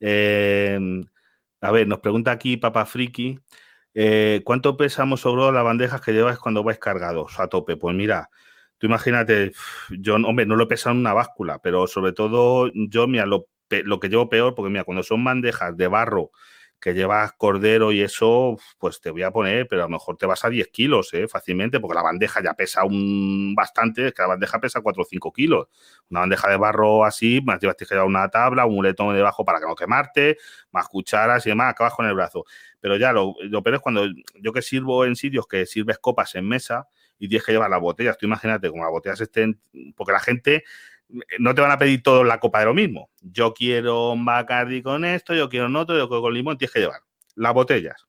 Eh, 0.00 0.78
a 1.60 1.70
ver, 1.72 1.86
nos 1.86 1.98
pregunta 1.98 2.30
aquí 2.30 2.56
Papa 2.56 2.86
Friki 2.86 3.38
eh, 3.94 4.42
¿Cuánto 4.44 4.76
pesamos 4.76 5.20
sobre 5.20 5.52
las 5.52 5.64
bandejas 5.64 6.00
que 6.00 6.12
llevas 6.12 6.38
cuando 6.38 6.62
vais 6.62 6.78
cargados 6.78 7.38
a 7.40 7.48
tope? 7.48 7.76
Pues 7.76 7.94
mira, 7.96 8.30
tú 8.78 8.86
imagínate, 8.86 9.52
yo, 9.90 10.14
hombre, 10.16 10.46
no 10.46 10.56
lo 10.56 10.64
he 10.64 10.66
pesado 10.66 10.94
en 10.94 11.00
una 11.00 11.14
báscula, 11.14 11.60
pero 11.60 11.86
sobre 11.86 12.12
todo 12.12 12.70
yo, 12.74 13.06
mira, 13.08 13.26
lo, 13.26 13.46
lo 13.70 14.00
que 14.00 14.08
llevo 14.08 14.28
peor, 14.28 14.54
porque 14.54 14.70
mira, 14.70 14.84
cuando 14.84 15.02
son 15.02 15.24
bandejas 15.24 15.76
de 15.76 15.88
barro 15.88 16.30
que 16.80 16.94
llevas 16.94 17.32
cordero 17.34 17.92
y 17.92 18.00
eso, 18.00 18.56
pues 18.78 19.00
te 19.00 19.10
voy 19.10 19.22
a 19.22 19.30
poner, 19.30 19.68
pero 19.68 19.82
a 19.82 19.84
lo 19.84 19.90
mejor 19.90 20.16
te 20.16 20.24
vas 20.26 20.44
a 20.44 20.48
10 20.48 20.68
kilos, 20.68 21.12
¿eh? 21.12 21.28
fácilmente, 21.28 21.78
porque 21.78 21.94
la 21.94 22.02
bandeja 22.02 22.42
ya 22.42 22.54
pesa 22.54 22.84
un 22.84 23.54
bastante, 23.54 24.08
es 24.08 24.14
que 24.14 24.22
la 24.22 24.28
bandeja 24.28 24.58
pesa 24.60 24.80
4 24.80 25.02
o 25.02 25.06
5 25.06 25.30
kilos. 25.32 25.68
Una 26.08 26.20
bandeja 26.20 26.48
de 26.48 26.56
barro 26.56 27.04
así, 27.04 27.40
más 27.44 27.60
llevas 27.60 27.76
que 27.76 27.84
llevar 27.84 28.06
una 28.06 28.28
tabla, 28.30 28.64
un 28.64 28.76
muletón 28.76 29.14
debajo 29.14 29.44
para 29.44 29.60
que 29.60 29.66
no 29.66 29.74
quemarte, 29.76 30.38
más 30.72 30.88
cucharas 30.88 31.44
y 31.46 31.50
demás, 31.50 31.72
acabas 31.72 31.92
con 31.94 32.06
el 32.06 32.14
brazo. 32.14 32.44
Pero 32.80 32.96
ya 32.96 33.12
lo, 33.12 33.34
peor 33.62 33.76
es 33.76 33.80
cuando 33.80 34.06
yo 34.40 34.52
que 34.52 34.62
sirvo 34.62 35.04
en 35.04 35.16
sitios 35.16 35.46
que 35.46 35.66
sirves 35.66 35.98
copas 35.98 36.34
en 36.34 36.48
mesa 36.48 36.88
y 37.18 37.28
tienes 37.28 37.44
que 37.44 37.52
llevar 37.52 37.70
las 37.70 37.80
botellas. 37.80 38.16
Tú 38.16 38.26
imagínate, 38.26 38.70
como 38.70 38.82
las 38.82 38.90
botellas 38.90 39.20
estén, 39.20 39.60
porque 39.94 40.12
la 40.12 40.20
gente 40.20 40.64
no 41.38 41.54
te 41.54 41.60
van 41.60 41.70
a 41.70 41.78
pedir 41.78 42.02
todo 42.02 42.24
la 42.24 42.40
copa 42.40 42.60
de 42.60 42.66
lo 42.66 42.74
mismo. 42.74 43.10
Yo 43.20 43.52
quiero 43.52 44.12
un 44.12 44.24
Bacardi 44.24 44.82
con 44.82 45.04
esto, 45.04 45.34
yo 45.34 45.48
quiero 45.48 45.66
un 45.66 45.76
otro, 45.76 45.96
yo 45.96 46.08
quiero 46.08 46.22
con 46.22 46.34
limón, 46.34 46.56
tienes 46.56 46.72
que 46.72 46.80
llevar 46.80 47.00
las 47.34 47.54
botellas, 47.54 48.06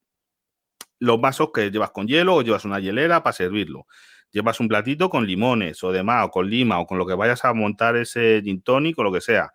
los 0.99 1.19
vasos 1.19 1.51
que 1.53 1.71
llevas 1.71 1.91
con 1.91 2.07
hielo 2.07 2.35
o 2.35 2.41
llevas 2.41 2.65
una 2.65 2.79
hielera 2.79 3.23
para 3.23 3.33
servirlo. 3.33 3.87
Llevas 4.31 4.59
un 4.59 4.69
platito 4.69 5.09
con 5.09 5.25
limones 5.25 5.83
o 5.83 5.91
demás, 5.91 6.25
o 6.27 6.31
con 6.31 6.49
lima, 6.49 6.79
o 6.79 6.85
con 6.85 6.97
lo 6.97 7.05
que 7.05 7.15
vayas 7.15 7.43
a 7.43 7.53
montar 7.53 7.97
ese 7.97 8.41
gin 8.43 8.61
tonic 8.61 8.97
o 8.97 9.03
lo 9.03 9.11
que 9.11 9.19
sea. 9.19 9.51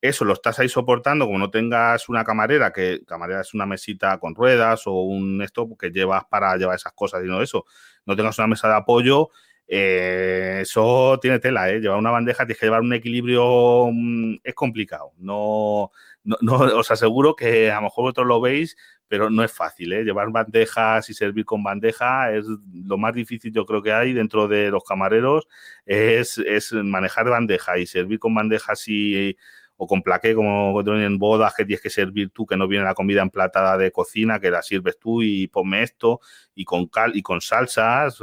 Eso 0.00 0.24
lo 0.24 0.34
estás 0.34 0.58
ahí 0.60 0.68
soportando, 0.68 1.26
como 1.26 1.38
no 1.38 1.50
tengas 1.50 2.08
una 2.08 2.24
camarera, 2.24 2.72
que 2.72 3.00
camarera 3.04 3.40
es 3.40 3.52
una 3.54 3.66
mesita 3.66 4.18
con 4.18 4.34
ruedas 4.34 4.86
o 4.86 4.92
un 5.02 5.42
esto 5.42 5.68
que 5.76 5.90
llevas 5.90 6.24
para 6.26 6.56
llevar 6.56 6.76
esas 6.76 6.92
cosas, 6.92 7.22
sino 7.22 7.42
eso. 7.42 7.64
No 8.06 8.14
tengas 8.14 8.38
una 8.38 8.46
mesa 8.46 8.68
de 8.68 8.74
apoyo, 8.76 9.30
eh, 9.70 10.60
eso 10.62 11.18
tiene 11.20 11.40
tela, 11.40 11.70
¿eh? 11.70 11.78
Llevar 11.80 11.98
una 11.98 12.10
bandeja, 12.10 12.46
tienes 12.46 12.58
que 12.58 12.66
llevar 12.66 12.80
un 12.80 12.94
equilibrio, 12.94 13.90
mm, 13.92 14.36
es 14.42 14.54
complicado. 14.54 15.12
No, 15.18 15.92
no, 16.24 16.56
os 16.78 16.90
aseguro 16.90 17.36
que 17.36 17.70
a 17.70 17.76
lo 17.76 17.82
mejor 17.82 18.04
vosotros 18.04 18.26
lo 18.26 18.40
veis, 18.40 18.76
pero 19.08 19.30
no 19.30 19.44
es 19.44 19.52
fácil, 19.52 19.92
¿eh? 19.92 20.04
Llevar 20.04 20.30
bandejas 20.30 21.10
y 21.10 21.14
servir 21.14 21.44
con 21.44 21.62
bandeja 21.62 22.32
es 22.32 22.46
lo 22.72 22.98
más 22.98 23.14
difícil 23.14 23.52
yo 23.52 23.66
creo 23.66 23.82
que 23.82 23.92
hay 23.92 24.12
dentro 24.14 24.48
de 24.48 24.70
los 24.70 24.84
camareros, 24.84 25.48
es, 25.86 26.38
es 26.38 26.72
manejar 26.72 27.28
bandeja 27.28 27.78
y 27.78 27.86
servir 27.86 28.18
con 28.18 28.34
bandejas 28.34 28.86
y 28.88 29.36
o 29.78 29.86
con 29.86 30.02
plaqué, 30.02 30.34
como 30.34 30.78
en 30.80 31.18
bodas 31.18 31.54
que 31.54 31.64
tienes 31.64 31.80
que 31.80 31.88
servir 31.88 32.30
tú, 32.30 32.44
que 32.44 32.56
no 32.56 32.66
viene 32.66 32.84
la 32.84 32.94
comida 32.94 33.22
emplatada 33.22 33.78
de 33.78 33.92
cocina, 33.92 34.40
que 34.40 34.50
la 34.50 34.60
sirves 34.60 34.98
tú 34.98 35.22
y 35.22 35.46
ponme 35.46 35.82
esto, 35.82 36.20
y 36.54 36.64
con 36.64 36.88
cal 36.88 37.16
y 37.16 37.22
con 37.22 37.40
salsas, 37.40 38.18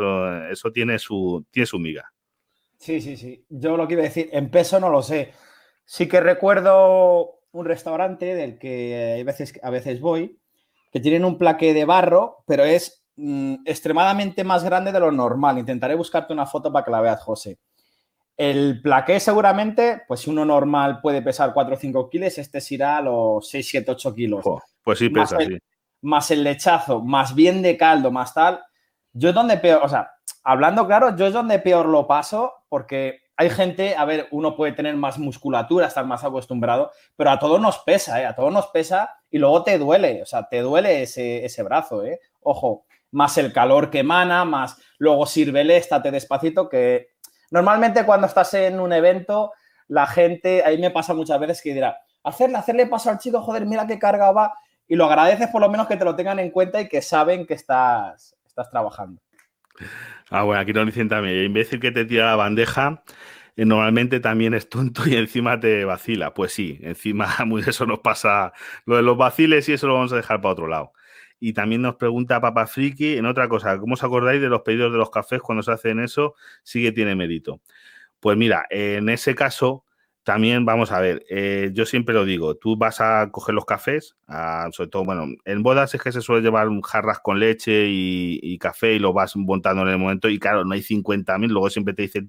eso 0.51 0.71
tiene 0.73 0.99
su, 0.99 1.45
tiene 1.49 1.65
su 1.65 1.79
miga. 1.79 2.11
Sí, 2.77 2.99
sí, 3.01 3.15
sí. 3.15 3.45
Yo 3.49 3.77
lo 3.77 3.87
que 3.87 3.93
iba 3.93 4.03
a 4.03 4.05
decir, 4.05 4.29
en 4.33 4.51
peso 4.51 4.79
no 4.81 4.89
lo 4.89 5.01
sé. 5.01 5.31
Sí 5.85 6.07
que 6.07 6.19
recuerdo 6.19 7.39
un 7.51 7.65
restaurante 7.65 8.35
del 8.35 8.59
que 8.59 9.17
a 9.21 9.23
veces, 9.23 9.57
a 9.63 9.69
veces 9.69 10.01
voy, 10.01 10.37
que 10.91 10.99
tienen 10.99 11.23
un 11.23 11.37
plaqué 11.37 11.73
de 11.73 11.85
barro, 11.85 12.43
pero 12.45 12.65
es 12.65 13.05
mm, 13.15 13.55
extremadamente 13.65 14.43
más 14.43 14.65
grande 14.65 14.91
de 14.91 14.99
lo 14.99 15.11
normal. 15.11 15.57
Intentaré 15.57 15.95
buscarte 15.95 16.33
una 16.33 16.45
foto 16.45 16.71
para 16.71 16.83
que 16.83 16.91
la 16.91 17.01
veas, 17.01 17.21
José. 17.21 17.59
El 18.37 18.81
plaqué 18.81 19.19
seguramente, 19.19 20.03
pues 20.07 20.21
si 20.21 20.29
uno 20.29 20.43
normal 20.43 20.99
puede 21.01 21.21
pesar 21.21 21.53
4 21.53 21.75
o 21.75 21.77
5 21.77 22.09
kilos, 22.09 22.37
este 22.37 22.59
será 22.59 22.97
a 22.97 23.01
los 23.01 23.49
6, 23.49 23.67
7, 23.67 23.91
8 23.91 24.13
kilos. 24.13 24.45
pues 24.83 24.99
sí 24.99 25.09
pesa, 25.09 25.35
más 25.35 25.45
el, 25.45 25.63
Más 26.01 26.31
el 26.31 26.43
lechazo, 26.43 27.01
más 27.01 27.33
bien 27.33 27.61
de 27.61 27.77
caldo, 27.77 28.11
más 28.11 28.33
tal. 28.33 28.61
Yo 29.13 29.29
es 29.29 29.35
donde 29.35 29.57
peor, 29.57 29.81
o 29.83 29.87
sea, 29.87 30.11
hablando 30.43 30.85
claro, 30.85 31.15
yo 31.15 31.27
es 31.27 31.33
donde 31.33 31.59
peor 31.59 31.85
lo 31.85 32.07
paso 32.07 32.53
porque 32.67 33.21
hay 33.37 33.49
gente, 33.49 33.95
a 33.95 34.05
ver, 34.05 34.27
uno 34.31 34.55
puede 34.55 34.73
tener 34.73 34.95
más 34.95 35.17
musculatura, 35.17 35.88
estar 35.88 36.05
más 36.05 36.23
acostumbrado, 36.23 36.91
pero 37.15 37.31
a 37.31 37.39
todos 37.39 37.59
nos 37.59 37.79
pesa, 37.79 38.21
¿eh? 38.21 38.25
A 38.25 38.36
todos 38.36 38.51
nos 38.51 38.67
pesa 38.67 39.09
y 39.29 39.38
luego 39.38 39.63
te 39.63 39.77
duele, 39.77 40.21
o 40.21 40.25
sea, 40.25 40.47
te 40.47 40.61
duele 40.61 41.03
ese, 41.03 41.43
ese 41.43 41.63
brazo, 41.63 42.05
¿eh? 42.05 42.19
Ojo, 42.41 42.86
más 43.11 43.38
el 43.38 43.51
calor 43.51 43.89
que 43.89 43.99
emana, 43.99 44.45
más 44.45 44.77
luego 44.97 45.25
sírvele, 45.25 45.77
estate 45.77 46.11
despacito, 46.11 46.69
que 46.69 47.14
Normalmente 47.51 48.05
cuando 48.05 48.27
estás 48.27 48.53
en 48.53 48.79
un 48.79 48.93
evento, 48.93 49.53
la 49.87 50.07
gente, 50.07 50.63
ahí 50.63 50.77
me 50.77 50.91
pasa 50.91 51.13
muchas 51.13 51.39
veces 51.39 51.61
que 51.61 51.73
dirá, 51.73 51.97
hacerle, 52.23 52.57
hacerle 52.57 52.87
paso 52.87 53.09
al 53.09 53.19
chico, 53.19 53.41
joder, 53.41 53.65
mira 53.65 53.87
qué 53.87 53.99
carga 53.99 54.31
va, 54.31 54.53
y 54.87 54.95
lo 54.95 55.05
agradeces 55.05 55.47
por 55.49 55.61
lo 55.61 55.69
menos 55.69 55.87
que 55.87 55.97
te 55.97 56.05
lo 56.05 56.15
tengan 56.15 56.39
en 56.39 56.51
cuenta 56.51 56.81
y 56.81 56.87
que 56.87 57.01
saben 57.01 57.45
que 57.45 57.53
estás, 57.53 58.35
estás 58.45 58.69
trabajando. 58.69 59.21
Ah, 60.29 60.43
bueno, 60.43 60.61
aquí 60.61 60.73
nos 60.73 60.85
dicen 60.85 61.09
también, 61.09 61.43
imbécil 61.43 61.79
que 61.79 61.91
te 61.91 62.05
tira 62.05 62.25
la 62.25 62.35
bandeja, 62.35 63.03
eh, 63.55 63.65
normalmente 63.65 64.19
también 64.19 64.53
es 64.53 64.69
tonto 64.69 65.07
y 65.07 65.15
encima 65.15 65.59
te 65.59 65.85
vacila. 65.85 66.33
Pues 66.33 66.53
sí, 66.53 66.79
encima 66.81 67.27
muy 67.45 67.61
eso 67.61 67.85
nos 67.85 67.99
pasa, 67.99 68.53
lo 68.85 68.97
de 68.97 69.03
los 69.03 69.17
vaciles 69.17 69.67
y 69.69 69.73
eso 69.73 69.87
lo 69.87 69.95
vamos 69.95 70.13
a 70.13 70.17
dejar 70.17 70.41
para 70.41 70.53
otro 70.53 70.67
lado. 70.67 70.93
Y 71.45 71.53
también 71.53 71.83
nos 71.83 71.97
pregunta 71.97 72.41
Papa 72.41 72.65
Friki 72.65 73.17
en 73.17 73.27
otra 73.27 73.47
cosa, 73.47 73.77
¿cómo 73.77 73.93
os 73.93 74.03
acordáis 74.03 74.41
de 74.41 74.49
los 74.49 74.63
pedidos 74.63 74.91
de 74.91 74.97
los 74.97 75.11
cafés 75.11 75.43
cuando 75.43 75.61
se 75.61 75.71
hacen 75.71 75.99
eso? 75.99 76.33
Sí 76.63 76.81
que 76.81 76.91
tiene 76.91 77.13
mérito. 77.13 77.61
Pues 78.19 78.35
mira, 78.35 78.65
en 78.71 79.09
ese 79.09 79.35
caso, 79.35 79.85
también 80.23 80.65
vamos 80.65 80.91
a 80.91 80.99
ver, 80.99 81.23
eh, 81.29 81.69
yo 81.71 81.85
siempre 81.85 82.15
lo 82.15 82.25
digo, 82.25 82.55
tú 82.55 82.77
vas 82.77 82.99
a 82.99 83.29
coger 83.31 83.53
los 83.53 83.65
cafés, 83.65 84.15
sobre 84.71 84.89
todo, 84.89 85.03
bueno, 85.03 85.27
en 85.45 85.61
bodas 85.61 85.93
es 85.93 86.01
que 86.01 86.11
se 86.11 86.21
suele 86.21 86.41
llevar 86.41 86.67
jarras 86.81 87.19
con 87.19 87.39
leche 87.39 87.85
y, 87.89 88.57
café 88.57 88.93
y 88.93 88.99
lo 88.99 89.13
vas 89.13 89.35
montando 89.35 89.83
en 89.83 89.89
el 89.89 89.99
momento 89.99 90.27
y 90.29 90.39
claro, 90.39 90.65
no 90.65 90.73
hay 90.73 90.81
50.000, 90.81 91.47
luego 91.51 91.69
siempre 91.69 91.93
te 91.93 92.01
dice, 92.01 92.25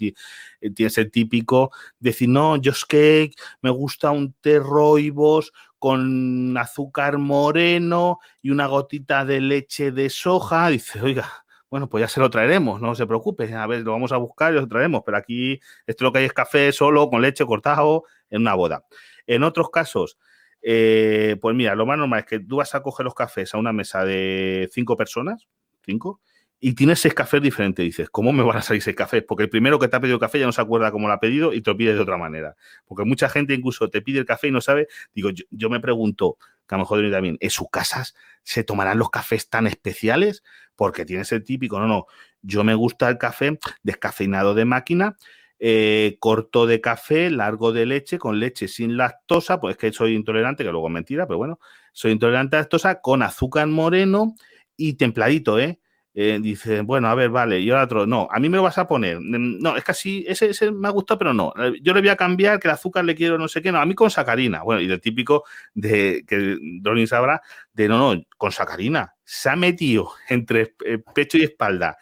eh, 0.61 0.71
tienes 0.73 0.99
el 0.99 1.11
típico, 1.11 1.71
decir, 1.99 2.29
no, 2.29 2.57
yo 2.59 2.73
es 2.73 2.85
que 2.85 3.31
me 3.63 3.71
gusta 3.71 4.11
un 4.11 4.35
té 4.43 4.59
roibos 4.59 5.55
con 5.79 6.57
azúcar 6.57 7.19
moreno 7.19 8.19
y 8.43 8.51
una 8.51 8.67
gotita 8.67 9.25
de 9.25 9.41
leche 9.41 9.93
de 9.93 10.11
soja, 10.11 10.69
dice, 10.69 11.01
oiga, 11.03 11.45
bueno, 11.71 11.89
pues 11.89 12.03
ya 12.03 12.09
se 12.09 12.21
lo 12.21 12.31
traeremos, 12.31 12.81
no 12.81 12.95
se 12.95 13.07
preocupe, 13.07 13.53
a 13.53 13.67
ver, 13.67 13.83
lo 13.83 13.93
vamos 13.93 14.13
a 14.13 14.17
buscar 14.17 14.53
y 14.53 14.57
lo 14.57 14.69
traeremos, 14.69 15.03
pero 15.05 15.19
aquí 15.19 15.61
esto 15.87 16.05
lo 16.05 16.13
que 16.13 16.21
hay 16.21 16.25
es 16.27 16.33
café 16.33 16.73
solo, 16.73 17.11
con 17.11 17.23
leche 17.23 17.45
cortado, 17.45 18.05
en 18.31 18.43
una 18.43 18.55
boda. 18.55 18.85
En 19.27 19.43
otros 19.43 19.71
casos, 19.71 20.19
eh, 20.63 21.37
pues 21.41 21.55
mira, 21.55 21.75
lo 21.75 21.87
más 21.87 21.99
normal 21.99 22.21
es 22.21 22.27
que 22.27 22.41
tú 22.41 22.57
vas 22.57 22.75
a 22.75 22.83
coger 22.83 23.05
los 23.05 23.15
cafés 23.15 23.55
a 23.55 23.59
una 23.59 23.73
mesa 23.73 24.05
de 24.05 24.69
cinco 24.73 24.97
personas, 24.97 25.47
cinco, 25.85 26.21
y 26.59 26.75
tienes 26.75 27.01
seis 27.01 27.15
cafés 27.15 27.43
diferentes. 27.43 27.85
Dices, 27.85 28.09
¿cómo 28.11 28.33
me 28.33 28.43
van 28.43 28.57
a 28.57 28.63
salir 28.63 28.83
seis 28.83 28.97
cafés? 28.97 29.23
Porque 29.27 29.45
el 29.45 29.51
primero 29.51 29.79
que 29.79 29.89
te 29.89 29.97
ha 29.97 30.01
pedido 30.01 30.19
café 30.19 30.39
ya 30.39 30.47
no 30.47 30.53
se 30.53 30.61
acuerda 30.61 30.91
cómo 30.91 31.09
lo 31.09 31.15
ha 31.15 31.21
pedido 31.21 31.53
y 31.53 31.61
te 31.61 31.71
lo 31.71 31.77
pide 31.77 31.95
de 31.95 32.01
otra 32.01 32.17
manera. 32.17 32.57
Porque 32.87 33.05
mucha 33.05 33.29
gente 33.29 33.55
incluso 33.55 33.89
te 33.89 34.03
pide 34.03 34.21
el 34.21 34.25
café 34.25 34.49
y 34.49 34.51
no 34.53 34.61
sabe. 34.61 34.89
Digo, 35.15 35.31
yo, 35.51 35.71
me 35.71 35.81
pregunto, 35.81 36.39
que 36.67 36.75
a 36.75 36.79
lo 36.79 36.85
mejor 36.85 37.11
también, 37.11 37.37
¿en 37.41 37.51
sus 37.51 37.69
casas 37.71 38.15
se 38.43 38.65
tomarán 38.65 38.99
los 38.99 39.11
cafés 39.11 39.49
tan 39.51 39.67
especiales? 39.67 40.43
Porque 40.75 41.05
tienes 41.05 41.31
el 41.33 41.45
típico, 41.45 41.79
no, 41.79 41.87
no, 41.87 42.07
yo 42.43 42.65
me 42.65 42.75
gusta 42.75 43.09
el 43.09 43.19
café 43.19 43.59
descafeinado 43.83 44.55
de 44.55 44.65
máquina, 44.65 45.17
eh, 45.59 46.17
corto 46.21 46.67
de 46.67 46.81
café, 46.81 47.31
largo 47.31 47.73
de 47.73 47.87
leche, 47.87 48.19
con 48.19 48.41
leche 48.41 48.69
sin 48.69 48.97
lactosa, 48.97 49.61
pues 49.61 49.75
es 49.75 49.79
que 49.79 49.93
soy 49.93 50.15
intolerante, 50.15 50.65
que 50.65 50.71
luego 50.71 50.89
es 50.89 50.93
mentira, 50.93 51.27
pero 51.27 51.39
bueno, 51.39 51.61
soy 51.93 52.13
intolerante 52.13 52.57
a 52.57 52.61
lactosa, 52.61 53.01
con 53.01 53.23
azúcar 53.23 53.67
moreno 53.67 54.35
y 54.77 54.95
templadito, 54.95 55.59
¿eh? 55.59 55.81
Eh, 56.19 56.39
dice, 56.41 56.81
bueno, 56.81 57.09
a 57.09 57.15
ver, 57.15 57.29
vale, 57.29 57.61
y 57.61 57.69
ahora 57.69 57.85
otro, 57.85 58.07
no, 58.07 58.27
a 58.31 58.41
mí 58.41 58.49
me 58.49 58.57
lo 58.57 58.63
vas 58.63 58.79
a 58.79 58.89
poner, 58.89 59.21
mm, 59.21 59.59
no, 59.61 59.77
es 59.77 59.85
que 59.85 59.91
así, 59.91 60.25
ese, 60.27 60.73
me 60.73 60.89
ha 60.89 60.91
gustado, 60.91 61.19
pero 61.19 61.35
no, 61.35 61.53
eh, 61.59 61.75
yo 61.83 61.93
le 61.93 62.01
voy 62.01 62.09
a 62.09 62.17
cambiar 62.17 62.59
que 62.59 62.69
el 62.69 62.73
azúcar 62.73 63.05
le 63.05 63.15
quiero 63.15 63.37
no 63.37 63.49
sé 63.49 63.61
qué, 63.61 63.71
no, 63.71 63.79
a 63.79 63.85
mí 63.85 63.95
con 63.95 64.11
sacarina, 64.11 64.63
bueno, 64.63 64.81
y 64.81 64.87
del 64.87 64.99
típico 65.03 65.45
de 65.75 66.25
que 66.27 66.57
Donny 66.81 67.07
sabrá, 67.07 67.43
de 67.75 67.87
no, 67.87 68.15
no, 68.15 68.23
con 68.39 68.51
sacarina, 68.51 69.15
se 69.25 69.51
ha 69.51 69.57
metido 69.57 70.11
entre 70.31 70.75
eh, 70.87 71.01
pecho 71.15 71.37
y 71.37 71.43
espalda 71.43 71.99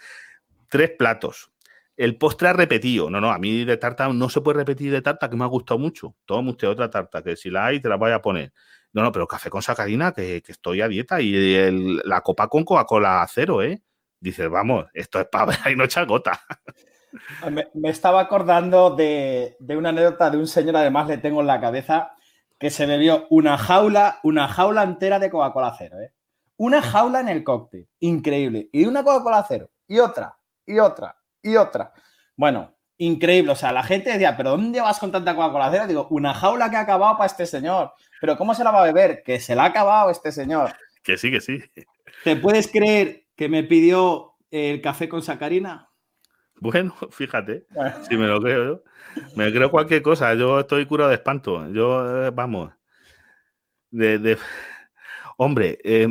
tres 0.69 0.93
platos, 0.97 1.51
el 1.97 2.17
postre 2.17 2.47
ha 2.47 2.53
repetido, 2.53 3.11
no, 3.11 3.21
no, 3.21 3.33
a 3.33 3.39
mí 3.41 3.65
de 3.65 3.77
tarta 3.79 4.09
no 4.13 4.29
se 4.29 4.43
puede 4.43 4.59
repetir 4.59 4.93
de 4.93 5.03
tarta, 5.03 5.29
que 5.29 5.35
me 5.35 5.43
ha 5.43 5.49
gustado 5.49 5.81
mucho, 5.81 6.15
toma 6.25 6.53
usted 6.53 6.69
otra 6.69 6.89
tarta, 6.89 7.21
que 7.21 7.35
si 7.35 7.51
la 7.51 7.67
hay 7.67 7.81
te 7.81 7.89
la 7.89 7.97
voy 7.97 8.13
a 8.13 8.23
poner. 8.23 8.53
No, 8.93 9.03
no, 9.03 9.11
pero 9.11 9.27
café 9.27 9.51
con 9.51 9.61
sacarina, 9.61 10.13
que, 10.13 10.41
estoy 10.47 10.81
a 10.83 10.87
dieta, 10.87 11.21
y 11.21 11.33
la 12.05 12.21
copa 12.21 12.47
con 12.47 12.65
Coca-Cola 12.65 13.27
cero, 13.29 13.61
¿eh? 13.61 13.83
Dices, 14.25 14.49
vamos, 14.49 14.87
esto 14.95 15.21
es 15.21 15.27
para 15.27 15.47
ver 15.47 15.59
y 15.73 15.77
no 15.77 15.85
echa 15.85 16.05
gota. 16.05 16.41
Me, 17.49 17.91
estaba 17.91 18.21
acordando 18.21 18.97
de, 18.97 19.57
una 19.61 19.91
anécdota 19.91 20.31
de 20.31 20.39
un 20.39 20.49
señor, 20.49 20.77
además 20.77 21.07
le 21.07 21.19
tengo 21.19 21.43
en 21.43 21.47
la 21.47 21.61
cabeza, 21.61 22.13
que 22.59 22.71
se 22.71 22.87
bebió 22.87 23.27
una 23.31 23.57
jaula, 23.57 24.19
una 24.25 24.49
jaula 24.49 24.83
entera 24.83 25.19
de 25.19 25.31
Coca-Cola 25.31 25.75
cero, 25.79 26.01
¿eh? 26.01 26.13
Una 26.57 26.83
jaula 26.83 27.21
en 27.21 27.29
el 27.29 27.45
cóctel, 27.45 27.89
increíble. 28.01 28.69
Y 28.73 28.87
una 28.87 29.05
Coca-Cola 29.05 29.45
cero, 29.47 29.71
y 29.87 29.99
otra, 29.99 30.37
y 30.67 30.79
otra, 30.79 31.17
y 31.43 31.57
otra. 31.57 31.93
Bueno, 32.37 32.75
increíble. 32.97 33.53
O 33.53 33.57
sea, 33.57 33.73
la 33.73 33.83
gente 33.83 34.11
decía, 34.11 34.37
¿pero 34.37 34.51
dónde 34.51 34.81
vas 34.81 34.99
con 34.99 35.13
tanta 35.13 35.37
Coca-Cola 35.37 35.69
cero? 35.71 35.87
Digo, 35.87 36.09
una 36.11 36.33
jaula 36.35 36.71
que 36.71 36.77
ha 36.77 36.81
acabado 36.81 37.17
para 37.17 37.27
este 37.27 37.47
señor. 37.47 37.93
¿Pero 38.21 38.37
cómo 38.37 38.55
se 38.55 38.65
la 38.65 38.71
va 38.71 38.81
a 38.81 38.87
beber? 38.87 39.23
Que 39.23 39.39
se 39.39 39.55
la 39.55 39.65
ha 39.65 39.67
acabado 39.67 40.11
este 40.11 40.33
señor. 40.33 40.73
Que 41.03 41.19
sí, 41.19 41.31
que 41.31 41.41
sí. 41.41 41.63
¿Te 42.25 42.37
puedes 42.37 42.71
creer 42.71 43.24
que 43.37 43.49
me 43.49 43.65
pidió 43.65 44.35
el 44.51 44.81
café 44.81 45.09
con 45.09 45.23
sacarina. 45.23 45.91
Bueno, 46.57 46.95
fíjate, 47.11 47.67
si 48.09 48.17
me 48.17 48.27
lo 48.27 48.41
creo 48.41 48.83
Me 49.37 49.53
creo 49.53 49.71
cualquier 49.71 50.03
cosa. 50.03 50.35
Yo 50.35 50.61
estoy 50.61 50.87
curado 50.87 51.11
de 51.11 51.17
espanto. 51.17 51.69
Yo, 51.73 52.27
eh, 52.27 52.31
vamos. 52.31 52.73
De, 53.91 54.39
Hombre, 55.37 55.79
eh, 55.83 56.09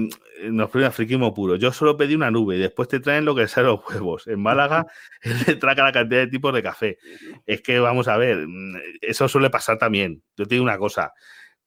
nos 0.49 0.69
pone 0.69 0.91
friquismo 0.91 1.33
puro. 1.33 1.55
Yo 1.55 1.71
solo 1.71 1.95
pedí 1.95 2.15
una 2.15 2.29
nube 2.29 2.57
y 2.57 2.59
después 2.59 2.89
te 2.89 2.99
traen 2.99 3.23
lo 3.23 3.35
que 3.35 3.47
sean 3.47 3.67
los 3.67 3.79
huevos. 3.89 4.27
En 4.27 4.41
Málaga, 4.41 4.85
él 5.21 5.37
le 5.47 5.55
traga 5.55 5.83
la 5.83 5.91
cantidad 5.91 6.21
de 6.21 6.27
tipos 6.27 6.53
de 6.53 6.63
café. 6.63 6.97
Es 7.45 7.61
que, 7.61 7.79
vamos 7.79 8.07
a 8.07 8.17
ver, 8.17 8.45
mm, 8.47 8.75
eso 9.01 9.27
suele 9.29 9.49
pasar 9.49 9.77
también. 9.77 10.23
Yo 10.35 10.45
te 10.45 10.55
digo 10.55 10.63
una 10.63 10.77
cosa 10.77 11.13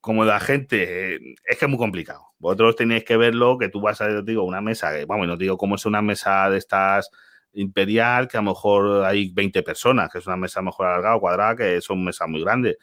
como 0.07 0.25
la 0.25 0.39
gente, 0.39 1.17
es 1.45 1.59
que 1.59 1.65
es 1.65 1.69
muy 1.69 1.79
complicado. 1.79 2.29
Vosotros 2.39 2.77
tenéis 2.77 3.03
que 3.03 3.17
verlo, 3.17 3.59
que 3.59 3.69
tú 3.69 3.81
vas 3.81 4.01
a, 4.01 4.23
digo, 4.23 4.45
una 4.45 4.61
mesa, 4.61 4.93
vamos, 5.05 5.27
no 5.27 5.37
digo 5.37 5.59
cómo 5.59 5.75
es 5.75 5.85
una 5.85 6.01
mesa 6.01 6.49
de 6.49 6.59
estas 6.59 7.11
imperial, 7.55 8.29
que 8.29 8.37
a 8.37 8.41
lo 8.41 8.51
mejor 8.51 9.05
hay 9.05 9.31
20 9.33 9.65
personas, 9.65 10.09
que 10.09 10.19
es 10.19 10.27
una 10.29 10.37
mesa 10.37 10.63
mejor 10.63 10.87
alargada 10.87 11.17
o 11.17 11.21
cuadrada, 11.21 11.57
que 11.57 11.81
son 11.81 12.05
mesas 12.05 12.29
muy 12.29 12.41
grandes. 12.41 12.77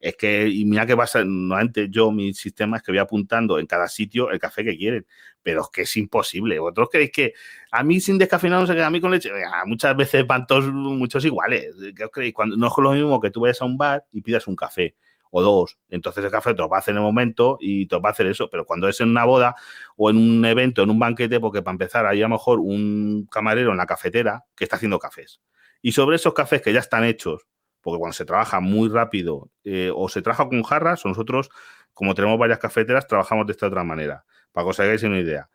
Es 0.00 0.16
que, 0.16 0.48
y 0.48 0.64
mira 0.64 0.86
que 0.86 0.96
pasa, 0.96 1.18
antes 1.20 1.90
yo, 1.90 2.10
mi 2.12 2.32
sistema 2.32 2.78
es 2.78 2.82
que 2.82 2.92
voy 2.92 2.98
apuntando 2.98 3.58
en 3.58 3.66
cada 3.66 3.86
sitio 3.86 4.30
el 4.30 4.38
café 4.38 4.64
que 4.64 4.74
quieren, 4.74 5.06
pero 5.42 5.60
es 5.60 5.68
que 5.70 5.82
es 5.82 5.96
imposible. 5.98 6.58
Vosotros 6.60 6.88
creéis 6.92 7.10
que 7.12 7.34
a 7.72 7.82
mí 7.82 8.00
sin 8.00 8.16
descafeinado 8.16 8.62
no 8.62 8.66
se 8.66 8.72
queda 8.72 8.86
a 8.86 8.90
mí 8.90 9.02
con 9.02 9.10
leche. 9.10 9.30
Muchas 9.66 9.94
veces 9.94 10.26
van 10.26 10.46
todos 10.46 10.64
muchos 10.72 11.22
iguales. 11.26 11.74
¿Qué 11.94 12.04
os 12.06 12.10
creéis? 12.10 12.32
Cuando, 12.32 12.56
no 12.56 12.68
es 12.68 12.72
lo 12.78 12.92
mismo 12.92 13.20
que 13.20 13.30
tú 13.30 13.40
vayas 13.42 13.60
a 13.60 13.66
un 13.66 13.76
bar 13.76 14.06
y 14.12 14.22
pidas 14.22 14.46
un 14.46 14.56
café 14.56 14.94
o 15.30 15.42
dos. 15.42 15.78
Entonces 15.88 16.24
el 16.24 16.30
café 16.30 16.52
te 16.54 16.58
lo 16.58 16.68
va 16.68 16.78
a 16.78 16.80
hacer 16.80 16.92
en 16.92 16.98
el 16.98 17.04
momento 17.04 17.56
y 17.60 17.86
te 17.86 17.98
va 17.98 18.10
a 18.10 18.12
hacer 18.12 18.26
eso. 18.26 18.48
Pero 18.50 18.64
cuando 18.64 18.88
es 18.88 19.00
en 19.00 19.10
una 19.10 19.24
boda 19.24 19.54
o 19.96 20.10
en 20.10 20.16
un 20.16 20.44
evento, 20.44 20.82
en 20.82 20.90
un 20.90 20.98
banquete, 20.98 21.40
porque 21.40 21.62
para 21.62 21.72
empezar 21.72 22.06
hay 22.06 22.20
a 22.20 22.24
lo 22.24 22.30
mejor 22.30 22.60
un 22.60 23.26
camarero 23.30 23.70
en 23.70 23.76
la 23.76 23.86
cafetera 23.86 24.44
que 24.54 24.64
está 24.64 24.76
haciendo 24.76 24.98
cafés. 24.98 25.40
Y 25.82 25.92
sobre 25.92 26.16
esos 26.16 26.34
cafés 26.34 26.62
que 26.62 26.72
ya 26.72 26.80
están 26.80 27.04
hechos, 27.04 27.46
porque 27.80 27.98
cuando 27.98 28.12
se 28.12 28.24
trabaja 28.24 28.60
muy 28.60 28.88
rápido 28.88 29.50
eh, 29.64 29.90
o 29.94 30.08
se 30.08 30.22
trabaja 30.22 30.48
con 30.48 30.62
jarras, 30.62 31.04
nosotros, 31.06 31.50
como 31.94 32.14
tenemos 32.14 32.38
varias 32.38 32.58
cafeteras, 32.58 33.06
trabajamos 33.06 33.46
de 33.46 33.52
esta 33.52 33.66
otra 33.66 33.84
manera, 33.84 34.24
para 34.52 34.64
que 34.66 34.70
os 34.70 34.80
hagáis 34.80 35.02
una 35.02 35.18
idea. 35.18 35.48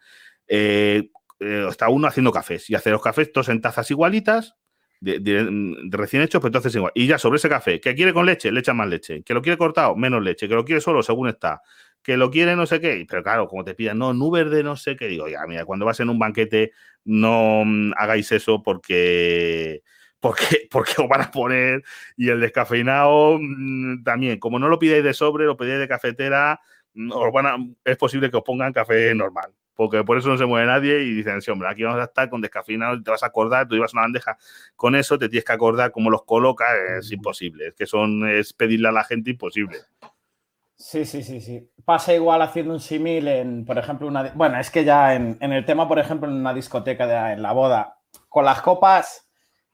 Eh, 0.48 1.10
eh, 1.40 1.68
está 1.70 1.90
uno 1.90 2.08
haciendo 2.08 2.32
cafés 2.32 2.70
y 2.70 2.76
hace 2.76 2.90
los 2.92 3.02
cafés 3.02 3.32
todos 3.32 3.50
en 3.50 3.62
tazas 3.62 3.90
igualitas, 3.92 4.56
recién 5.06 6.22
hecho, 6.24 6.40
pues 6.40 6.50
entonces 6.50 6.76
igual. 6.76 6.92
Y 6.96 7.08
ya 7.08 7.18
sobre 7.18 7.38
ese 7.38 7.50
café, 7.50 7.80
que 7.80 7.96
quiere 7.96 8.14
con 8.14 8.26
leche, 8.26 8.52
le 8.52 8.60
echa 8.60 8.74
más 8.74 8.88
leche. 8.88 9.24
Que 9.24 9.34
lo 9.34 9.42
quiere 9.42 9.58
cortado, 9.58 9.96
menos 9.96 10.24
leche. 10.24 10.48
Que 10.48 10.56
lo 10.56 10.66
quiere 10.66 10.82
solo, 10.82 11.04
según 11.04 11.30
está. 11.30 11.62
Que 12.02 12.18
lo 12.18 12.32
quiere 12.32 12.56
no 12.56 12.66
sé 12.66 12.80
qué. 12.80 13.06
Pero 13.08 13.24
claro, 13.24 13.48
como 13.48 13.64
te 13.64 13.76
pidan, 13.76 13.98
no, 14.00 14.14
nube 14.14 14.44
de 14.46 14.64
no 14.64 14.76
sé 14.76 14.96
qué. 14.96 15.08
Digo, 15.08 15.28
ya, 15.28 15.46
mira, 15.48 15.66
cuando 15.66 15.86
vas 15.86 16.00
en 16.00 16.10
un 16.10 16.20
banquete, 16.20 16.72
no 17.04 17.64
mm, 17.66 17.94
hagáis 17.98 18.32
eso 18.32 18.64
porque. 18.64 19.84
Porque, 20.20 20.68
porque 20.72 20.94
os 20.98 21.08
van 21.08 21.22
a 21.22 21.32
poner 21.32 21.84
y 22.18 22.30
el 22.30 22.40
descafeinado 22.40 23.38
mm, 23.40 24.04
también, 24.04 24.40
como 24.40 24.60
no 24.60 24.70
lo 24.70 24.80
pidáis 24.80 25.04
de 25.04 25.14
sobre, 25.14 25.46
lo 25.46 25.58
pedís 25.58 25.80
de 25.80 25.88
cafetera, 25.88 26.60
mm, 26.94 27.12
os 27.12 27.32
van 27.34 27.46
a, 27.46 27.58
es 27.84 27.98
posible 27.98 28.32
que 28.32 28.38
os 28.38 28.44
pongan 28.44 28.74
café 28.74 29.14
normal 29.14 29.54
porque 29.76 30.04
por 30.04 30.18
eso 30.18 30.30
no 30.30 30.38
se 30.38 30.46
mueve 30.46 30.68
nadie 30.68 31.04
y 31.04 31.14
dicen, 31.14 31.42
sí, 31.42 31.52
hombre, 31.52 31.70
aquí 31.70 31.84
vamos 31.84 32.00
a 32.00 32.06
estar 32.06 32.30
con 32.30 32.42
descafeinado, 32.42 33.02
te 33.02 33.12
vas 33.12 33.24
a 33.24 33.28
acordar, 33.28 33.68
tú 33.68 33.76
ibas 33.76 33.94
a 33.94 33.98
una 33.98 34.04
bandeja 34.04 34.38
con 34.76 34.96
eso, 34.96 35.20
te 35.20 35.30
tienes 35.30 35.46
que 35.46 35.54
acordar 35.54 35.92
cómo 35.92 36.10
los 36.10 36.24
colocas, 36.24 36.70
es 37.00 37.12
imposible, 37.12 37.68
es 37.68 37.74
que 37.76 37.86
son, 37.86 38.28
es 38.30 38.54
pedirle 38.54 38.88
a 38.88 38.92
la 38.92 39.04
gente 39.04 39.32
imposible. 39.32 39.80
Sí, 40.78 41.06
sí, 41.06 41.24
sí, 41.24 41.40
sí. 41.40 41.70
Pasa 41.86 42.14
igual 42.14 42.42
haciendo 42.42 42.74
un 42.74 42.80
símil 42.80 43.28
en, 43.28 43.66
por 43.66 43.78
ejemplo, 43.78 44.08
una... 44.08 44.32
Bueno, 44.36 44.60
es 44.60 44.70
que 44.70 44.84
ya 44.84 45.16
en, 45.16 45.38
el 45.40 45.66
tema, 45.66 45.88
por 45.88 46.00
ejemplo, 46.00 46.30
en 46.30 46.36
una 46.36 46.54
discoteca, 46.54 47.08
de, 47.08 47.34
en 47.34 47.42
la 47.42 47.54
boda, 47.54 47.98
con 48.28 48.44
las 48.44 48.62
copas, 48.62 49.28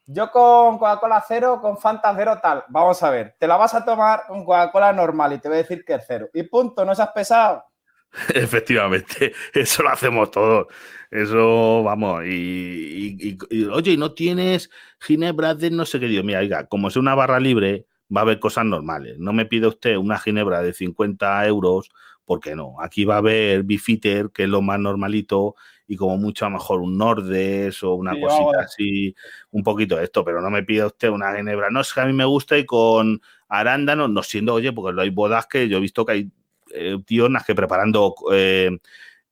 yo 0.06 0.30
con 0.30 0.78
Coca-Cola 0.78 1.24
cero, 1.26 1.58
con 1.60 1.78
Fanta 1.78 2.12
cero, 2.16 2.38
tal. 2.42 2.64
Vamos 2.68 3.02
a 3.02 3.10
ver, 3.10 3.36
te 3.38 3.46
la 3.46 3.56
vas 3.56 3.74
a 3.74 3.84
tomar 3.84 4.26
con 4.26 4.44
Coca-Cola 4.44 4.92
normal 4.92 5.32
y 5.32 5.38
te 5.38 5.48
voy 5.48 5.58
a 5.58 5.62
decir 5.62 5.84
que 5.84 5.94
es 5.94 6.04
cero. 6.06 6.28
Y 6.34 6.44
punto, 6.44 6.84
no 6.84 6.94
seas 6.94 7.10
pesado. 7.10 7.64
Efectivamente, 8.34 9.32
eso 9.52 9.82
lo 9.82 9.90
hacemos 9.90 10.30
todos. 10.30 10.66
Eso, 11.10 11.82
vamos, 11.82 12.24
y, 12.26 13.36
oye, 13.70 13.92
¿y 13.92 13.96
no 13.98 14.12
tienes 14.14 14.70
ginebra 14.98 15.54
de 15.54 15.70
no 15.70 15.84
sé 15.84 16.00
qué? 16.00 16.06
Dios, 16.06 16.24
mira, 16.24 16.38
oiga, 16.38 16.66
como 16.68 16.88
es 16.88 16.96
una 16.96 17.14
barra 17.14 17.38
libre, 17.38 17.86
va 18.14 18.22
a 18.22 18.24
haber 18.24 18.40
cosas 18.40 18.64
normales. 18.64 19.18
No 19.18 19.34
me 19.34 19.44
pide 19.44 19.66
usted 19.66 19.96
una 19.96 20.18
ginebra 20.18 20.62
de 20.62 20.72
50 20.72 21.46
euros, 21.46 21.90
porque 22.24 22.54
no. 22.54 22.76
Aquí 22.80 23.04
va 23.04 23.16
a 23.16 23.18
haber 23.18 23.62
bifitter, 23.64 24.30
que 24.30 24.44
es 24.44 24.48
lo 24.48 24.62
más 24.62 24.80
normalito, 24.80 25.54
y 25.86 25.96
como 25.96 26.16
mucho 26.16 26.46
a 26.46 26.48
lo 26.48 26.56
mejor 26.56 26.80
un 26.80 26.96
Nordes 26.96 27.82
o 27.82 27.94
una 27.94 28.18
cosita 28.18 28.62
así, 28.62 29.14
un 29.50 29.62
poquito 29.62 29.96
de 29.96 30.04
esto, 30.04 30.24
pero 30.24 30.40
no 30.40 30.48
me 30.48 30.62
pide 30.62 30.86
usted 30.86 31.10
una 31.10 31.34
ginebra. 31.36 31.68
No, 31.68 31.80
es 31.80 31.92
que 31.92 32.00
a 32.00 32.06
mí 32.06 32.14
me 32.14 32.24
gusta 32.24 32.56
y 32.56 32.64
con 32.64 33.20
arándanos, 33.48 34.08
no 34.08 34.22
siendo, 34.22 34.54
oye, 34.54 34.72
porque 34.72 34.98
hay 34.98 35.10
bodas 35.10 35.46
que 35.46 35.68
yo 35.68 35.76
he 35.76 35.80
visto 35.80 36.06
que 36.06 36.12
hay 36.12 36.30
eh, 36.74 36.98
tíos 37.06 37.30
que 37.46 37.54
preparando 37.54 38.14
eh, 38.32 38.70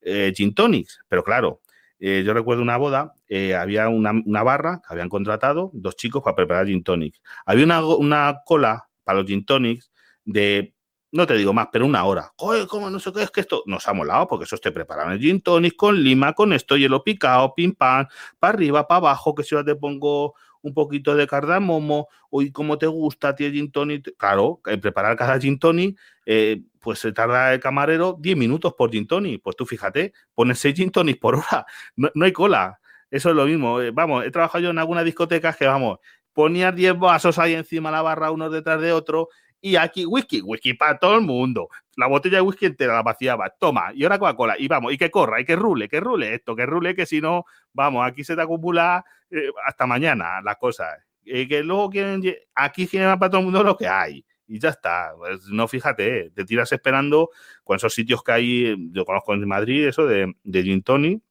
eh, 0.01 0.33
gin 0.35 0.53
tonics, 0.53 0.99
pero 1.07 1.23
claro, 1.23 1.61
eh, 2.03 2.23
yo 2.25 2.33
recuerdo 2.33 2.63
una 2.63 2.77
boda, 2.77 3.13
eh, 3.27 3.53
había 3.53 3.87
una, 3.87 4.43
barra 4.43 4.81
que 4.81 4.91
habían 4.91 5.07
contratado 5.07 5.69
dos 5.71 5.95
chicos 5.95 6.23
para 6.23 6.35
preparar 6.35 6.65
gin 6.65 6.83
tonics. 6.83 7.21
Había 7.45 7.65
una, 7.99 8.41
cola 8.43 8.89
para 9.03 9.19
los 9.19 9.27
gin 9.27 9.45
tonics 9.45 9.91
de, 10.25 10.73
no 11.11 11.27
te 11.27 11.35
digo 11.35 11.53
más, 11.53 11.67
pero 11.71 11.85
una 11.85 12.03
hora. 12.05 12.31
Oye, 12.37 12.65
¿cómo 12.65 12.89
no 12.89 12.99
sé 12.99 13.13
qué 13.13 13.21
es 13.21 13.29
que 13.29 13.41
esto? 13.41 13.61
Nos 13.67 13.87
ha 13.87 13.93
molado 13.93 14.27
porque 14.27 14.45
eso 14.45 14.57
te 14.57 14.71
preparan 14.71 15.11
el 15.11 15.19
gin 15.19 15.41
tonic 15.41 15.75
con 15.75 16.03
lima, 16.03 16.33
con 16.33 16.53
esto, 16.53 16.75
hielo 16.75 17.03
picado, 17.03 17.53
pim 17.53 17.73
pam, 17.73 18.07
para 18.39 18.53
arriba, 18.53 18.87
para 18.87 18.97
abajo, 18.97 19.35
que 19.35 19.43
si 19.43 19.51
yo 19.51 19.63
te 19.63 19.75
pongo 19.75 20.33
un 20.61 20.73
poquito 20.73 21.15
de 21.15 21.27
cardamomo, 21.27 22.07
hoy 22.29 22.51
como 22.51 22.77
te 22.77 22.87
gusta 22.87 23.35
tío 23.35 23.51
gin 23.51 23.71
tonic. 23.71 24.15
Claro, 24.17 24.61
preparar 24.81 25.17
cada 25.17 25.39
gin 25.39 25.59
tonic, 25.59 25.99
eh, 26.25 26.61
pues 26.79 26.99
se 26.99 27.11
tarda 27.11 27.53
el 27.53 27.59
camarero 27.59 28.17
10 28.19 28.37
minutos 28.37 28.73
por 28.73 28.91
gin 28.91 29.07
tonic. 29.07 29.41
Pues 29.41 29.55
tú 29.55 29.65
fíjate, 29.65 30.13
pones 30.33 30.59
6 30.59 30.75
gin 30.75 30.91
por 31.19 31.35
hora, 31.35 31.65
no, 31.95 32.25
hay 32.25 32.31
cola. 32.31 32.79
Eso 33.09 33.29
es 33.29 33.35
lo 33.35 33.45
mismo. 33.45 33.81
Eh, 33.81 33.91
vamos, 33.91 34.25
he 34.25 34.31
trabajado 34.31 34.63
yo 34.63 34.69
en 34.69 34.79
algunas 34.79 35.03
discotecas 35.05 35.57
que, 35.57 35.67
vamos, 35.67 35.99
ponías 36.33 36.75
10 36.75 36.97
vasos 36.97 37.37
ahí 37.39 37.53
encima 37.53 37.91
la 37.91 38.01
barra, 38.01 38.31
uno 38.31 38.49
detrás 38.49 38.81
de 38.81 38.93
otro, 38.93 39.29
y 39.61 39.75
aquí 39.75 40.05
whisky, 40.05 40.41
whisky 40.41 40.73
para 40.73 40.97
todo 40.97 41.15
el 41.15 41.21
mundo. 41.21 41.69
La 41.95 42.07
botella 42.07 42.37
de 42.37 42.41
whisky 42.41 42.65
entera 42.65 42.95
la 42.95 43.03
vaciaba. 43.03 43.49
Toma, 43.49 43.91
y 43.93 44.03
ahora 44.03 44.17
Coca-Cola. 44.17 44.55
Y 44.57 44.67
vamos, 44.67 44.91
y 44.91 44.97
que 44.97 45.11
corra, 45.11 45.39
y 45.39 45.45
que 45.45 45.55
rule, 45.55 45.87
que 45.87 45.99
rule 45.99 46.33
esto, 46.33 46.55
que 46.55 46.65
rule, 46.65 46.95
que 46.95 47.05
si 47.05 47.21
no, 47.21 47.45
vamos, 47.71 48.05
aquí 48.05 48.23
se 48.23 48.35
te 48.35 48.41
acumula 48.41 49.05
eh, 49.29 49.49
hasta 49.65 49.85
mañana 49.85 50.41
las 50.41 50.57
cosas. 50.57 50.99
Y 51.23 51.47
que 51.47 51.63
luego 51.63 51.89
quieren, 51.91 52.23
aquí 52.55 52.87
quieren 52.87 53.19
para 53.19 53.29
todo 53.29 53.39
el 53.39 53.45
mundo 53.45 53.63
lo 53.63 53.77
que 53.77 53.87
hay. 53.87 54.25
Y 54.47 54.59
ya 54.59 54.69
está. 54.69 55.13
Pues 55.15 55.45
no 55.47 55.67
fíjate, 55.67 56.31
te 56.31 56.43
tiras 56.43 56.71
esperando 56.71 57.29
con 57.63 57.77
esos 57.77 57.93
sitios 57.93 58.23
que 58.23 58.31
hay, 58.31 58.75
yo 58.91 59.05
conozco 59.05 59.33
en 59.33 59.47
Madrid, 59.47 59.87
eso 59.87 60.07
de, 60.07 60.33
de 60.43 60.63
Gin 60.63 60.81
Tony, 60.81 61.21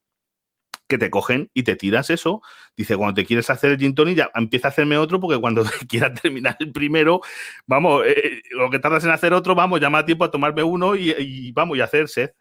que 0.91 0.99
te 0.99 1.09
cogen 1.09 1.51
y 1.55 1.63
te 1.63 1.77
tiras 1.77 2.11
eso. 2.11 2.43
Dice, 2.77 2.97
cuando 2.97 3.15
te 3.15 3.25
quieres 3.25 3.49
hacer 3.49 3.71
el 3.71 3.79
gin 3.79 3.95
tonic, 3.95 4.19
ya 4.19 4.31
empieza 4.35 4.69
a 4.69 4.71
hacerme 4.71 4.99
otro, 4.99 5.21
porque 5.21 5.41
cuando 5.41 5.63
quieras 5.89 6.21
terminar 6.21 6.57
el 6.61 6.73
primero, 6.73 7.23
vamos, 7.67 8.05
eh, 8.05 8.15
eh, 8.17 8.43
lo 8.51 8.69
que 8.69 8.79
tardas 8.79 9.05
en 9.05 9.11
hacer 9.11 9.33
otro, 9.33 9.55
vamos, 9.55 9.81
llama 9.81 10.05
tiempo 10.05 10.25
a 10.25 10.31
tomarme 10.31 10.63
uno 10.63 10.95
y, 10.97 11.53
vamos, 11.53 11.79
y 11.79 11.81
hacer 11.81 12.09
sed. 12.09 12.33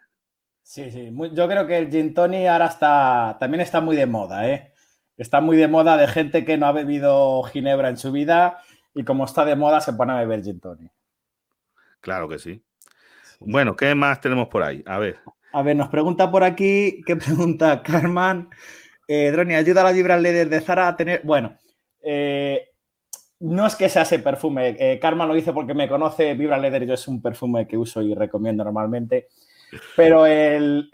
Sí, 0.61 0.91
sí, 0.91 1.11
yo 1.33 1.47
creo 1.47 1.65
que 1.65 1.77
el 1.77 1.89
gin 1.89 2.13
tonic 2.13 2.47
ahora 2.47 2.65
está, 2.65 3.37
también 3.39 3.61
está 3.61 3.79
muy 3.79 3.95
de 3.95 4.05
moda, 4.05 4.49
¿eh? 4.49 4.73
Está 5.15 5.41
muy 5.41 5.57
de 5.57 5.67
moda 5.67 5.97
de 5.97 6.07
gente 6.07 6.45
que 6.45 6.57
no 6.57 6.65
ha 6.65 6.71
bebido 6.71 7.43
ginebra 7.43 7.89
en 7.89 7.97
su 7.97 8.11
vida 8.11 8.59
y 8.93 9.03
como 9.03 9.25
está 9.25 9.45
de 9.45 9.55
moda 9.55 9.81
se 9.81 9.93
pone 9.93 10.13
a 10.13 10.17
beber 10.17 10.43
gin 10.43 10.59
tonic. 10.59 10.91
Claro 12.01 12.27
que 12.27 12.39
sí. 12.39 12.63
Bueno, 13.39 13.75
¿qué 13.75 13.93
más 13.95 14.21
tenemos 14.21 14.47
por 14.47 14.63
ahí? 14.63 14.83
A 14.85 14.97
ver. 14.97 15.19
A 15.51 15.61
ver, 15.63 15.75
nos 15.75 15.89
pregunta 15.89 16.29
por 16.29 16.43
aquí, 16.43 17.01
¿qué 17.05 17.15
pregunta 17.15 17.81
Carmen? 17.83 18.49
Eh, 19.07 19.31
Droni, 19.31 19.55
ayuda 19.55 19.81
a 19.81 19.85
la 19.85 19.91
Vibra 19.91 20.17
Leather 20.17 20.49
de 20.49 20.61
Zara 20.61 20.87
a 20.87 20.95
tener. 20.95 21.21
Bueno, 21.23 21.57
eh, 22.03 22.69
no 23.39 23.65
es 23.65 23.75
que 23.75 23.89
sea 23.89 24.03
ese 24.03 24.19
perfume. 24.19 24.75
Eh, 24.79 24.99
Carmen 24.99 25.27
lo 25.27 25.33
dice 25.33 25.51
porque 25.51 25.73
me 25.73 25.89
conoce. 25.89 26.35
Vibra 26.35 26.59
Leather 26.59 26.85
yo 26.85 26.93
es 26.93 27.07
un 27.07 27.21
perfume 27.21 27.67
que 27.67 27.77
uso 27.77 28.01
y 28.01 28.13
recomiendo 28.13 28.63
normalmente. 28.63 29.29
Pero 29.95 30.25
el, 30.25 30.89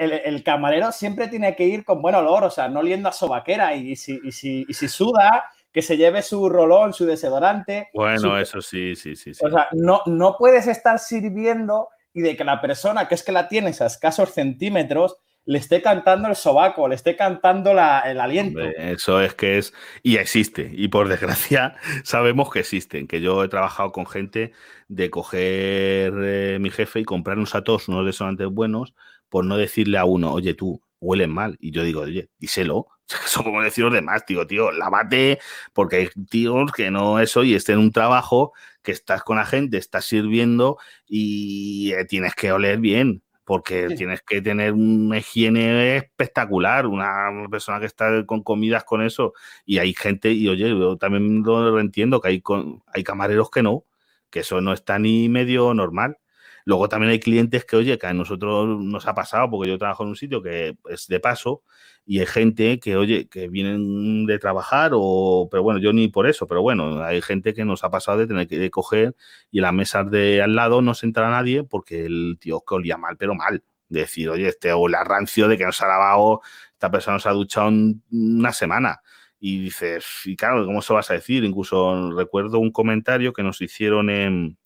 camarero 0.45 0.91
siempre 0.91 1.27
tiene 1.27 1.55
que 1.55 1.65
ir 1.65 1.85
con 1.85 2.01
buen 2.01 2.15
olor, 2.15 2.43
o 2.43 2.49
sea, 2.49 2.67
no 2.67 2.81
oliendo 2.81 3.09
a 3.09 3.13
sobaquera. 3.13 3.75
Y 3.75 3.95
si, 3.95 4.19
y 4.23 4.31
si, 4.31 4.65
y 4.67 4.73
si 4.73 4.87
suda, 4.87 5.45
que 5.71 5.81
se 5.81 5.97
lleve 5.97 6.21
su 6.21 6.47
rolón, 6.47 6.93
su 6.93 7.05
desodorante. 7.05 7.89
Bueno, 7.93 8.39
eso 8.39 8.61
sí, 8.61 8.95
sí, 8.95 9.15
sí, 9.15 9.33
sí. 9.33 9.45
O 9.45 9.49
sea, 9.49 9.67
no, 9.73 10.01
no 10.05 10.35
puedes 10.37 10.67
estar 10.67 10.99
sirviendo 10.99 11.89
y 12.15 12.21
de 12.21 12.35
que 12.35 12.43
la 12.43 12.61
persona 12.61 13.07
que 13.07 13.13
es 13.13 13.21
que 13.21 13.33
la 13.33 13.47
tienes 13.47 13.81
a 13.81 13.85
escasos 13.85 14.33
centímetros 14.33 15.17
le 15.43 15.59
esté 15.59 15.81
cantando 15.83 16.27
el 16.27 16.35
sobaco, 16.35 16.87
le 16.87 16.95
esté 16.95 17.15
cantando 17.15 17.73
la, 17.73 17.99
el 17.99 18.19
aliento. 18.19 18.61
Eso 18.61 19.21
es 19.21 19.35
que 19.35 19.59
es, 19.59 19.73
y 20.01 20.15
existe, 20.15 20.71
y 20.73 20.87
por 20.87 21.07
desgracia 21.09 21.75
sabemos 22.03 22.49
que 22.49 22.61
existen, 22.61 23.07
que 23.07 23.21
yo 23.21 23.43
he 23.43 23.47
trabajado 23.47 23.91
con 23.91 24.07
gente 24.07 24.53
de 24.87 25.11
coger 25.11 26.13
eh, 26.23 26.57
mi 26.59 26.71
jefe 26.71 27.01
y 27.01 27.03
comprarnos 27.03 27.53
a 27.53 27.63
todos 27.63 27.89
unos 27.89 28.05
desodorantes 28.05 28.47
buenos, 28.47 28.95
por 29.29 29.45
no 29.45 29.57
decirle 29.57 29.97
a 29.97 30.05
uno, 30.05 30.31
oye 30.31 30.55
tú, 30.55 30.81
huelen 31.05 31.31
mal. 31.31 31.57
Y 31.59 31.71
yo 31.71 31.83
digo, 31.83 32.01
oye, 32.01 32.29
díselo. 32.39 32.87
Eso 33.25 33.43
como 33.43 33.61
decir 33.61 33.83
los 33.83 33.93
demás, 33.93 34.23
digo, 34.27 34.47
tío, 34.47 34.71
lávate, 34.71 35.39
porque 35.73 35.95
hay 35.97 36.09
tíos 36.29 36.71
que 36.71 36.89
no 36.91 37.19
eso 37.19 37.43
y 37.43 37.53
estén 37.53 37.75
en 37.75 37.81
un 37.81 37.91
trabajo 37.91 38.53
que 38.81 38.91
estás 38.91 39.23
con 39.23 39.37
la 39.37 39.45
gente, 39.45 39.77
estás 39.77 40.05
sirviendo 40.05 40.77
y 41.07 41.93
eh, 41.93 42.05
tienes 42.05 42.33
que 42.35 42.51
oler 42.51 42.79
bien, 42.79 43.23
porque 43.43 43.89
tienes 43.95 44.21
que 44.23 44.41
tener 44.41 44.73
una 44.73 45.19
higiene 45.19 45.97
espectacular, 45.97 46.87
una 46.87 47.47
persona 47.49 47.79
que 47.79 47.85
está 47.85 48.25
con 48.25 48.43
comidas 48.43 48.83
con 48.83 49.01
eso, 49.03 49.33
y 49.65 49.77
hay 49.77 49.93
gente, 49.93 50.31
y 50.31 50.47
oye, 50.49 50.69
yo 50.69 50.97
también 50.97 51.43
lo 51.43 51.79
entiendo, 51.79 52.21
que 52.21 52.29
hay, 52.29 52.43
hay 52.87 53.03
camareros 53.03 53.51
que 53.51 53.61
no, 53.63 53.85
que 54.31 54.39
eso 54.39 54.61
no 54.61 54.73
está 54.73 54.99
ni 54.99 55.29
medio 55.29 55.73
normal. 55.73 56.17
Luego 56.65 56.89
también 56.89 57.11
hay 57.11 57.19
clientes 57.19 57.63
que, 57.63 57.75
oye, 57.75 57.99
que 57.99 58.07
a 58.07 58.13
nosotros 58.13 58.83
nos 58.83 59.07
ha 59.07 59.13
pasado, 59.13 59.51
porque 59.51 59.69
yo 59.69 59.77
trabajo 59.77 60.01
en 60.03 60.09
un 60.09 60.15
sitio 60.15 60.41
que 60.41 60.75
es 60.89 61.07
de 61.07 61.19
paso 61.19 61.61
y 62.07 62.19
hay 62.19 62.25
gente 62.25 62.79
que, 62.79 62.97
oye, 62.97 63.27
que 63.29 63.47
vienen 63.49 64.25
de 64.25 64.39
trabajar 64.39 64.91
o, 64.95 65.47
pero 65.51 65.61
bueno, 65.61 65.79
yo 65.79 65.93
ni 65.93 66.07
por 66.07 66.27
eso, 66.27 66.47
pero 66.47 66.63
bueno, 66.63 67.03
hay 67.03 67.21
gente 67.21 67.53
que 67.53 67.65
nos 67.65 67.83
ha 67.83 67.91
pasado 67.91 68.17
de 68.17 68.27
tener 68.27 68.47
que 68.47 68.71
coger 68.71 69.15
y 69.51 69.59
en 69.59 69.63
las 69.63 69.73
mesas 69.73 70.09
de 70.09 70.41
al 70.41 70.55
lado 70.55 70.81
no 70.81 70.95
se 70.95 71.05
entra 71.05 71.29
nadie 71.29 71.63
porque 71.63 72.05
el 72.05 72.37
tío 72.39 72.63
que 72.67 72.75
olía 72.75 72.97
mal, 72.97 73.15
pero 73.17 73.35
mal. 73.35 73.63
Decir, 73.87 74.29
oye, 74.29 74.47
este 74.47 74.73
o 74.73 74.87
la 74.87 75.03
rancio 75.03 75.47
de 75.47 75.57
que 75.59 75.65
no 75.65 75.71
se 75.71 75.85
ha 75.85 75.87
lavado, 75.87 76.41
esta 76.73 76.89
persona 76.89 77.19
se 77.19 77.29
ha 77.29 77.33
duchado 77.33 77.71
una 78.11 78.51
semana. 78.51 79.01
Y 79.39 79.59
dices, 79.59 80.05
y 80.25 80.35
claro, 80.35 80.65
¿cómo 80.65 80.81
se 80.81 80.93
vas 80.93 81.11
a 81.11 81.13
decir? 81.13 81.43
Incluso 81.43 82.11
recuerdo 82.13 82.57
un 82.57 82.71
comentario 82.71 83.31
que 83.33 83.43
nos 83.43 83.61
hicieron 83.61 84.09
en, 84.09 84.57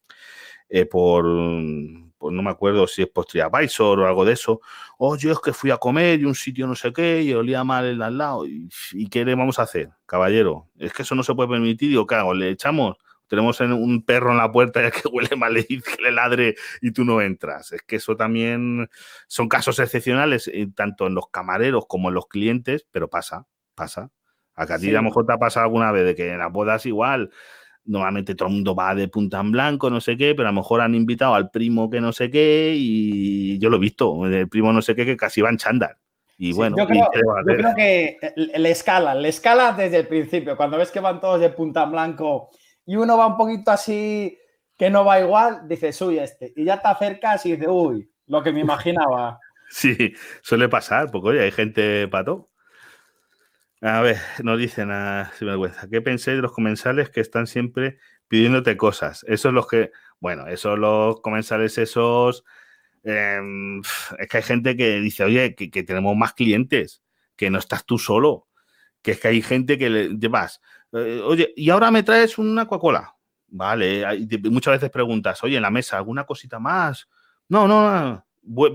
eh, 0.70 0.86
por, 0.86 1.26
pues 2.20 2.34
no 2.36 2.44
me 2.44 2.52
acuerdo 2.52 2.86
si 2.86 3.02
es 3.02 3.08
por 3.08 3.26
TripAdvisor 3.26 4.00
o 4.00 4.08
algo 4.08 4.26
de 4.26 4.34
eso. 4.34 4.62
Oh, 4.98 5.16
yo 5.16 5.32
es 5.32 5.40
que 5.40 5.54
fui 5.54 5.72
a 5.72 5.78
comer 5.78 6.20
y 6.20 6.26
un 6.26 6.36
sitio 6.36 6.68
no 6.68 6.76
sé 6.76 6.94
qué 6.94 7.24
y 7.24 7.34
olía 7.34 7.64
mal 7.64 7.86
el 7.86 8.02
al 8.02 8.18
lado. 8.18 8.46
¿Y, 8.46 9.10
qué 9.10 9.26
le 9.26 9.36
vamos 9.36 9.58
a 9.58 9.64
hacer, 9.64 9.90
caballero? 10.06 10.68
Es 10.78 10.94
que 10.94 11.04
eso 11.04 11.16
no 11.16 11.24
se 11.24 11.34
puede 11.34 11.50
permitir. 11.50 11.90
Digo, 11.90 12.06
¿qué 12.06 12.16
hago? 12.16 12.34
¿Le 12.34 12.50
echamos? 12.50 12.98
Tenemos 13.28 13.60
un 13.62 14.04
perro 14.04 14.32
en 14.32 14.38
la 14.38 14.52
puerta 14.52 14.82
ya 14.82 14.92
que 14.92 15.08
huele 15.08 15.36
mal 15.36 15.58
y 15.58 15.82
que 15.82 16.02
le 16.02 16.12
ladre 16.12 16.56
y 16.82 16.92
tú 16.92 17.06
no 17.06 17.22
entras. 17.22 17.72
Es 17.72 17.82
que 17.84 17.96
eso 17.96 18.16
también 18.16 18.90
son 19.28 19.48
casos 19.48 19.80
excepcionales, 19.80 20.50
eh, 20.50 20.68
tanto 20.76 21.08
en 21.08 21.16
los 21.16 21.30
camareros 21.30 21.86
como 21.88 22.10
en 22.10 22.16
los 22.16 22.28
clientes, 22.28 22.86
pero 22.92 23.10
pasa, 23.10 23.48
pasa. 23.76 24.12
Acá 24.56 24.76
a 24.76 24.80
ti 24.80 24.90
a 24.90 24.94
lo 24.94 25.04
mejor 25.04 25.26
te 25.26 25.32
ha 25.32 25.38
pasado 25.38 25.64
alguna 25.64 25.90
vez 25.94 26.04
de 26.04 26.16
que 26.16 26.34
en 26.34 26.40
las 26.40 26.52
bodas 26.52 26.86
igual 26.86 27.32
normalmente 27.90 28.36
todo 28.36 28.48
el 28.48 28.56
mundo 28.56 28.76
va 28.76 28.94
de 28.94 29.08
punta 29.08 29.40
en 29.40 29.52
blanco, 29.52 29.90
no 29.90 30.00
sé 30.00 30.16
qué, 30.16 30.36
pero 30.36 30.48
a 30.48 30.52
lo 30.52 30.62
mejor 30.62 30.82
han 30.82 30.96
invitado 30.96 31.34
al 31.34 31.50
primo 31.50 31.90
que 31.90 32.00
no 32.00 32.14
sé 32.14 32.30
qué 32.30 32.74
y 32.78 33.58
yo 33.60 33.70
lo 33.70 33.78
he 33.78 33.80
visto, 33.80 34.26
el 34.26 34.48
primo 34.48 34.72
no 34.72 34.82
sé 34.82 34.96
qué 34.96 35.06
que 35.06 35.18
casi 35.18 35.42
va 35.42 35.50
en 35.50 35.58
chándal. 35.58 35.98
Y 36.38 36.54
bueno, 36.54 36.78
yo, 36.78 36.88
creo, 36.88 37.10
que 37.76 38.18
le 38.36 38.72
escala, 38.72 39.14
le 39.14 39.28
escala 39.28 39.74
desde 39.74 39.98
el 39.98 40.08
principio. 40.08 40.56
Cuando 40.56 40.78
ves 40.78 40.90
que 40.90 41.02
van 41.02 41.20
todos 41.20 41.42
de 41.42 41.50
punta 41.50 41.84
en 41.84 41.92
blanco 41.92 42.50
y 42.86 42.96
uno 42.96 43.18
va 43.18 43.28
un 43.28 43.36
poquito 43.36 43.72
así 43.72 44.38
que 44.78 44.90
no 44.90 45.04
va 45.04 45.20
igual, 45.20 45.68
dices, 45.68 46.02
uy, 46.02 46.18
este. 46.18 46.54
Y 46.56 46.64
ya 46.64 46.82
te 46.82 46.88
acercas 46.88 47.46
y 47.46 47.52
dices, 47.52 47.68
uy, 47.70 48.10
lo 48.28 48.42
que 48.42 48.54
me 48.54 48.62
imaginaba. 48.62 49.38
sí, 49.70 50.14
suele 50.42 50.70
pasar, 50.70 51.12
porque 51.12 51.30
oye, 51.30 51.42
hay 51.42 51.52
gente 51.52 52.08
pato. 52.08 52.49
A 53.82 54.02
ver, 54.02 54.18
nos 54.44 54.60
dicen 54.60 54.92
a 54.92 55.32
vergüenza. 55.40 55.88
¿Qué 55.90 56.02
pensáis 56.02 56.38
de 56.38 56.42
los 56.42 56.52
comensales 56.52 57.10
que 57.10 57.22
están 57.22 57.48
siempre 57.48 57.98
pidiéndote 58.28 58.76
cosas? 58.76 59.24
Eso 59.28 59.50
es 59.50 59.54
los 59.54 59.68
que, 59.68 59.92
bueno, 60.20 60.48
esos 60.48 60.78
los 60.78 61.22
comensales, 61.22 61.78
esos. 61.78 62.44
Em, 63.04 63.80
es 64.20 64.28
que 64.30 64.38
hay 64.38 64.44
gente 64.44 64.76
que 64.76 65.00
dice, 65.00 65.24
oye, 65.24 65.56
que, 65.56 65.84
tenemos 65.84 66.16
más 66.18 66.34
clientes, 66.34 67.04
que 67.38 67.50
no 67.50 67.60
estás 67.60 67.86
tú 67.86 67.98
solo, 67.98 68.48
que 69.02 69.12
es 69.12 69.20
que 69.22 69.30
hay 69.30 69.42
gente 69.42 69.78
que 69.78 69.90
le 69.90 70.10
llevas, 70.18 70.62
eh, 70.94 71.22
oye, 71.24 71.54
y 71.56 71.70
ahora 71.70 71.92
me 71.92 72.04
traes 72.04 72.38
una 72.38 72.68
Coca-Cola. 72.68 73.16
Vale, 73.48 74.06
muchas 74.52 74.74
veces 74.76 74.92
preguntas, 74.92 75.44
oye, 75.44 75.58
en 75.58 75.64
la 75.64 75.72
mesa, 75.72 75.98
¿alguna 75.98 76.26
cosita 76.26 76.60
más? 76.60 77.08
No, 77.48 77.68
no, 77.68 77.90
no. 77.90 78.26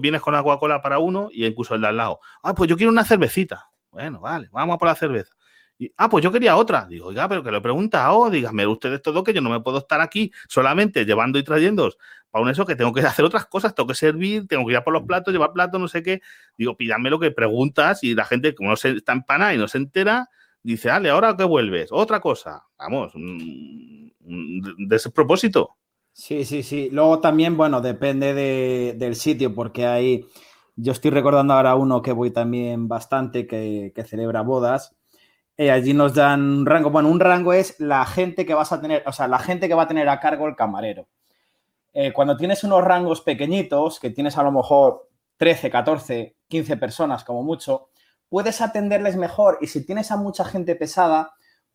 Vienes 0.00 0.20
con 0.22 0.34
la 0.34 0.42
Coca-Cola 0.42 0.80
para 0.82 0.98
uno 0.98 1.28
y 1.32 1.46
incluso 1.46 1.74
el 1.74 1.82
de 1.82 1.88
al 1.88 1.96
lado. 1.98 2.20
Ah, 2.42 2.54
pues 2.54 2.70
yo 2.70 2.76
quiero 2.76 2.90
una 2.92 3.04
cervecita. 3.04 3.70
Bueno, 3.94 4.20
vale, 4.20 4.48
vamos 4.50 4.74
a 4.74 4.78
por 4.78 4.88
la 4.88 4.96
cerveza. 4.96 5.32
Y, 5.78 5.92
ah, 5.96 6.08
pues 6.08 6.22
yo 6.22 6.30
quería 6.30 6.56
otra. 6.56 6.86
Digo, 6.88 7.06
oiga, 7.06 7.28
pero 7.28 7.42
que 7.42 7.50
lo 7.50 7.58
he 7.58 7.60
preguntado, 7.60 8.28
dígame 8.28 8.66
ustedes 8.66 9.00
todo 9.00 9.22
que 9.22 9.32
yo 9.32 9.40
no 9.40 9.50
me 9.50 9.60
puedo 9.60 9.78
estar 9.78 10.00
aquí 10.00 10.32
solamente 10.48 11.04
llevando 11.04 11.38
y 11.38 11.44
trayendo 11.44 11.90
para 12.30 12.42
un 12.42 12.50
eso 12.50 12.66
que 12.66 12.74
tengo 12.74 12.92
que 12.92 13.00
hacer 13.00 13.24
otras 13.24 13.46
cosas, 13.46 13.76
tengo 13.76 13.86
que 13.86 13.94
servir, 13.94 14.48
tengo 14.48 14.66
que 14.66 14.72
ir 14.72 14.76
a 14.76 14.82
por 14.82 14.92
los 14.92 15.04
platos, 15.04 15.32
llevar 15.32 15.52
platos, 15.52 15.80
no 15.80 15.86
sé 15.86 16.02
qué. 16.02 16.20
Digo, 16.58 16.76
pídame 16.76 17.08
lo 17.08 17.20
que 17.20 17.30
preguntas 17.30 18.02
y 18.02 18.16
la 18.16 18.24
gente, 18.24 18.56
como 18.56 18.70
no 18.70 18.76
se 18.76 18.90
está 18.96 19.12
empanada 19.12 19.54
y 19.54 19.58
no 19.58 19.68
se 19.68 19.78
entera, 19.78 20.28
dice, 20.60 20.90
ale, 20.90 21.10
ahora 21.10 21.36
que 21.36 21.44
vuelves, 21.44 21.90
otra 21.92 22.18
cosa. 22.18 22.64
Vamos, 22.76 23.12
de 23.14 24.96
ese 24.96 25.10
propósito. 25.10 25.76
Sí, 26.12 26.44
sí, 26.44 26.64
sí. 26.64 26.88
Luego 26.90 27.20
también, 27.20 27.56
bueno, 27.56 27.80
depende 27.80 28.34
del 28.96 29.14
sitio, 29.14 29.54
porque 29.54 29.86
hay, 29.86 30.26
yo 30.76 30.92
estoy 30.92 31.10
recordando 31.10 31.54
ahora 31.54 31.74
uno 31.76 32.02
que 32.02 32.12
voy 32.12 32.30
también 32.30 32.88
bastante, 32.88 33.46
que, 33.46 33.92
celebra 34.06 34.42
bodas. 34.42 34.94
eh, 35.56 35.70
allí 35.70 35.94
nos 35.94 36.14
dan 36.14 36.40
un 36.42 36.66
rango. 36.66 36.90
Bueno, 36.90 37.08
un 37.08 37.20
rango 37.20 37.52
es 37.52 37.78
la 37.78 38.04
gente 38.06 38.44
que 38.46 38.54
vas 38.54 38.72
a 38.72 38.80
tener, 38.80 39.02
o 39.06 39.12
sea, 39.12 39.28
la 39.28 39.38
gente 39.38 39.68
que 39.68 39.74
va 39.74 39.84
a 39.84 39.88
tener 39.88 40.08
a 40.08 40.20
cargo 40.20 40.48
el 40.48 40.56
camarero. 40.56 41.06
Eh, 41.92 42.12
cuando 42.12 42.36
tienes 42.36 42.64
unos 42.64 42.82
rangos 42.82 43.20
pequeñitos, 43.20 44.00
que 44.00 44.10
tienes 44.10 44.36
a 44.36 44.42
lo 44.42 44.50
mejor 44.50 45.08
13, 45.36 45.70
14, 45.70 46.36
15 46.48 46.76
personas 46.76 47.22
como 47.24 47.44
mucho, 47.44 47.90
puedes 48.28 48.60
atenderles 48.60 49.16
mejor 49.16 49.58
y 49.60 49.68
si 49.68 49.86
tienes 49.86 50.10
a 50.10 50.16
mucha 50.16 50.44
gente 50.44 50.74
pesada, 50.74 51.34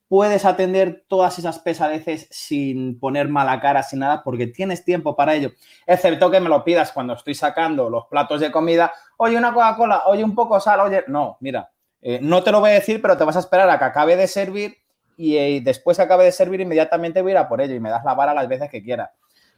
puedes 0.09 0.43
atender 0.43 1.05
todas 1.07 1.39
esas 1.39 1.59
pesadeces 1.59 2.27
sin 2.29 2.99
poner 2.99 3.29
mala 3.29 3.61
cara, 3.61 3.83
sin 3.83 3.99
nada, 3.99 4.23
porque 4.23 4.47
tienes 4.47 4.83
tiempo 4.83 5.15
para 5.15 5.35
ello. 5.35 5.51
Excepto 5.87 6.29
que 6.29 6.41
me 6.41 6.49
lo 6.49 6.63
pidas 6.65 6.91
cuando 6.91 7.13
estoy 7.13 7.35
sacando 7.35 7.89
los 7.89 8.07
platos 8.07 8.41
de 8.41 8.51
comida, 8.51 8.91
oye, 9.17 9.37
una 9.37 9.53
Coca-Cola, 9.53 10.03
oye, 10.07 10.23
un 10.23 10.35
poco 10.35 10.59
sal, 10.59 10.81
oye, 10.81 11.05
no, 11.07 11.37
mira, 11.39 11.71
eh, 12.01 12.19
no 12.21 12.43
te 12.43 12.51
lo 12.51 12.59
voy 12.59 12.71
a 12.71 12.73
decir, 12.73 13.01
pero 13.01 13.15
te 13.15 13.23
vas 13.23 13.37
a 13.37 13.39
esperar 13.39 13.69
a 13.69 13.79
que 13.79 13.85
acabe 13.85 14.17
de 14.17 14.27
servir 14.27 14.77
y, 15.15 15.37
y 15.37 15.59
después 15.61 15.95
que 15.95 16.03
acabe 16.03 16.25
de 16.25 16.31
servir 16.31 16.59
inmediatamente 16.59 17.21
voy 17.21 17.31
a 17.31 17.35
ir 17.35 17.37
a 17.37 17.47
por 17.47 17.61
ello 17.61 17.75
y 17.75 17.79
me 17.79 17.89
das 17.89 18.03
la 18.03 18.15
vara 18.15 18.33
las 18.33 18.49
veces 18.49 18.69
que 18.69 18.83
quieras. 18.83 19.11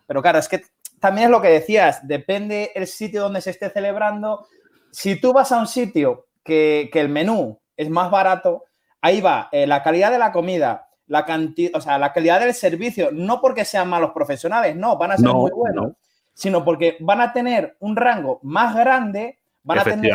Pero 0.06 0.22
claro, 0.22 0.39
es 0.39 0.49
que 0.49 0.62
también 1.02 1.26
es 1.26 1.32
lo 1.32 1.41
que 1.41 1.47
decías, 1.47 2.08
depende 2.08 2.72
el 2.76 2.86
sitio 2.86 3.24
donde 3.24 3.41
se 3.41 3.49
esté 3.49 3.70
celebrando. 3.72 4.45
Si 4.91 5.20
tú 5.20 5.34
vas 5.34 5.52
a 5.52 5.58
un 5.58 5.68
sitio 5.68 6.28
que, 6.43 6.89
el 6.93 7.10
menú 7.10 7.60
es 7.76 7.89
más 7.89 8.12
barato, 8.12 8.66
ahí 9.02 9.22
va 9.22 9.49
eh, 9.52 9.68
la 9.68 9.84
calidad 9.84 10.12
de 10.12 10.20
la 10.20 10.32
comida, 10.32 10.88
la 11.08 11.26
cantidad, 11.26 11.72
o 11.76 11.82
sea, 11.82 11.97
la 11.97 12.14
calidad 12.14 12.39
del 12.39 12.54
servicio, 12.54 13.10
no 13.12 13.41
porque 13.41 13.66
sean 13.66 13.89
malos 13.89 14.12
profesionales, 14.12 14.76
no, 14.76 14.97
van 14.97 15.12
a 15.12 15.18
ser 15.18 15.30
muy 15.30 15.52
buenos, 15.52 15.93
sino 16.34 16.64
porque 16.64 16.97
van 16.99 17.22
a 17.22 17.34
tener 17.34 17.76
un 17.80 17.95
rango 17.95 18.39
más 18.43 18.76
grande, 18.76 19.39
van 19.64 19.80
a 19.80 19.84
tener... 19.84 20.14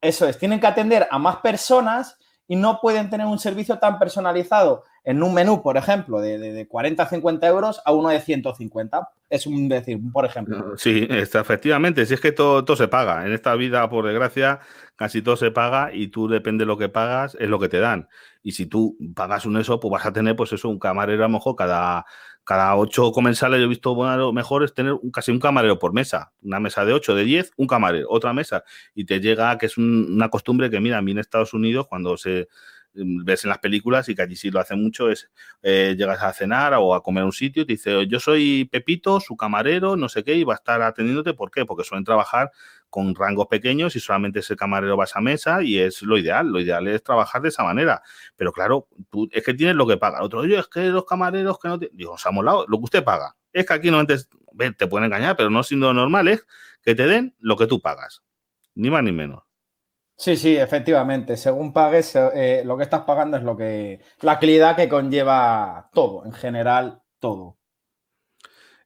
Eso 0.00 0.28
es, 0.28 0.38
tienen 0.38 0.60
que 0.60 0.66
atender 0.68 1.08
a 1.10 1.18
más 1.18 1.38
personas 1.38 2.16
y 2.48 2.56
no 2.56 2.80
pueden 2.80 3.10
tener 3.10 3.26
un 3.26 3.38
servicio 3.38 3.78
tan 3.78 3.98
personalizado 3.98 4.82
en 5.04 5.22
un 5.22 5.34
menú, 5.34 5.62
por 5.62 5.76
ejemplo, 5.76 6.20
de, 6.20 6.38
de, 6.38 6.66
40 6.66 7.06
50 7.06 7.46
euros 7.46 7.80
a 7.84 7.92
uno 7.92 8.08
de 8.08 8.20
150. 8.20 9.10
Es 9.30 9.46
un 9.46 9.68
decir, 9.68 9.98
por 10.12 10.24
ejemplo. 10.24 10.76
Sí, 10.76 11.06
está, 11.10 11.40
efectivamente. 11.40 12.04
Si 12.06 12.14
es 12.14 12.20
que 12.20 12.32
todo, 12.32 12.64
todo 12.64 12.76
se 12.76 12.88
paga. 12.88 13.26
En 13.26 13.32
esta 13.32 13.54
vida, 13.54 13.88
por 13.90 14.06
desgracia, 14.06 14.60
casi 14.96 15.20
todo 15.20 15.36
se 15.36 15.50
paga 15.50 15.92
y 15.92 16.08
tú 16.08 16.28
depende 16.28 16.62
de 16.62 16.66
lo 16.66 16.78
que 16.78 16.88
pagas, 16.88 17.36
es 17.38 17.48
lo 17.48 17.58
que 17.58 17.68
te 17.68 17.78
dan. 17.78 18.08
Y 18.42 18.52
si 18.52 18.66
tú 18.66 18.96
pagas 19.14 19.44
un 19.44 19.58
eso, 19.58 19.78
pues 19.78 19.92
vas 19.92 20.06
a 20.06 20.12
tener, 20.12 20.34
pues 20.34 20.52
eso, 20.52 20.68
un 20.68 20.78
camarero 20.78 21.24
a 21.24 21.28
lo 21.28 21.34
mejor 21.34 21.54
cada, 21.54 22.06
cada 22.48 22.74
ocho 22.76 23.12
comensales. 23.12 23.60
Yo 23.60 23.66
he 23.66 23.68
visto 23.68 23.94
bueno, 23.94 24.32
mejor 24.32 24.64
es 24.64 24.72
tener 24.72 24.94
casi 25.12 25.30
un 25.30 25.38
camarero 25.38 25.78
por 25.78 25.92
mesa. 25.92 26.32
Una 26.42 26.60
mesa 26.60 26.86
de 26.86 26.94
ocho, 26.94 27.14
de 27.14 27.24
diez, 27.24 27.52
un 27.58 27.66
camarero, 27.66 28.06
otra 28.08 28.32
mesa. 28.32 28.64
Y 28.94 29.04
te 29.04 29.20
llega, 29.20 29.58
que 29.58 29.66
es 29.66 29.76
una 29.76 30.30
costumbre 30.30 30.70
que, 30.70 30.80
mira, 30.80 30.96
a 30.96 31.02
mí 31.02 31.10
en 31.12 31.18
Estados 31.18 31.52
Unidos, 31.52 31.86
cuando 31.88 32.16
se 32.16 32.48
Mm, 32.94 33.24
ves 33.24 33.44
en 33.44 33.50
las 33.50 33.58
películas 33.58 34.08
y 34.08 34.14
que 34.14 34.22
allí 34.22 34.34
sí 34.36 34.50
lo 34.50 34.60
hacen 34.60 34.82
mucho, 34.82 35.10
es 35.10 35.30
eh, 35.62 35.94
llegas 35.96 36.22
a 36.22 36.32
cenar 36.32 36.74
o 36.74 36.94
a 36.94 37.02
comer 37.02 37.22
a 37.22 37.26
un 37.26 37.32
sitio 37.32 37.62
y 37.62 37.66
te 37.66 37.72
dice, 37.74 38.06
yo 38.06 38.18
soy 38.20 38.64
Pepito, 38.70 39.20
su 39.20 39.36
camarero, 39.36 39.96
no 39.96 40.08
sé 40.08 40.24
qué, 40.24 40.34
y 40.34 40.44
va 40.44 40.54
a 40.54 40.56
estar 40.56 40.82
atendiéndote. 40.82 41.34
¿Por 41.34 41.50
qué? 41.50 41.64
Porque 41.64 41.84
suelen 41.84 42.04
trabajar 42.04 42.50
con 42.90 43.14
rangos 43.14 43.46
pequeños 43.46 43.96
y 43.96 44.00
solamente 44.00 44.40
ese 44.40 44.56
camarero 44.56 44.96
va 44.96 45.04
a 45.04 45.06
esa 45.06 45.20
mesa 45.20 45.62
y 45.62 45.78
es 45.78 46.02
lo 46.02 46.18
ideal. 46.18 46.48
Lo 46.48 46.60
ideal 46.60 46.86
es 46.88 47.02
trabajar 47.02 47.42
de 47.42 47.48
esa 47.48 47.64
manera. 47.64 48.02
Pero 48.36 48.52
claro, 48.52 48.88
tú 49.10 49.28
es 49.30 49.44
que 49.44 49.54
tienes 49.54 49.76
lo 49.76 49.86
que 49.86 49.96
paga. 49.96 50.22
Otro, 50.22 50.40
oye, 50.40 50.58
es 50.58 50.68
que 50.68 50.80
los 50.88 51.04
camareros 51.04 51.58
que 51.58 51.68
no 51.68 51.78
te... 51.78 51.90
Digo, 51.92 52.16
se 52.18 52.28
ha 52.28 52.32
molado, 52.32 52.64
lo 52.68 52.78
que 52.78 52.84
usted 52.84 53.04
paga. 53.04 53.36
Es 53.52 53.66
que 53.66 53.74
aquí 53.74 53.90
no 53.90 53.98
antes, 53.98 54.28
te 54.76 54.86
pueden 54.86 55.06
engañar, 55.06 55.36
pero 55.36 55.50
no 55.50 55.62
siendo 55.62 55.92
normal 55.92 56.28
es 56.28 56.46
que 56.82 56.94
te 56.94 57.06
den 57.06 57.34
lo 57.38 57.56
que 57.56 57.66
tú 57.66 57.80
pagas. 57.80 58.22
Ni 58.74 58.90
más 58.90 59.02
ni 59.02 59.12
menos. 59.12 59.42
Sí, 60.16 60.36
sí, 60.36 60.56
efectivamente. 60.56 61.36
Según 61.36 61.72
pagues, 61.72 62.16
eh, 62.16 62.62
lo 62.64 62.76
que 62.76 62.82
estás 62.82 63.02
pagando 63.02 63.36
es 63.36 63.44
lo 63.44 63.56
que. 63.56 64.00
la 64.20 64.38
calidad 64.40 64.74
que 64.74 64.88
conlleva 64.88 65.90
todo, 65.92 66.24
en 66.24 66.32
general, 66.32 67.02
todo. 67.20 67.57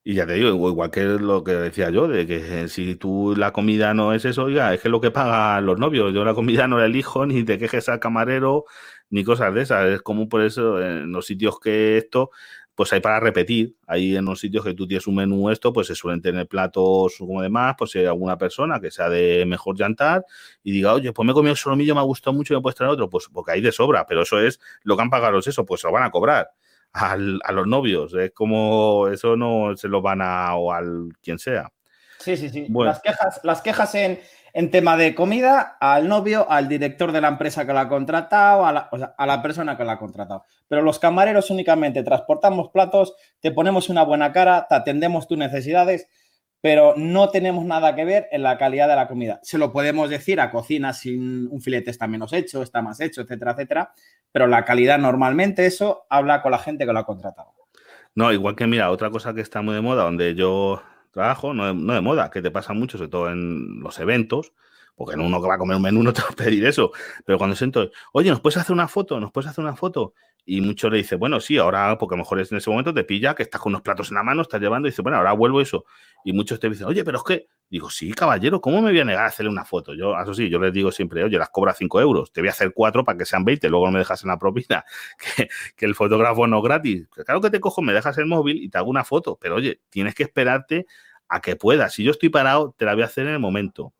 Y 0.05 0.15
ya 0.15 0.27
te 0.27 0.33
digo, 0.35 0.49
igual 0.69 0.91
que 0.91 1.05
lo 1.05 1.45
que 1.45 1.53
decía 1.53 1.89
yo, 1.91 2.09
de 2.09 2.27
que 2.27 2.67
si 2.69 2.97
tú 2.97 3.35
la 3.37 3.53
comida 3.53 3.95
no 3.95 4.13
es 4.13 4.25
eso, 4.25 4.45
oiga, 4.45 4.75
es 4.75 4.81
que 4.81 4.89
es 4.89 4.93
lo 4.93 5.01
que 5.01 5.13
pagan 5.13 5.65
los 5.65 5.79
novios. 5.79 6.13
Yo 6.13 6.25
la 6.25 6.35
comida 6.35 6.67
no 6.67 6.79
la 6.79 6.87
elijo, 6.87 7.25
ni 7.27 7.45
te 7.45 7.57
quejes 7.59 7.89
al 7.89 8.01
camarero, 8.01 8.65
ni 9.11 9.23
cosas 9.23 9.55
de 9.55 9.63
esas. 9.63 9.87
Es 9.91 10.03
como 10.03 10.29
por 10.29 10.43
eso 10.43 10.83
en 10.83 11.13
los 11.13 11.27
sitios 11.27 11.61
que 11.61 11.99
esto, 11.99 12.31
pues 12.75 12.93
hay 12.93 12.99
para 13.01 13.21
repetir. 13.21 13.77
Hay 13.87 14.17
en 14.17 14.25
los 14.25 14.41
sitios 14.41 14.65
que 14.65 14.75
tú 14.75 14.89
tienes 14.89 15.07
un 15.07 15.15
menú 15.15 15.51
esto, 15.51 15.73
pues 15.73 15.87
se 15.87 15.95
suelen 15.95 16.21
tener 16.21 16.49
platos 16.49 17.15
como 17.19 17.41
demás, 17.41 17.77
pues 17.79 17.93
si 17.93 18.01
hay 18.01 18.07
alguna 18.07 18.37
persona 18.37 18.81
que 18.81 18.91
sea 18.91 19.09
de 19.09 19.45
mejor 19.47 19.77
llantar 19.79 20.25
y 20.65 20.73
diga, 20.73 20.95
oye, 20.95 21.13
pues 21.13 21.25
me 21.25 21.31
he 21.31 21.35
comido 21.35 21.55
solomillo, 21.55 21.95
me 21.95 22.01
ha 22.01 22.05
gustado 22.05 22.35
mucho, 22.35 22.55
me 22.55 22.61
puedes 22.61 22.75
traer 22.77 22.91
otro, 22.93 23.09
pues 23.09 23.29
porque 23.33 23.53
hay 23.53 23.61
de 23.61 23.71
sobra, 23.71 24.05
pero 24.07 24.23
eso 24.23 24.41
es 24.41 24.59
lo 24.83 24.97
que 24.97 25.03
han 25.03 25.11
pagado 25.11 25.33
los 25.35 25.47
eso, 25.47 25.65
pues 25.65 25.81
se 25.81 25.87
lo 25.87 25.93
van 25.93 26.03
a 26.03 26.11
cobrar. 26.11 26.49
A 26.93 27.17
los 27.17 27.67
novios, 27.67 28.15
es 28.15 28.33
como 28.33 29.09
eso 29.09 29.37
no 29.37 29.77
se 29.77 29.89
lo 29.89 30.03
van 30.03 30.21
a 30.23 30.55
o 30.57 30.73
al 30.73 31.09
quien 31.23 31.39
sea. 31.39 31.73
Sí, 32.19 32.37
sí, 32.37 32.51
sí. 32.51 32.67
Las 32.69 33.01
quejas, 33.01 33.41
las 33.43 33.63
quejas 33.63 33.95
en, 33.95 34.21
en 34.53 34.71
tema 34.71 34.97
de 34.97 35.15
comida 35.15 35.77
al 35.81 36.07
novio, 36.09 36.49
al 36.49 36.69
director 36.69 37.11
de 37.11 37.21
la 37.21 37.29
empresa 37.29 37.67
que 37.67 37.73
la 37.73 37.83
ha 37.83 37.89
contratado, 37.89 38.67
a 38.67 38.73
la, 38.73 38.89
o 38.93 38.99
sea, 38.99 39.15
a 39.17 39.27
la 39.27 39.43
persona 39.43 39.77
que 39.77 39.85
la 39.85 39.93
ha 39.93 39.99
contratado. 39.99 40.45
Pero 40.69 40.83
los 40.83 40.99
camareros 40.99 41.51
únicamente 41.51 42.03
transportamos 42.03 42.71
platos, 42.71 43.15
te 43.41 43.51
ponemos 43.51 43.89
una 43.89 44.05
buena 44.05 44.33
cara, 44.33 44.67
te 44.69 44.75
atendemos 44.75 45.27
tus 45.27 45.39
necesidades, 45.39 46.09
pero 46.63 46.95
no 46.97 47.29
tenemos 47.29 47.65
nada 47.65 47.95
que 47.97 48.05
ver 48.05 48.29
en 48.31 48.45
la 48.45 48.57
calidad 48.57 48.89
de 48.89 48.95
la 48.95 49.09
comida. 49.09 49.41
Se 49.43 49.59
lo 49.59 49.73
podemos 49.73 50.09
decir 50.09 50.41
a 50.41 50.53
cocina 50.53 50.93
sin 50.93 51.49
un 51.51 51.61
filete 51.61 51.91
está 51.91 52.07
menos 52.07 52.33
hecho, 52.33 52.63
está 52.63 52.81
más 52.81 53.01
hecho, 53.01 53.21
etcétera, 53.21 53.51
etcétera, 53.51 53.93
pero 54.31 54.47
la 54.47 54.65
calidad 54.65 54.99
normalmente 54.99 55.67
eso 55.67 56.07
habla 56.09 56.41
con 56.41 56.53
la 56.53 56.59
gente 56.59 56.87
que 56.87 56.93
lo 56.93 57.01
ha 57.01 57.05
contratado. 57.05 57.53
No, 58.15 58.33
igual 58.33 58.55
que 58.55 58.69
mira, 58.69 58.93
otra 58.93 59.11
cosa 59.11 59.35
que 59.35 59.41
está 59.41 59.61
muy 59.61 59.75
de 59.75 59.81
moda, 59.81 60.05
donde 60.05 60.37
yo 60.37 60.81
trabajo, 61.11 61.53
no 61.53 61.67
de, 61.67 62.01
moda, 62.01 62.31
que 62.31 62.41
te 62.41 62.53
pasa 62.53 62.73
mucho, 62.75 62.97
sobre 62.97 63.11
todo 63.11 63.31
en 63.31 63.81
los 63.81 63.99
eventos, 63.99 64.53
porque 64.95 65.15
en 65.15 65.21
uno 65.21 65.43
que 65.43 65.49
va 65.49 65.57
a 65.57 65.59
comer 65.59 65.77
un 65.77 65.83
menú 65.83 66.03
no 66.05 66.13
te 66.13 66.23
va 66.23 66.29
a 66.29 66.37
pedir 66.37 66.65
eso, 66.65 66.93
pero 67.27 67.39
cuando 67.39 67.57
siento, 67.57 67.91
oye, 68.13 68.31
¿nos 68.31 68.41
puedes 68.41 68.59
hacer 68.59 68.73
una 68.73 68.87
foto? 68.87 69.19
¿Nos 69.19 69.33
puedes 69.33 69.51
hacer 69.51 69.65
una 69.65 69.75
foto? 69.75 70.15
Y 70.45 70.61
muchos 70.61 70.91
le 70.91 70.99
dicen, 70.99 71.19
bueno, 71.19 71.41
sí, 71.41 71.57
ahora, 71.57 71.97
porque 71.99 72.15
a 72.15 72.19
lo 72.19 72.25
mejor 72.25 72.41
en 72.41 72.57
ese 72.57 72.71
momento 72.71 72.93
te 72.93 73.05
pilla 73.05 73.35
que 73.35 73.45
estás 73.45 73.61
con 73.61 73.71
unos 73.71 73.83
platos 73.83 74.11
en 74.11 74.17
la 74.17 74.25
mano, 74.25 74.43
estás 74.43 74.61
llevando, 74.61 74.89
y 74.89 74.91
dice, 74.91 75.03
bueno, 75.03 75.19
ahora 75.19 75.33
vuelvo 75.33 75.61
eso. 75.61 75.85
Y 76.25 76.33
muchos 76.33 76.59
te 76.59 76.69
dicen, 76.69 76.87
oye, 76.87 77.05
pero 77.05 77.19
es 77.19 77.25
que, 77.25 77.47
digo, 77.71 77.91
sí, 77.91 78.13
caballero, 78.13 78.61
¿cómo 78.61 78.83
me 78.83 78.91
voy 78.91 79.01
a 79.01 79.05
negar 79.05 79.25
a 79.25 79.29
hacerle 79.29 79.51
una 79.51 79.65
foto? 79.65 79.95
Yo, 79.95 80.19
eso 80.19 80.35
sí, 80.35 80.49
yo 80.51 80.59
les 80.59 80.73
digo 80.73 80.91
siempre, 80.91 81.23
oye, 81.23 81.39
las 81.39 81.51
cobra 81.51 81.75
5 81.75 82.01
euros, 82.01 82.33
te 82.33 82.41
voy 82.41 82.49
a 82.49 82.53
hacer 82.53 82.73
4 82.75 83.05
para 83.05 83.17
que 83.17 83.25
sean 83.25 83.45
20, 83.45 83.69
luego 83.69 83.87
no 83.87 83.93
me 83.93 84.01
dejas 84.01 84.23
en 84.25 84.29
la 84.29 84.39
propina, 84.39 84.85
que, 85.37 85.49
que 85.77 85.87
el 85.87 85.95
fotógrafo 85.95 86.47
no 86.47 86.61
gratis. 86.61 87.07
Claro 87.25 87.41
que 87.41 87.51
te 87.51 87.61
cojo, 87.61 87.81
me 87.83 87.93
dejas 87.93 88.19
el 88.19 88.27
móvil 88.27 88.63
y 88.63 88.69
te 88.69 88.79
hago 88.79 88.91
una 88.91 89.05
foto, 89.05 89.39
pero 89.41 89.57
oye, 89.57 89.81
tienes 89.91 90.15
que 90.15 90.25
esperarte 90.25 90.87
a 91.29 91.41
que 91.41 91.57
puedas. 91.57 91.95
Si 91.95 92.05
yo 92.05 92.11
estoy 92.11 92.29
parado, 92.29 92.75
te 92.77 92.85
la 92.85 92.95
voy 92.95 93.03
a 93.03 93.07
hacer 93.07 93.27
en 93.27 93.35
el 93.35 93.39
momento. 93.39 93.95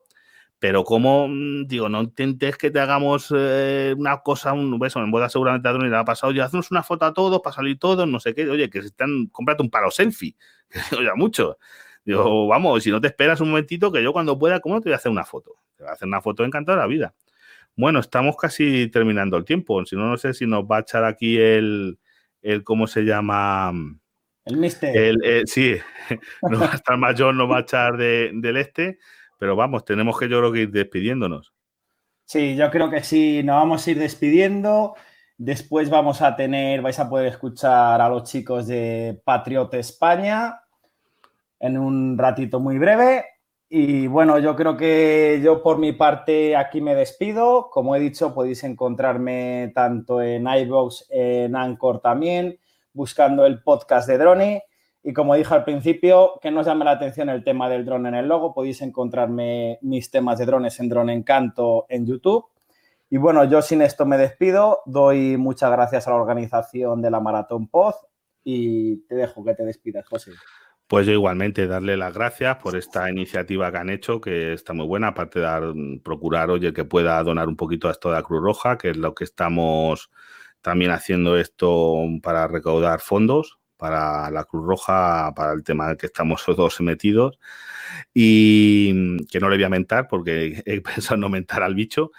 Pero 0.63 0.85
como, 0.85 1.27
mm, 1.27 1.67
digo, 1.67 1.89
no 1.89 2.03
intentes 2.03 2.55
que 2.55 2.71
te 2.71 2.79
hagamos 2.79 3.33
eh, 3.35 3.93
una 3.97 4.21
cosa, 4.21 4.53
un 4.53 4.79
beso, 4.79 5.03
en 5.03 5.11
boda 5.11 5.27
seguramente 5.27 5.67
a 5.67 5.73
Droni 5.73 5.89
le 5.89 5.97
ha 5.97 6.05
pasado, 6.05 6.31
ya 6.31 6.45
hacemos 6.45 6.71
una 6.71 6.83
foto 6.83 7.03
a 7.03 7.13
todos 7.13 7.41
para 7.41 7.53
salir 7.53 7.77
todos, 7.77 8.07
no 8.07 8.17
sé 8.21 8.33
qué, 8.33 8.49
oye, 8.49 8.69
que 8.69 8.79
se 8.79 8.87
están, 8.87 9.25
cómprate 9.25 9.61
un 9.61 9.69
paro 9.69 9.91
selfie, 9.91 10.37
que 10.89 11.03
ya 11.03 11.15
mucho. 11.15 11.57
Digo, 12.05 12.47
vamos, 12.47 12.81
si 12.81 12.91
no 12.91 13.01
te 13.01 13.07
esperas 13.07 13.41
un 13.41 13.49
momentito, 13.49 13.91
que 13.91 14.01
yo 14.01 14.13
cuando 14.13 14.39
pueda, 14.39 14.61
¿cómo 14.61 14.79
te 14.79 14.87
voy 14.87 14.93
a 14.93 14.95
hacer 14.95 15.11
una 15.11 15.25
foto? 15.25 15.51
Te 15.75 15.83
voy 15.83 15.89
a 15.89 15.95
hacer 15.95 16.07
una 16.07 16.21
foto 16.21 16.45
encantada 16.45 16.77
de 16.77 16.83
la 16.83 16.87
vida. 16.87 17.13
Bueno, 17.75 17.99
estamos 17.99 18.37
casi 18.37 18.87
terminando 18.87 19.35
el 19.35 19.43
tiempo, 19.43 19.85
si 19.85 19.97
no, 19.97 20.11
no 20.11 20.15
sé 20.15 20.33
si 20.33 20.47
nos 20.47 20.63
va 20.63 20.77
a 20.77 20.79
echar 20.79 21.03
aquí 21.03 21.37
el, 21.39 21.99
el 22.41 22.63
¿cómo 22.63 22.87
se 22.87 23.01
llama? 23.01 23.73
El 24.45 24.55
mister. 24.55 24.95
Eh, 24.95 25.41
sí, 25.45 25.75
no 26.49 26.57
va 26.57 26.71
a 26.71 26.75
estar 26.75 26.97
mayor, 26.97 27.35
no 27.35 27.49
va 27.49 27.57
a 27.57 27.61
echar 27.63 27.97
del 27.97 28.55
este, 28.55 28.99
pero 29.43 29.57
vamos, 29.57 29.83
tenemos 29.83 30.17
que 30.17 30.29
yo 30.29 30.39
creo 30.39 30.53
que 30.53 30.61
ir 30.61 30.71
despidiéndonos. 30.71 31.53
Sí, 32.23 32.55
yo 32.55 32.71
creo 32.71 32.89
que 32.89 33.03
sí, 33.03 33.43
nos 33.43 33.57
vamos 33.57 33.85
a 33.85 33.91
ir 33.91 33.99
despidiendo. 33.99 34.95
Después 35.37 35.89
vamos 35.89 36.21
a 36.21 36.37
tener, 36.37 36.81
vais 36.81 36.97
a 36.97 37.09
poder 37.09 37.27
escuchar 37.27 37.99
a 37.99 38.07
los 38.07 38.23
chicos 38.23 38.67
de 38.67 39.21
Patriot 39.25 39.73
España 39.73 40.61
en 41.59 41.77
un 41.77 42.17
ratito 42.17 42.61
muy 42.61 42.77
breve. 42.77 43.25
Y 43.67 44.07
bueno, 44.07 44.39
yo 44.39 44.55
creo 44.55 44.77
que 44.77 45.41
yo 45.43 45.61
por 45.61 45.77
mi 45.77 45.91
parte 45.91 46.55
aquí 46.55 46.79
me 46.79 46.95
despido. 46.95 47.69
Como 47.69 47.97
he 47.97 47.99
dicho, 47.99 48.33
podéis 48.33 48.63
encontrarme 48.63 49.73
tanto 49.75 50.21
en 50.21 50.47
iVoox, 50.47 51.07
en 51.09 51.53
Anchor 51.57 51.99
también, 51.99 52.57
buscando 52.93 53.45
el 53.45 53.61
podcast 53.61 54.07
de 54.07 54.17
Drone. 54.17 54.63
Y 55.05 55.11
como 55.11 55.35
dije 55.35 55.53
al 55.53 55.65
principio, 55.65 56.39
que 56.41 56.49
no 56.49 56.61
os 56.61 56.65
llame 56.65 56.85
la 56.85 56.91
atención 56.91 57.27
el 57.27 57.43
tema 57.43 57.69
del 57.69 57.83
drone 57.83 58.07
en 58.07 58.15
el 58.15 58.27
logo, 58.27 58.53
podéis 58.53 58.81
encontrarme 58.81 59.77
mis 59.81 60.09
temas 60.09 60.39
de 60.39 60.45
drones 60.45 60.79
en 60.79 60.87
Drone 60.87 61.13
Encanto 61.13 61.85
en 61.89 62.05
YouTube. 62.05 62.45
Y 63.09 63.17
bueno, 63.17 63.43
yo 63.43 63.61
sin 63.61 63.81
esto 63.81 64.05
me 64.05 64.17
despido. 64.17 64.81
Doy 64.85 65.35
muchas 65.35 65.71
gracias 65.71 66.07
a 66.07 66.11
la 66.11 66.15
organización 66.15 67.01
de 67.01 67.11
la 67.11 67.19
Maratón 67.19 67.67
Poz 67.67 67.95
y 68.45 69.05
te 69.07 69.15
dejo 69.15 69.43
que 69.43 69.53
te 69.55 69.65
despidas, 69.65 70.07
José. 70.07 70.31
Pues 70.87 71.05
yo 71.05 71.11
igualmente 71.11 71.67
darle 71.67 71.97
las 71.97 72.13
gracias 72.13 72.57
por 72.57 72.77
esta 72.77 73.09
iniciativa 73.09 73.71
que 73.71 73.77
han 73.77 73.89
hecho, 73.89 74.21
que 74.21 74.53
está 74.53 74.73
muy 74.73 74.87
buena, 74.87 75.09
aparte 75.09 75.39
de 75.39 75.45
dar, 75.45 75.63
procurar, 76.01 76.49
oye, 76.49 76.71
que 76.71 76.85
pueda 76.85 77.21
donar 77.23 77.49
un 77.49 77.57
poquito 77.57 77.89
a 77.89 77.91
esto 77.91 78.09
de 78.09 78.15
la 78.15 78.23
Cruz 78.23 78.41
Roja, 78.41 78.77
que 78.77 78.91
es 78.91 78.97
lo 78.97 79.13
que 79.13 79.25
estamos 79.25 80.09
también 80.61 80.91
haciendo 80.91 81.37
esto 81.37 81.97
para 82.21 82.47
recaudar 82.47 83.01
fondos 83.01 83.59
para 83.83 84.31
la 84.31 84.45
Cruz 84.45 84.65
Roja, 84.65 85.33
para 85.35 85.51
el 85.51 85.61
tema 85.61 85.97
que 85.97 86.05
estamos 86.05 86.45
todos 86.45 86.79
metidos. 86.79 87.37
Y 88.13 89.17
que 89.27 89.41
no 89.41 89.49
le 89.49 89.57
voy 89.57 89.65
a 89.65 89.69
mentar 89.69 90.07
porque 90.07 90.63
he 90.65 90.79
pensado 90.79 91.17
no 91.17 91.27
mentar 91.27 91.63
al 91.63 91.75
bicho. 91.75 92.11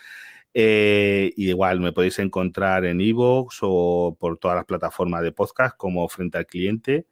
Eh, 0.53 1.33
igual 1.39 1.81
me 1.81 1.93
podéis 1.93 2.19
encontrar 2.19 2.85
en 2.85 3.01
iVoox 3.01 3.61
o 3.63 4.15
por 4.21 4.37
todas 4.37 4.57
las 4.59 4.67
plataformas 4.67 5.23
de 5.23 5.33
podcast 5.33 5.75
como 5.79 6.07
Frente 6.11 6.37
al 6.37 6.47
Cliente. 6.47 7.07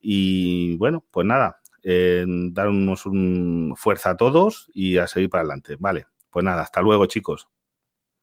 Y 0.00 0.78
bueno, 0.78 1.04
pues 1.10 1.26
nada, 1.26 1.60
eh, 1.82 2.24
darnos 2.26 3.04
un 3.04 3.74
fuerza 3.76 4.10
a 4.10 4.16
todos 4.16 4.70
y 4.72 4.96
a 4.96 5.08
seguir 5.08 5.28
para 5.28 5.42
adelante. 5.42 5.76
Vale, 5.78 6.06
pues 6.30 6.42
nada, 6.42 6.62
hasta 6.62 6.80
luego 6.80 7.04
chicos. 7.04 7.48